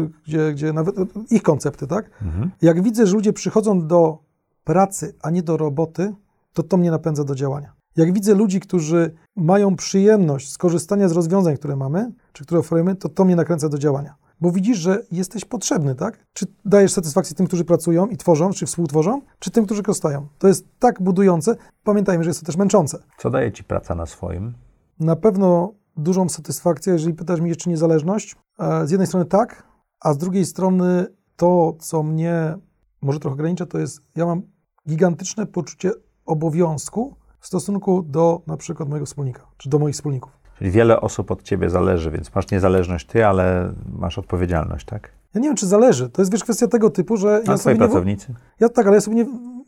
gdzie, 0.53 0.73
nawet 0.73 0.95
ich 1.31 1.43
koncepty, 1.43 1.87
tak? 1.87 2.09
Mhm. 2.21 2.51
Jak 2.61 2.83
widzę, 2.83 3.07
że 3.07 3.13
ludzie 3.13 3.33
przychodzą 3.33 3.87
do 3.87 4.17
pracy, 4.63 5.15
a 5.21 5.29
nie 5.29 5.43
do 5.43 5.57
roboty, 5.57 6.13
to 6.53 6.63
to 6.63 6.77
mnie 6.77 6.91
napędza 6.91 7.23
do 7.23 7.35
działania. 7.35 7.73
Jak 7.95 8.13
widzę 8.13 8.33
ludzi, 8.33 8.59
którzy 8.59 9.13
mają 9.35 9.75
przyjemność 9.75 10.51
z 10.51 10.57
korzystania 10.57 11.09
z 11.09 11.11
rozwiązań, 11.11 11.57
które 11.57 11.75
mamy, 11.75 12.11
czy 12.33 12.43
które 12.45 12.59
oferujemy, 12.59 12.95
to 12.95 13.09
to 13.09 13.25
mnie 13.25 13.35
nakręca 13.35 13.69
do 13.69 13.77
działania. 13.77 14.15
Bo 14.41 14.51
widzisz, 14.51 14.77
że 14.77 15.03
jesteś 15.11 15.45
potrzebny, 15.45 15.95
tak? 15.95 16.25
Czy 16.33 16.45
dajesz 16.65 16.91
satysfakcję 16.91 17.35
tym, 17.35 17.47
którzy 17.47 17.65
pracują 17.65 18.07
i 18.07 18.17
tworzą, 18.17 18.51
czy 18.51 18.65
współtworzą, 18.65 19.21
czy 19.39 19.51
tym, 19.51 19.65
którzy 19.65 19.83
korzystają. 19.83 20.27
To 20.39 20.47
jest 20.47 20.65
tak 20.79 21.01
budujące. 21.01 21.55
Pamiętajmy, 21.83 22.23
że 22.23 22.29
jest 22.29 22.39
to 22.39 22.45
też 22.45 22.57
męczące. 22.57 23.03
Co 23.17 23.29
daje 23.29 23.51
Ci 23.51 23.63
praca 23.63 23.95
na 23.95 24.05
swoim? 24.05 24.53
Na 24.99 25.15
pewno 25.15 25.73
dużą 25.97 26.29
satysfakcję, 26.29 26.93
jeżeli 26.93 27.13
pytasz 27.13 27.41
mnie, 27.41 27.55
czy 27.55 27.69
niezależność. 27.69 28.35
E, 28.59 28.87
Z 28.87 28.91
jednej 28.91 29.07
strony 29.07 29.25
tak, 29.25 29.63
a 29.99 30.13
z 30.13 30.17
drugiej 30.17 30.45
strony 30.45 31.07
to, 31.35 31.75
co 31.79 32.03
mnie 32.03 32.57
może 33.01 33.19
trochę 33.19 33.33
ogranicza, 33.33 33.65
to 33.65 33.79
jest, 33.79 34.01
ja 34.15 34.25
mam 34.25 34.41
gigantyczne 34.89 35.45
poczucie 35.45 35.91
obowiązku 36.25 37.15
w 37.39 37.47
stosunku 37.47 38.03
do 38.03 38.41
na 38.47 38.57
przykład 38.57 38.89
mojego 38.89 39.05
wspólnika, 39.05 39.47
czy 39.57 39.69
do 39.69 39.79
moich 39.79 39.95
wspólników. 39.95 40.36
Czyli 40.57 40.71
wiele 40.71 41.01
osób 41.01 41.31
od 41.31 41.43
Ciebie 41.43 41.69
zależy, 41.69 42.11
więc 42.11 42.35
masz 42.35 42.51
niezależność 42.51 43.05
Ty, 43.05 43.25
ale 43.25 43.73
masz 43.99 44.17
odpowiedzialność, 44.17 44.85
tak? 44.85 45.09
Ja 45.33 45.41
nie 45.41 45.47
wiem, 45.47 45.55
czy 45.55 45.67
zależy. 45.67 46.09
To 46.09 46.21
jest 46.21 46.31
wiesz, 46.31 46.43
kwestia 46.43 46.67
tego 46.67 46.89
typu, 46.89 47.17
że 47.17 47.29
A 47.29 47.31
ja 47.37 47.41
Twoi 47.41 47.57
sobie 47.57 47.73
nie, 47.73 47.79
pracownicy? 47.79 48.33
Ja 48.59 48.69
tak, 48.69 48.87
ale 48.87 48.95
ja 48.95 49.01
sobie 49.01 49.15
nie. 49.15 49.25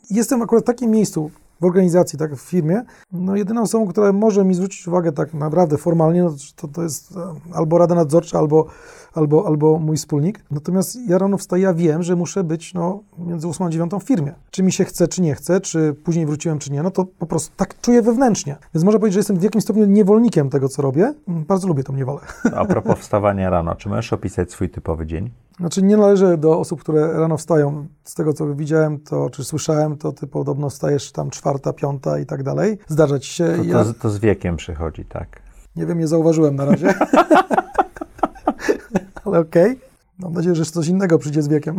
Jestem 0.10 0.42
akurat 0.42 0.64
w 0.64 0.68
takim 0.68 0.92
miejscu 0.92 1.32
w 1.62 1.66
organizacji, 1.66 2.20
tak, 2.20 2.36
w 2.36 2.42
firmie. 2.42 2.82
No, 3.12 3.36
jedyną 3.36 3.62
osobą, 3.62 3.88
która 3.88 4.14
może 4.14 4.46
mi 4.46 4.54
zwrócić 4.54 4.88
uwagę 4.88 5.12
tak 5.12 5.34
naprawdę 5.34 5.78
formalnie, 5.78 6.24
no, 6.24 6.34
to, 6.56 6.68
to 6.68 6.84
jest 6.84 7.18
e, 7.18 7.34
albo 7.54 7.78
Rada 7.78 7.96
Nadzorcza, 7.96 8.40
albo, 8.40 8.66
albo, 9.14 9.48
albo 9.48 9.80
mój 9.80 9.98
wspólnik. 9.98 10.44
Natomiast 10.52 10.98
ja 11.08 11.18
rano 11.18 11.38
wstaję, 11.38 11.64
ja 11.64 11.74
wiem, 11.74 12.04
że 12.04 12.16
muszę 12.16 12.44
być 12.44 12.74
no, 12.74 13.04
między 13.18 13.48
8 13.48 13.68
a 13.68 13.70
9 13.70 13.92
w 14.00 14.04
firmie. 14.04 14.34
Czy 14.52 14.64
mi 14.64 14.72
się 14.72 14.86
chce, 14.86 15.08
czy 15.08 15.22
nie 15.22 15.36
chce, 15.36 15.62
czy 15.62 15.96
później 16.04 16.26
wróciłem, 16.26 16.60
czy 16.60 16.72
nie, 16.72 16.84
no 16.84 16.92
to 16.92 17.06
po 17.06 17.26
prostu 17.26 17.52
tak 17.58 17.82
czuję 17.82 18.02
wewnętrznie. 18.02 18.56
Więc 18.74 18.84
można 18.84 19.00
powiedzieć, 19.00 19.14
że 19.14 19.20
jestem 19.20 19.38
w 19.38 19.44
jakimś 19.44 19.64
stopniu 19.64 19.86
niewolnikiem 19.86 20.50
tego, 20.50 20.70
co 20.70 20.82
robię. 20.82 21.14
Mm, 21.28 21.46
Bardzo 21.46 21.68
lubię 21.68 21.84
tą 21.84 21.94
niewolę. 21.94 22.20
A 22.56 22.66
propos 22.66 23.00
wstawania 23.00 23.50
rano, 23.50 23.76
czy 23.76 23.90
możesz 23.90 24.14
opisać 24.14 24.52
swój 24.52 24.70
typowy 24.70 25.06
dzień? 25.06 25.32
Znaczy 25.60 25.82
nie 25.82 25.98
należę 25.98 26.38
do 26.38 26.60
osób, 26.60 26.80
które 26.80 27.14
rano 27.14 27.38
wstają. 27.38 27.88
Z 28.04 28.16
tego, 28.16 28.34
co 28.34 28.56
widziałem, 28.56 29.00
to 29.00 29.30
czy 29.30 29.44
słyszałem, 29.44 29.98
to 29.98 30.12
ty 30.12 30.28
podobno 30.28 30.70
wstajesz 30.70 31.12
tam 31.12 31.30
czwarta, 31.50 31.74
piąta 31.74 32.20
i 32.20 32.26
tak 32.26 32.44
dalej. 32.44 32.78
Zdarza 32.88 33.20
ci 33.20 33.34
się. 33.34 33.54
To, 33.58 33.64
ja 33.64 33.84
to, 33.84 33.94
to 33.94 34.10
z 34.10 34.20
wiekiem 34.20 34.58
przychodzi, 34.58 35.06
tak. 35.06 35.42
nie 35.76 35.86
wiem, 35.86 36.00
nie 36.00 36.08
zauważyłem 36.08 36.56
na 36.56 36.66
razie. 36.66 36.94
Ale 39.26 39.40
okej. 39.40 39.80
Mam 40.20 40.34
nadzieję, 40.34 40.56
że 40.56 40.66
coś 40.66 40.88
innego 40.88 41.20
przyjdzie 41.20 41.42
z 41.42 41.48
wiekiem. 41.48 41.78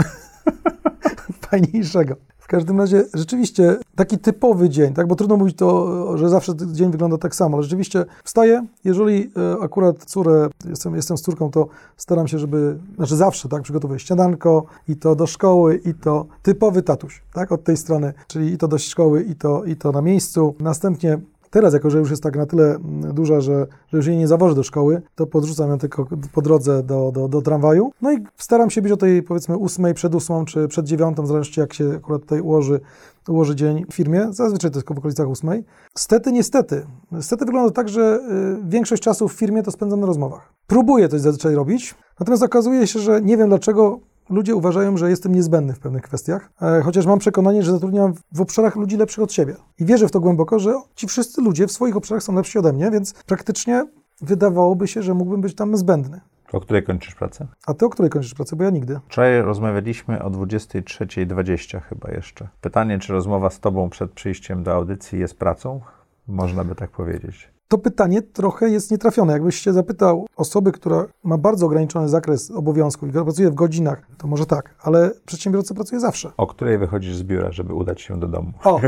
Fajniejszego. 1.50 2.16
W 2.38 2.46
każdym 2.46 2.78
razie 2.78 3.04
rzeczywiście 3.14 3.76
taki 3.96 4.18
typowy 4.18 4.68
dzień, 4.68 4.94
tak? 4.94 5.06
Bo 5.06 5.16
trudno 5.16 5.36
mówić 5.36 5.56
to, 5.56 6.18
że 6.18 6.28
zawsze 6.28 6.52
dzień 6.72 6.90
wygląda 6.90 7.18
tak 7.18 7.34
samo, 7.34 7.56
ale 7.56 7.62
rzeczywiście 7.62 8.04
wstaję, 8.24 8.66
jeżeli 8.84 9.30
e, 9.36 9.62
akurat 9.62 10.04
córę, 10.04 10.48
jestem, 10.68 10.94
jestem 10.94 11.18
z 11.18 11.22
córką, 11.22 11.50
to 11.50 11.68
staram 11.96 12.28
się, 12.28 12.38
żeby, 12.38 12.78
znaczy 12.96 13.16
zawsze, 13.16 13.48
tak, 13.48 13.62
przygotowuję 13.62 14.00
śniadanko 14.00 14.64
i 14.88 14.96
to 14.96 15.16
do 15.16 15.26
szkoły 15.26 15.80
i 15.84 15.94
to 15.94 16.26
typowy 16.42 16.82
tatuś, 16.82 17.22
tak, 17.32 17.52
od 17.52 17.64
tej 17.64 17.76
strony, 17.76 18.12
czyli 18.26 18.52
i 18.52 18.58
to 18.58 18.68
do 18.68 18.78
szkoły 18.78 19.22
i 19.22 19.34
to, 19.34 19.64
i 19.64 19.76
to 19.76 19.92
na 19.92 20.02
miejscu. 20.02 20.54
Następnie 20.60 21.18
Teraz, 21.50 21.74
jako 21.74 21.90
że 21.90 21.98
już 21.98 22.10
jest 22.10 22.22
tak 22.22 22.36
na 22.36 22.46
tyle 22.46 22.74
mm, 22.74 23.14
duża, 23.14 23.40
że, 23.40 23.66
że 23.88 23.96
już 23.96 24.06
jej 24.06 24.16
nie 24.16 24.28
zawożę 24.28 24.54
do 24.54 24.62
szkoły, 24.62 25.02
to 25.14 25.26
podrzucam 25.26 25.70
ją 25.70 25.78
tylko 25.78 26.06
po 26.32 26.42
drodze 26.42 26.82
do, 26.82 27.12
do, 27.14 27.28
do 27.28 27.42
tramwaju. 27.42 27.92
No 28.02 28.12
i 28.12 28.16
staram 28.36 28.70
się 28.70 28.82
być 28.82 28.92
o 28.92 28.96
tej, 28.96 29.22
powiedzmy, 29.22 29.56
ósmej, 29.56 29.94
przed 29.94 30.14
ósmą, 30.14 30.44
czy 30.44 30.68
przed 30.68 30.86
dziewiątą, 30.86 31.26
zależności 31.26 31.60
jak 31.60 31.74
się 31.74 31.92
akurat 31.96 32.22
tutaj 32.22 32.40
ułoży, 32.40 32.80
ułoży 33.28 33.56
dzień 33.56 33.84
w 33.90 33.94
firmie. 33.94 34.26
Zazwyczaj 34.30 34.70
to 34.70 34.78
jest 34.78 34.88
w 34.88 34.90
okolicach 34.90 35.28
ósmej. 35.28 35.64
Stety, 35.98 36.32
niestety. 36.32 36.86
Stety 37.20 37.44
wygląda 37.44 37.70
tak, 37.70 37.88
że 37.88 38.20
y, 38.64 38.68
większość 38.68 39.02
czasu 39.02 39.28
w 39.28 39.32
firmie 39.32 39.62
to 39.62 39.70
spędzam 39.70 40.00
na 40.00 40.06
rozmowach. 40.06 40.52
Próbuję 40.66 41.08
coś 41.08 41.20
zazwyczaj 41.20 41.54
robić, 41.54 41.94
natomiast 42.20 42.42
okazuje 42.42 42.86
się, 42.86 42.98
że 42.98 43.22
nie 43.22 43.36
wiem 43.36 43.48
dlaczego 43.48 44.00
ludzie 44.30 44.54
uważają, 44.54 44.96
że 44.96 45.10
jestem 45.10 45.34
niezbędny 45.34 45.72
w 45.72 45.78
pewnych 45.78 46.02
kwestiach, 46.02 46.50
e, 46.62 46.82
chociaż 46.82 47.06
mam 47.06 47.18
przekonanie, 47.18 47.62
że 47.62 47.72
zatrudniam 47.72 48.14
w 48.32 48.40
obszarach 48.40 48.76
ludzi 48.76 48.96
lepszych 48.96 49.24
od 49.24 49.32
siebie. 49.32 49.56
I 49.78 49.84
wierzę 49.84 50.08
w 50.08 50.10
to 50.10 50.20
głęboko, 50.20 50.58
że 50.58 50.74
ci 50.94 51.06
wszyscy 51.06 51.42
ludzie 51.42 51.66
w 51.66 51.72
swoich 51.72 51.96
obszarach 51.96 52.22
są 52.22 52.34
lepsi 52.34 52.58
ode 52.58 52.72
mnie, 52.72 52.90
więc 52.90 53.14
praktycznie 53.26 53.86
wydawałoby 54.20 54.88
się, 54.88 55.02
że 55.02 55.14
mógłbym 55.14 55.40
być 55.40 55.54
tam 55.54 55.76
zbędny. 55.76 56.20
O 56.52 56.60
której 56.60 56.82
kończysz 56.82 57.14
pracę? 57.14 57.46
A 57.66 57.74
ty 57.74 57.86
o 57.86 57.88
której 57.88 58.10
kończysz 58.10 58.34
pracę? 58.34 58.56
Bo 58.56 58.64
ja 58.64 58.70
nigdy. 58.70 59.00
Wczoraj 59.08 59.42
rozmawialiśmy 59.42 60.22
o 60.22 60.30
23.20 60.30 61.80
chyba 61.80 62.10
jeszcze. 62.10 62.48
Pytanie, 62.60 62.98
czy 62.98 63.12
rozmowa 63.12 63.50
z 63.50 63.60
tobą 63.60 63.90
przed 63.90 64.12
przyjściem 64.12 64.62
do 64.62 64.74
audycji 64.74 65.18
jest 65.18 65.38
pracą? 65.38 65.80
Można 66.28 66.64
by 66.64 66.74
tak 66.74 66.90
powiedzieć. 66.90 67.50
To 67.70 67.78
pytanie 67.78 68.22
trochę 68.22 68.70
jest 68.70 68.90
nietrafione. 68.90 69.32
Jakbyś 69.32 69.56
się 69.56 69.72
zapytał 69.72 70.26
osoby, 70.36 70.72
która 70.72 71.06
ma 71.24 71.38
bardzo 71.38 71.66
ograniczony 71.66 72.08
zakres 72.08 72.50
obowiązków 72.50 73.08
i 73.08 73.12
pracuje 73.12 73.50
w 73.50 73.54
godzinach, 73.54 74.02
to 74.18 74.26
może 74.26 74.46
tak, 74.46 74.74
ale 74.82 75.10
przedsiębiorca 75.26 75.74
pracuje 75.74 76.00
zawsze. 76.00 76.32
O 76.36 76.46
której 76.46 76.78
wychodzisz 76.78 77.16
z 77.16 77.22
biura, 77.22 77.52
żeby 77.52 77.74
udać 77.74 78.00
się 78.00 78.20
do 78.20 78.28
domu? 78.28 78.52
O! 78.64 78.80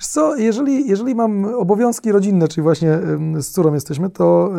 Co, 0.00 0.36
jeżeli, 0.36 0.88
jeżeli 0.88 1.14
mam 1.14 1.44
obowiązki 1.44 2.12
rodzinne, 2.12 2.48
czyli 2.48 2.62
właśnie 2.62 2.98
z 3.36 3.50
córą 3.50 3.74
jesteśmy, 3.74 4.10
to 4.10 4.50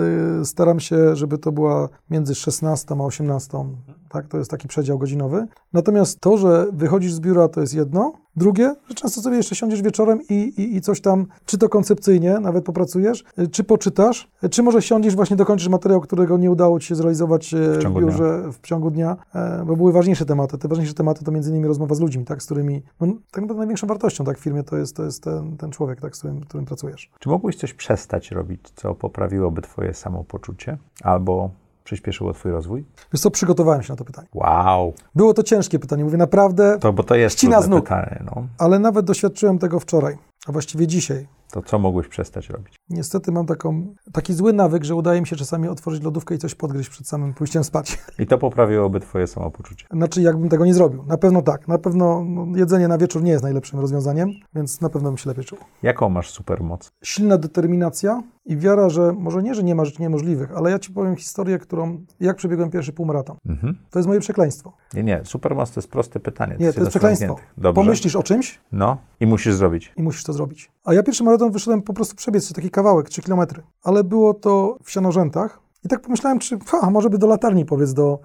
y, 0.42 0.46
staram 0.46 0.80
się, 0.80 1.16
żeby 1.16 1.38
to 1.38 1.52
była 1.52 1.90
między 2.10 2.36
16 2.36 2.96
a 3.00 3.04
18. 3.04 3.66
Tak, 4.10 4.28
to 4.28 4.38
jest 4.38 4.52
taki 4.52 4.68
przedział 4.68 4.98
godzinowy. 4.98 5.48
Natomiast 5.74 6.20
to, 6.20 6.38
że 6.38 6.68
wychodzisz 6.74 7.14
z 7.14 7.20
biura, 7.20 7.48
to 7.48 7.62
jest 7.62 7.74
jedno. 7.74 8.14
Drugie, 8.38 8.76
że 8.90 8.96
często 8.96 9.22
sobie 9.22 9.38
jeszcze 9.38 9.56
siądziesz 9.56 9.82
wieczorem 9.82 10.20
i, 10.30 10.34
i, 10.34 10.76
i 10.76 10.82
coś 10.82 11.02
tam, 11.02 11.26
czy 11.46 11.58
to 11.58 11.70
koncepcyjnie 11.70 12.40
nawet 12.40 12.66
popracujesz, 12.66 13.24
y, 13.40 13.48
czy 13.48 13.64
poczytasz, 13.64 14.30
y, 14.44 14.50
czy 14.50 14.64
może 14.64 14.82
siądziesz, 14.82 15.16
właśnie 15.16 15.36
dokończysz 15.36 15.68
materiał, 15.68 16.02
którego 16.02 16.38
nie 16.38 16.52
udało 16.52 16.80
Ci 16.80 16.88
się 16.88 16.96
zrealizować 16.96 17.54
y, 17.54 17.58
w, 17.58 17.82
ciągu 17.82 18.00
biurze 18.00 18.44
w 18.52 18.68
ciągu 18.68 18.92
dnia, 18.92 19.18
e, 19.36 19.64
bo 19.66 19.76
były 19.76 19.92
ważniejsze 19.92 20.26
tematy. 20.26 20.58
Te 20.58 20.68
ważniejsze 20.68 20.94
tematy 20.94 21.26
to 21.26 21.32
między 21.32 21.50
innymi 21.50 21.68
rozmowa 21.68 21.96
z 21.96 22.00
ludźmi, 22.00 22.26
tak, 22.26 22.44
z 22.44 22.46
którymi, 22.46 22.82
no, 23.02 23.08
tak 23.08 23.42
naprawdę 23.42 23.58
największą 23.58 23.88
wartością 23.88 24.24
tak, 24.24 24.38
w 24.38 24.42
firmie 24.42 24.64
to 24.64 24.78
jest, 24.78 24.96
to 24.96 25.04
jest 25.04 25.24
ten, 25.24 25.58
ten 25.58 25.72
człowiek, 25.72 26.02
tak, 26.02 26.16
z 26.16 26.20
którym, 26.20 26.42
którym 26.42 26.66
pracujesz. 26.66 27.12
Czy 27.20 27.30
mógłbyś 27.30 27.56
coś 27.56 27.74
przestać 27.74 28.32
robić, 28.32 28.62
co 28.76 28.96
poprawiłoby 28.96 29.62
twoje 29.62 29.94
samopoczucie 29.94 30.78
albo 31.04 31.50
przyspieszyło 31.88 32.34
twój 32.34 32.52
rozwój? 32.52 32.86
Wiesz 33.14 33.22
co, 33.22 33.32
przygotowałem 33.32 33.84
się 33.84 33.94
na 33.94 33.98
to 33.98 34.06
pytanie. 34.06 34.28
Wow! 34.34 34.94
Było 35.16 35.34
to 35.34 35.44
ciężkie 35.44 35.80
pytanie, 35.80 36.04
mówię 36.04 36.18
naprawdę, 36.18 36.78
To, 36.80 36.94
bo 36.94 37.04
to 37.04 37.16
jest 37.16 37.38
Ścina 37.38 37.62
z 37.62 37.68
nóg. 37.70 37.84
pytanie, 37.84 38.24
no. 38.26 38.48
ale 38.58 38.80
nawet 38.80 39.06
doświadczyłem 39.06 39.60
tego 39.60 39.80
wczoraj, 39.80 40.18
a 40.48 40.52
właściwie 40.52 40.88
dzisiaj. 40.88 41.28
To 41.52 41.62
co 41.62 41.80
mógłbyś 41.80 42.08
przestać 42.08 42.50
robić? 42.50 42.76
Niestety 42.90 43.32
mam 43.32 43.46
taką, 43.46 43.96
taki 44.14 44.34
zły 44.34 44.54
nawyk, 44.54 44.84
że 44.84 44.96
udaje 44.96 45.22
mi 45.22 45.28
się 45.28 45.36
czasami 45.36 45.68
otworzyć 45.68 46.04
lodówkę 46.04 46.36
i 46.36 46.38
coś 46.38 46.56
podgryźć 46.56 46.90
przed 46.90 47.08
samym 47.08 47.34
pójściem 47.34 47.64
spać. 47.64 48.00
I 48.20 48.26
to 48.28 48.38
poprawiłoby 48.38 49.00
twoje 49.00 49.28
samopoczucie. 49.28 49.86
Znaczy, 49.92 50.22
jakbym 50.22 50.50
tego 50.50 50.66
nie 50.66 50.74
zrobił. 50.74 51.04
Na 51.06 51.18
pewno 51.18 51.42
tak. 51.42 51.68
Na 51.68 51.78
pewno 51.78 52.24
no, 52.26 52.58
jedzenie 52.58 52.88
na 52.88 52.98
wieczór 52.98 53.24
nie 53.24 53.32
jest 53.32 53.44
najlepszym 53.44 53.80
rozwiązaniem, 53.80 54.30
więc 54.56 54.82
na 54.82 54.90
pewno 54.90 55.10
bym 55.10 55.18
się 55.18 55.30
lepiej 55.30 55.46
czuł. 55.46 55.58
Jaką 55.84 56.10
masz 56.10 56.30
supermoc? 56.30 56.92
Silna 57.04 57.38
determinacja 57.38 58.24
i 58.48 58.58
wiara, 58.58 58.90
że 58.90 59.14
może 59.14 59.44
nie, 59.44 59.56
że 59.56 59.64
nie 59.64 59.76
ma 59.76 59.86
rzeczy 59.86 60.02
niemożliwych, 60.02 60.52
ale 60.56 60.72
ja 60.72 60.80
ci 60.80 60.92
powiem 60.92 61.16
historię, 61.16 61.60
którą, 61.60 62.06
jak 62.20 62.38
przebiegłem 62.38 62.70
pierwszy 62.70 62.94
półmaraton. 62.94 63.38
Mhm. 63.46 63.78
To 63.90 64.00
jest 64.00 64.08
moje 64.08 64.20
przekleństwo. 64.20 64.74
Nie, 64.94 65.04
nie, 65.04 65.22
supermoc 65.24 65.72
to 65.72 65.80
jest 65.80 65.90
proste 65.90 66.20
pytanie. 66.20 66.56
Nie, 66.60 66.74
to 66.74 66.80
jest 66.80 66.90
przekleństwo. 66.90 67.36
Dobrze. 67.58 67.82
Pomyślisz 67.82 68.16
o 68.16 68.24
czymś 68.24 68.60
No 68.72 68.98
i 69.20 69.28
musisz 69.28 69.54
zrobić. 69.54 69.94
i 69.98 70.04
musisz 70.04 70.24
to 70.24 70.34
zrobić. 70.34 70.72
A 70.84 70.94
ja 70.94 71.04
pierwszy 71.04 71.24
maraton 71.24 71.52
wyszedłem 71.52 71.82
po 71.82 71.94
prostu 71.94 72.16
przebiec 72.16 72.54
taki 72.54 72.70
kawałek, 72.70 73.10
3 73.10 73.22
km. 73.22 73.42
Ale 73.84 74.04
było 74.04 74.34
to 74.34 74.78
w 74.84 74.92
Sianorzętach 74.92 75.60
i 75.86 75.88
tak 75.88 76.02
pomyślałem, 76.02 76.40
czy 76.40 76.60
ha, 76.66 76.90
może 76.90 77.10
by 77.10 77.18
do 77.18 77.28
latarni 77.28 77.66
powiedz 77.66 77.94
do 77.94 78.20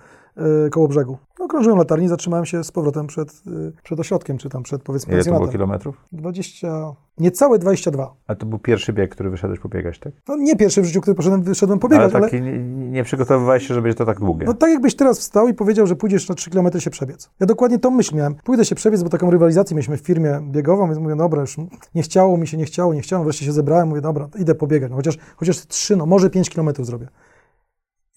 koło 0.71 0.89
brzegu. 0.89 1.19
No, 1.39 1.49
krążyłem 1.49 1.79
latarni, 1.79 2.09
zatrzymałem 2.09 2.47
się 2.47 2.65
z 2.65 2.73
powrotem 2.73 3.07
przed, 3.07 3.43
y, 3.47 3.73
przed 3.83 4.01
ośrodkiem, 4.01 4.39
czy 4.39 4.49
tam 4.49 4.63
przed 4.63 4.83
powiedzmy 4.83 5.15
Ile 5.15 5.25
to 5.25 5.31
było 5.31 5.49
kilometrów? 5.49 5.97
20, 6.13 6.93
niecałe 7.19 7.59
22. 7.59 8.15
A 8.27 8.35
to 8.35 8.47
był 8.47 8.59
pierwszy 8.59 8.93
bieg, 8.93 9.11
który 9.11 9.31
wyszedłeś 9.31 9.61
pobiegać, 9.61 9.99
tak? 9.99 10.13
No 10.29 10.37
nie 10.37 10.57
pierwszy 10.57 10.83
w 10.83 10.85
życiu, 10.85 11.01
który 11.01 11.15
poszedłem, 11.15 11.43
wyszedłem 11.43 11.77
Ale 11.77 11.81
pobiegać, 11.81 12.15
ale, 12.15 12.25
taki 12.25 12.43
nie, 12.43 12.59
nie 12.91 13.05
przygotowywałeś 13.05 13.69
się, 13.69 13.75
że 13.75 13.83
będzie 13.83 13.97
to 13.97 14.07
tak 14.07 14.21
długie. 14.21 14.47
no 14.47 14.55
tak 14.55 14.71
jakbyś 14.71 14.95
teraz 14.95 15.19
wstał 15.19 15.49
i 15.49 15.55
powiedział, 15.55 15.87
że 15.87 15.97
pójdziesz 15.97 16.29
na 16.29 16.35
3 16.35 16.51
km 16.51 16.81
się 16.81 16.91
przebiec. 16.91 17.31
Ja 17.41 17.47
dokładnie 17.47 17.79
tą 17.79 17.91
myśl 17.91 18.17
miałem. 18.17 18.35
Pójdę 18.35 18.65
się 18.65 18.75
przebiec, 18.75 19.03
bo 19.03 19.09
taką 19.09 19.31
rywalizację 19.31 19.75
mieliśmy 19.75 19.97
w 19.97 20.01
firmie 20.01 20.41
biegową, 20.51 20.87
więc 20.87 20.99
mówię, 20.99 21.17
dobra, 21.17 21.41
już 21.41 21.57
nie 21.95 22.03
chciało 22.03 22.37
mi 22.37 22.47
się, 22.47 22.57
nie 22.57 22.65
chciało, 22.65 22.95
nie 22.95 23.01
chciało, 23.01 23.25
wreszcie 23.25 23.45
się 23.45 23.53
zebrałem, 23.53 23.89
mówię, 23.89 24.01
dobra, 24.01 24.29
idę 24.39 24.55
pobiegać, 24.55 24.91
no, 24.91 24.97
chociaż, 24.97 25.19
chociaż 25.37 25.67
3, 25.67 25.97
no 25.97 26.07
może 26.07 26.31
5 26.31 26.51
km 26.51 26.71
zrobię. 26.79 27.09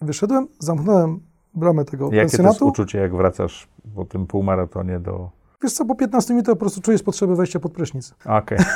Wyszedłem, 0.01 0.47
zamknąłem 0.59 1.34
bramę 1.55 1.85
tego 1.85 2.05
Jakie 2.05 2.15
to 2.15 2.21
jest 2.21 2.31
pensjonatu. 2.37 2.67
uczucie, 2.67 2.99
jak 2.99 3.15
wracasz 3.15 3.67
po 3.95 4.05
tym 4.05 4.27
półmaratonie 4.27 4.99
do... 4.99 5.29
Wiesz 5.63 5.73
co, 5.73 5.85
po 5.85 5.95
15 5.95 6.33
minutach 6.33 6.55
po 6.55 6.59
prostu 6.59 6.81
czujesz 6.81 7.03
potrzebę 7.03 7.35
wejścia 7.35 7.59
pod 7.59 7.71
prysznic. 7.71 8.13
Okej. 8.25 8.57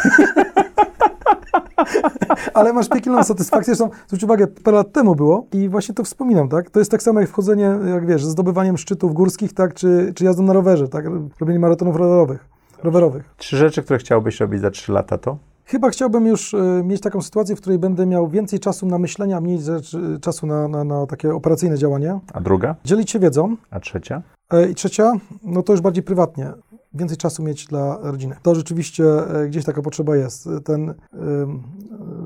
Ale 2.54 2.74
masz 2.74 2.90
piekielną 2.90 3.24
satysfakcję, 3.24 3.76
zresztą 3.76 3.96
zwróć 4.08 4.24
uwagę, 4.24 4.48
parę 4.48 4.78
lat 4.78 4.92
temu 4.92 5.16
było 5.16 5.46
i 5.54 5.70
właśnie 5.70 5.96
to 5.96 6.04
wspominam, 6.04 6.50
tak? 6.50 6.70
To 6.70 6.80
jest 6.80 6.92
tak 6.92 7.04
samo 7.04 7.20
jak 7.20 7.30
wchodzenie, 7.30 7.76
jak 7.90 8.06
wiesz, 8.06 8.26
ze 8.26 8.32
zdobywaniem 8.32 8.78
szczytów 8.78 9.14
górskich, 9.14 9.54
tak? 9.54 9.74
Czy, 9.74 10.12
czy 10.16 10.26
jazdą 10.26 10.44
na 10.44 10.54
rowerze, 10.54 10.88
tak? 10.88 11.06
Robienie 11.40 11.60
maratonów 11.60 11.96
rowerowych. 11.96 12.46
rowerowych. 12.84 13.34
Trzy 13.38 13.58
rzeczy, 13.58 13.84
które 13.84 14.00
chciałbyś 14.00 14.40
robić 14.40 14.62
za 14.62 14.72
trzy 14.72 14.92
lata 14.92 15.18
to? 15.18 15.38
Chyba 15.70 15.90
chciałbym 15.90 16.26
już 16.28 16.54
e, 16.54 16.82
mieć 16.84 17.02
taką 17.02 17.22
sytuację, 17.22 17.56
w 17.56 17.62
której 17.62 17.80
będę 17.80 18.06
miał 18.06 18.30
więcej 18.30 18.60
czasu 18.60 18.86
na 18.86 19.00
myślenie, 19.00 19.36
a 19.36 19.42
mniej 19.42 19.62
rzeczy, 19.62 20.20
czasu 20.22 20.48
na, 20.48 20.68
na, 20.68 20.84
na 20.84 21.06
takie 21.06 21.36
operacyjne 21.36 21.78
działanie. 21.78 22.20
A 22.34 22.42
druga? 22.42 22.76
Dzielić 22.86 23.12
się 23.12 23.20
wiedzą. 23.20 23.56
A 23.72 23.80
trzecia? 23.80 24.22
E, 24.52 24.70
I 24.70 24.76
trzecia, 24.76 25.14
no 25.44 25.64
to 25.64 25.74
już 25.74 25.82
bardziej 25.82 26.04
prywatnie. 26.04 26.52
Więcej 26.94 27.18
czasu 27.18 27.44
mieć 27.44 27.66
dla 27.66 27.98
rodziny. 28.02 28.36
To 28.42 28.56
rzeczywiście 28.56 29.06
e, 29.06 29.48
gdzieś 29.48 29.66
taka 29.66 29.82
potrzeba 29.82 30.16
jest. 30.16 30.50
Ten 30.66 30.94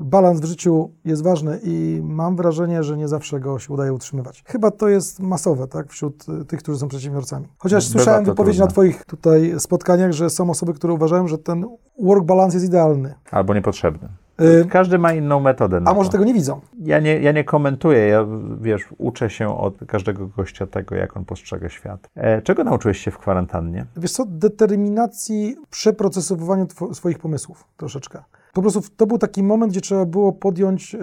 balans 0.04 0.40
w 0.40 0.44
życiu 0.44 0.90
jest 1.04 1.22
ważny 1.22 1.60
i 1.62 2.00
mam 2.04 2.36
wrażenie, 2.36 2.82
że 2.82 2.96
nie 2.96 3.08
zawsze 3.08 3.40
go 3.40 3.58
się 3.58 3.72
udaje 3.74 3.92
utrzymywać. 3.92 4.42
Chyba 4.46 4.70
to 4.70 4.88
jest 4.88 5.20
masowe, 5.20 5.66
tak, 5.66 5.90
wśród 5.90 6.26
y, 6.28 6.44
tych, 6.44 6.58
którzy 6.60 6.78
są 6.78 6.88
przedsiębiorcami. 6.88 7.48
Chociaż 7.58 7.88
Bywa 7.88 7.98
słyszałem 7.98 8.24
wypowiedzi 8.24 8.60
na 8.60 8.66
Twoich 8.66 9.04
tutaj 9.04 9.54
spotkaniach, 9.58 10.12
że 10.12 10.30
są 10.30 10.50
osoby, 10.50 10.74
które 10.74 10.92
uważają, 10.92 11.28
że 11.28 11.38
ten 11.38 11.66
work 12.02 12.24
balance 12.24 12.56
jest 12.56 12.66
idealny. 12.66 13.14
Albo 13.30 13.54
niepotrzebny. 13.54 14.08
Y, 14.40 14.66
Każdy 14.70 14.98
ma 14.98 15.12
inną 15.12 15.40
metodę 15.40 15.80
a 15.84 15.94
może 15.94 16.08
to. 16.08 16.12
tego 16.12 16.24
nie 16.24 16.34
widzą? 16.34 16.60
Ja 16.80 17.00
nie, 17.00 17.20
ja 17.20 17.32
nie 17.32 17.44
komentuję, 17.44 17.98
ja 18.06 18.26
wiesz, 18.60 18.82
uczę 18.98 19.30
się 19.30 19.58
od 19.58 19.74
każdego 19.86 20.26
gościa 20.26 20.66
tego, 20.66 20.94
jak 20.94 21.16
on 21.16 21.24
postrzega 21.24 21.68
świat. 21.68 22.08
E, 22.14 22.42
czego 22.42 22.64
nauczyłeś 22.64 22.98
się 22.98 23.10
w 23.10 23.18
kwarantannie? 23.18 23.86
Wiesz 23.96 24.12
co, 24.12 24.24
determinacji 24.28 25.56
przeprocesowywania 25.70 26.64
two- 26.64 26.94
swoich 26.94 27.18
pomysłów 27.18 27.64
troszeczkę. 27.76 28.22
Po 28.54 28.62
prostu 28.62 28.80
to 28.96 29.06
był 29.06 29.18
taki 29.18 29.42
moment, 29.42 29.72
gdzie 29.72 29.80
trzeba 29.80 30.06
było 30.06 30.32
podjąć 30.32 30.94
y, 30.94 30.98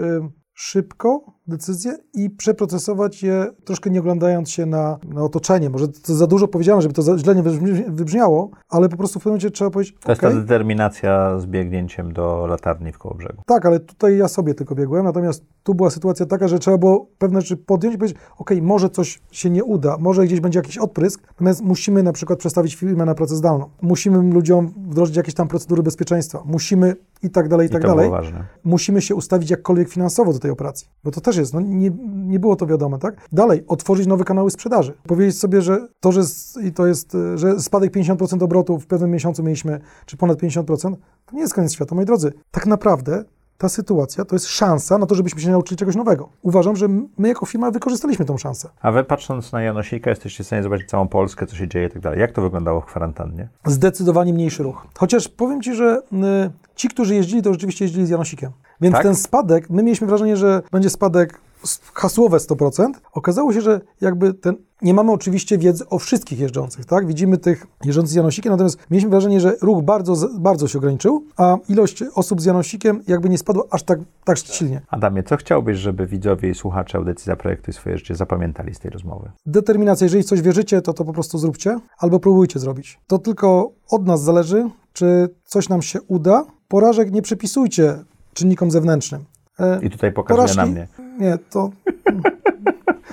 szybko 0.54 1.34
decyzje 1.52 1.98
i 2.14 2.30
przeprocesować 2.30 3.24
je, 3.24 3.46
troszkę 3.66 3.90
nie 3.90 4.00
oglądając 4.00 4.50
się 4.52 4.66
na, 4.66 5.00
na 5.14 5.24
otoczenie. 5.24 5.70
Może 5.70 5.88
to 5.88 6.16
za 6.16 6.28
dużo 6.28 6.48
powiedziałem, 6.48 6.82
żeby 6.82 6.94
to 6.94 7.02
za, 7.02 7.18
źle 7.18 7.36
nie 7.36 7.44
wybrzmi- 7.44 7.92
wybrzmiało, 7.92 8.50
ale 8.70 8.90
po 8.90 8.98
prostu 8.98 9.20
w 9.20 9.24
pewnym 9.24 9.32
momencie 9.32 9.52
trzeba 9.52 9.72
powiedzieć, 9.72 9.96
To 10.04 10.12
jest 10.12 10.22
ta 10.22 10.30
determinacja 10.32 11.40
z 11.40 11.46
biegnięciem 11.46 12.14
do 12.14 12.46
latarni 12.50 12.92
w 12.92 12.98
koło 12.98 13.16
brzegu. 13.16 13.42
tak, 13.46 13.66
ale 13.66 13.80
tutaj 13.80 14.18
ja 14.18 14.28
sobie 14.28 14.54
tylko 14.54 14.76
biegłem, 14.76 15.06
natomiast 15.06 15.44
tu 15.64 15.76
była 15.76 15.90
sytuacja 15.90 16.26
taka, 16.26 16.48
że 16.48 16.60
trzeba 16.60 16.78
było 16.78 17.08
pewne 17.18 17.42
rzeczy 17.42 17.58
podjąć 17.58 17.96
i 17.96 17.98
powiedzieć, 17.98 18.18
okej, 18.38 18.62
może 18.62 18.90
coś 18.90 19.22
się 19.32 19.50
nie 19.50 19.64
uda, 19.64 19.98
może 20.00 20.26
gdzieś 20.26 20.40
będzie 20.40 20.60
jakiś 20.60 20.78
odprysk, 20.78 21.22
natomiast 21.28 21.62
musimy 21.62 22.04
na 22.04 22.14
przykład 22.14 22.40
przestawić 22.40 22.76
firmę 22.76 23.06
na 23.06 23.16
pracę 23.16 23.36
zdalną. 23.36 23.70
Musimy 23.82 24.34
ludziom 24.34 24.68
wdrożyć 24.88 25.16
jakieś 25.16 25.34
tam 25.34 25.48
procedury 25.48 25.84
bezpieczeństwa. 25.84 26.44
Musimy 26.46 26.96
i 27.24 27.30
tak 27.30 27.48
dalej, 27.48 27.68
i, 27.68 27.70
I 27.70 27.74
tak 27.74 27.82
to 27.82 27.88
dalej. 27.88 28.06
było 28.10 28.18
ważne. 28.22 28.44
Musimy 28.64 29.02
się 29.02 29.16
ustawić 29.16 29.50
jakkolwiek 29.50 29.90
finansowo 29.90 30.34
do 30.34 30.40
tej 30.40 30.52
operacji. 30.52 30.88
Bo 31.04 31.12
to 31.12 31.22
też 31.22 31.38
jest, 31.38 31.41
no 31.54 31.62
nie, 31.62 31.92
nie 32.14 32.40
było 32.40 32.56
to 32.56 32.68
wiadome, 32.68 33.00
tak? 33.00 33.16
Dalej, 33.32 33.64
otworzyć 33.68 34.08
nowe 34.08 34.24
kanały 34.24 34.52
sprzedaży. 34.52 34.94
Powiedzieć 35.08 35.40
sobie, 35.40 35.62
że 35.62 35.88
to, 36.00 36.12
że 36.12 36.22
i 36.64 36.72
to 36.72 36.88
jest, 36.88 37.16
e, 37.16 37.38
że 37.38 37.60
spadek 37.60 37.94
50% 37.94 38.44
obrotu 38.44 38.80
w 38.80 38.88
pewnym 38.88 39.12
miesiącu 39.12 39.44
mieliśmy, 39.44 39.80
czy 40.06 40.18
ponad 40.18 40.40
50%, 40.40 40.96
to 41.26 41.36
nie 41.36 41.42
jest 41.42 41.54
koniec 41.54 41.74
świata, 41.74 41.96
moi 41.96 42.06
drodzy. 42.06 42.34
Tak 42.52 42.66
naprawdę 42.66 43.24
ta 43.62 43.70
sytuacja 43.70 44.26
to 44.26 44.36
jest 44.36 44.48
szansa 44.48 44.98
na 44.98 45.06
to, 45.06 45.16
żebyśmy 45.16 45.42
się 45.42 45.52
nauczyli 45.52 45.78
czegoś 45.78 45.96
nowego. 45.96 46.30
Uważam, 46.42 46.76
że 46.76 46.88
my 47.18 47.28
jako 47.28 47.46
firma 47.46 47.72
wykorzystaliśmy 47.72 48.26
tą 48.26 48.38
szansę. 48.38 48.70
A 48.82 48.92
wy 48.92 49.04
patrząc 49.04 49.52
na 49.52 49.62
Janosika, 49.62 50.10
jesteście 50.10 50.44
w 50.44 50.48
stanie 50.48 50.64
zobaczyć 50.64 50.90
całą 50.90 51.08
Polskę, 51.08 51.48
co 51.48 51.56
się 51.56 51.68
dzieje 51.68 51.88
i 51.88 51.90
tak 51.90 52.02
dalej. 52.02 52.20
Jak 52.20 52.32
to 52.32 52.42
wyglądało 52.42 52.82
w 52.82 52.86
kwarantannie? 52.86 53.50
Zdecydowanie 53.66 54.34
mniejszy 54.34 54.64
ruch. 54.64 54.88
Chociaż 54.98 55.28
powiem 55.28 55.62
Ci, 55.62 55.76
że 55.76 56.02
y, 56.14 56.52
ci, 56.76 56.88
którzy 56.88 57.16
jeździli, 57.16 57.42
to 57.42 57.54
rzeczywiście 57.54 57.86
jeździli 57.86 58.06
z 58.06 58.10
Janosikiem. 58.10 58.52
Więc 58.82 58.96
Tak? 58.96 59.04
ten 59.04 59.16
spadek, 59.16 59.70
my 59.70 59.84
mieliśmy 59.84 60.08
wrażenie, 60.08 60.38
że 60.38 60.62
będzie 60.72 60.90
spadek 60.90 61.40
hasłowe 61.94 62.38
100%. 62.38 62.92
Okazało 63.14 63.54
się, 63.54 63.62
że 63.62 63.82
jakby 64.02 64.34
ten, 64.34 64.56
nie 64.82 64.94
mamy 64.94 65.12
oczywiście 65.12 65.58
wiedzy 65.58 65.90
o 65.90 66.00
wszystkich 66.00 66.40
jeżdżących, 66.40 66.86
tak? 66.86 67.08
Widzimy 67.08 67.38
tych 67.38 67.68
jeżdżących 67.84 68.12
z 68.12 68.16
Janosikiem, 68.16 68.52
natomiast 68.52 68.78
mieliśmy 68.92 69.10
wrażenie, 69.10 69.40
że 69.40 69.56
ruch 69.62 69.84
bardzo, 69.84 70.30
bardzo 70.40 70.68
się 70.68 70.78
ograniczył, 70.78 71.24
a 71.38 71.58
ilość 71.70 72.04
osób 72.16 72.42
z 72.42 72.46
Janosikiem 72.46 73.04
jakby 73.08 73.30
nie 73.30 73.38
spadła 73.38 73.64
aż 73.72 73.84
tak, 73.84 74.00
tak 74.24 74.38
silnie. 74.38 74.82
Adamie, 74.90 75.24
co 75.24 75.38
chciałbyś, 75.38 75.78
żeby 75.78 76.06
widzowie 76.08 76.50
i 76.50 76.56
słuchacze 76.56 76.98
audycji 76.98 77.26
Zaprojektuj 77.26 77.74
swoje 77.74 77.98
życie 77.98 78.16
zapamiętali 78.16 78.76
z 78.76 78.80
tej 78.80 78.92
rozmowy? 78.92 79.32
Determinacja, 79.46 80.06
jeżeli 80.06 80.24
coś 80.24 80.42
wierzycie, 80.42 80.82
to 80.82 80.94
to 80.94 81.06
po 81.06 81.14
prostu 81.14 81.38
zróbcie, 81.38 81.80
albo 81.98 82.20
próbujcie 82.20 82.60
zrobić. 82.60 83.00
To 83.08 83.18
tylko 83.18 83.72
od 83.90 84.08
nas 84.08 84.24
zależy, 84.24 84.70
czy 84.94 85.30
coś 85.46 85.70
nam 85.70 85.82
się 85.82 86.02
uda. 86.02 86.46
Porażek 86.68 87.12
nie 87.12 87.22
przypisujcie 87.22 88.04
czynnikom 88.34 88.72
zewnętrznym. 88.72 89.26
E, 89.60 89.80
I 89.82 89.90
tutaj 89.90 90.12
pokazuje 90.12 90.56
na 90.56 90.66
mnie. 90.66 90.88
Nie, 91.20 91.38
to... 91.50 91.70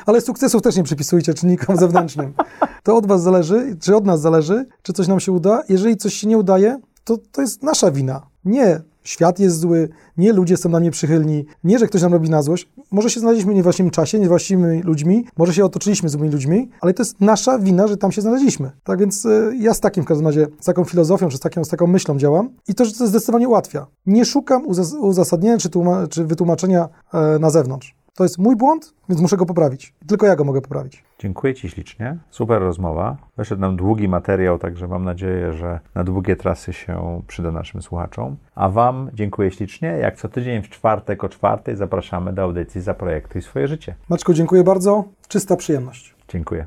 Ale 0.06 0.20
sukcesów 0.20 0.62
też 0.62 0.76
nie 0.76 0.82
przypisujcie 0.82 1.34
czynnikom 1.34 1.76
zewnętrznym. 1.86 2.34
To 2.82 2.96
od 2.96 3.06
was 3.06 3.22
zależy, 3.22 3.76
czy 3.80 3.96
od 3.96 4.06
nas 4.06 4.20
zależy, 4.20 4.66
czy 4.82 4.92
coś 4.92 5.08
nam 5.08 5.20
się 5.20 5.32
uda. 5.32 5.62
Jeżeli 5.68 5.96
coś 5.96 6.14
się 6.14 6.28
nie 6.28 6.38
udaje, 6.38 6.80
to 7.04 7.18
to 7.32 7.40
jest 7.40 7.62
nasza 7.62 7.90
wina. 7.90 8.26
Nie 8.44 8.80
świat 9.08 9.38
jest 9.38 9.60
zły, 9.60 9.88
nie 10.16 10.32
ludzie 10.32 10.56
są 10.56 10.68
nam 10.68 10.82
nieprzychylni, 10.82 11.44
nie, 11.64 11.78
że 11.78 11.86
ktoś 11.86 12.02
nam 12.02 12.12
robi 12.12 12.30
na 12.30 12.42
złość. 12.42 12.68
Może 12.90 13.10
się 13.10 13.20
znaleźliśmy 13.20 13.60
w 13.60 13.62
właściwym 13.62 13.90
czasie, 13.90 14.18
nie 14.18 14.24
z 14.24 14.28
właściwymi 14.28 14.82
ludźmi, 14.82 15.24
może 15.36 15.54
się 15.54 15.64
otoczyliśmy 15.64 16.08
złymi 16.08 16.30
ludźmi, 16.30 16.68
ale 16.80 16.94
to 16.94 17.02
jest 17.02 17.20
nasza 17.20 17.58
wina, 17.58 17.86
że 17.86 17.96
tam 17.96 18.12
się 18.12 18.20
znaleźliśmy. 18.20 18.70
Tak 18.84 18.98
więc 18.98 19.24
y, 19.24 19.52
ja 19.60 19.74
z 19.74 19.80
takim 19.80 20.04
w 20.04 20.06
każdym 20.06 20.26
razie, 20.26 20.46
z 20.60 20.64
taką 20.64 20.84
filozofią, 20.84 21.28
czy 21.28 21.36
z 21.36 21.40
taką, 21.40 21.64
z 21.64 21.68
taką 21.68 21.86
myślą 21.86 22.18
działam 22.18 22.50
i 22.68 22.74
to, 22.74 22.84
że 22.84 22.92
to 22.92 23.06
zdecydowanie 23.06 23.48
ułatwia. 23.48 23.86
Nie 24.06 24.24
szukam 24.24 24.66
uzas 24.66 24.92
uzasadnienia 24.92 25.58
czy, 25.58 25.70
czy 26.10 26.24
wytłumaczenia 26.24 26.88
e, 27.14 27.38
na 27.38 27.50
zewnątrz. 27.50 27.97
To 28.18 28.24
jest 28.24 28.38
mój 28.38 28.56
błąd, 28.56 28.94
więc 29.08 29.20
muszę 29.20 29.36
go 29.36 29.46
poprawić. 29.46 29.94
Tylko 30.06 30.26
ja 30.26 30.36
go 30.36 30.44
mogę 30.44 30.60
poprawić. 30.60 31.04
Dziękuję 31.18 31.54
Ci 31.54 31.70
ślicznie. 31.70 32.16
Super 32.30 32.62
rozmowa. 32.62 33.16
Wyszedł 33.36 33.60
nam 33.60 33.76
długi 33.76 34.08
materiał, 34.08 34.58
także 34.58 34.88
mam 34.88 35.04
nadzieję, 35.04 35.52
że 35.52 35.80
na 35.94 36.04
długie 36.04 36.36
trasy 36.36 36.72
się 36.72 37.22
przyda 37.26 37.50
naszym 37.50 37.82
słuchaczom. 37.82 38.36
A 38.54 38.68
Wam 38.68 39.10
dziękuję 39.14 39.50
ślicznie. 39.50 39.88
Jak 39.88 40.16
co 40.16 40.28
tydzień 40.28 40.62
w 40.62 40.68
czwartek 40.68 41.24
o 41.24 41.28
czwartej 41.28 41.76
zapraszamy 41.76 42.32
do 42.32 42.42
audycji 42.42 42.80
Zaprojektuj 42.80 43.42
swoje 43.42 43.68
życie. 43.68 43.94
Maczku, 44.08 44.34
dziękuję 44.34 44.64
bardzo. 44.64 45.04
Czysta 45.28 45.56
przyjemność. 45.56 46.14
Dziękuję. 46.28 46.66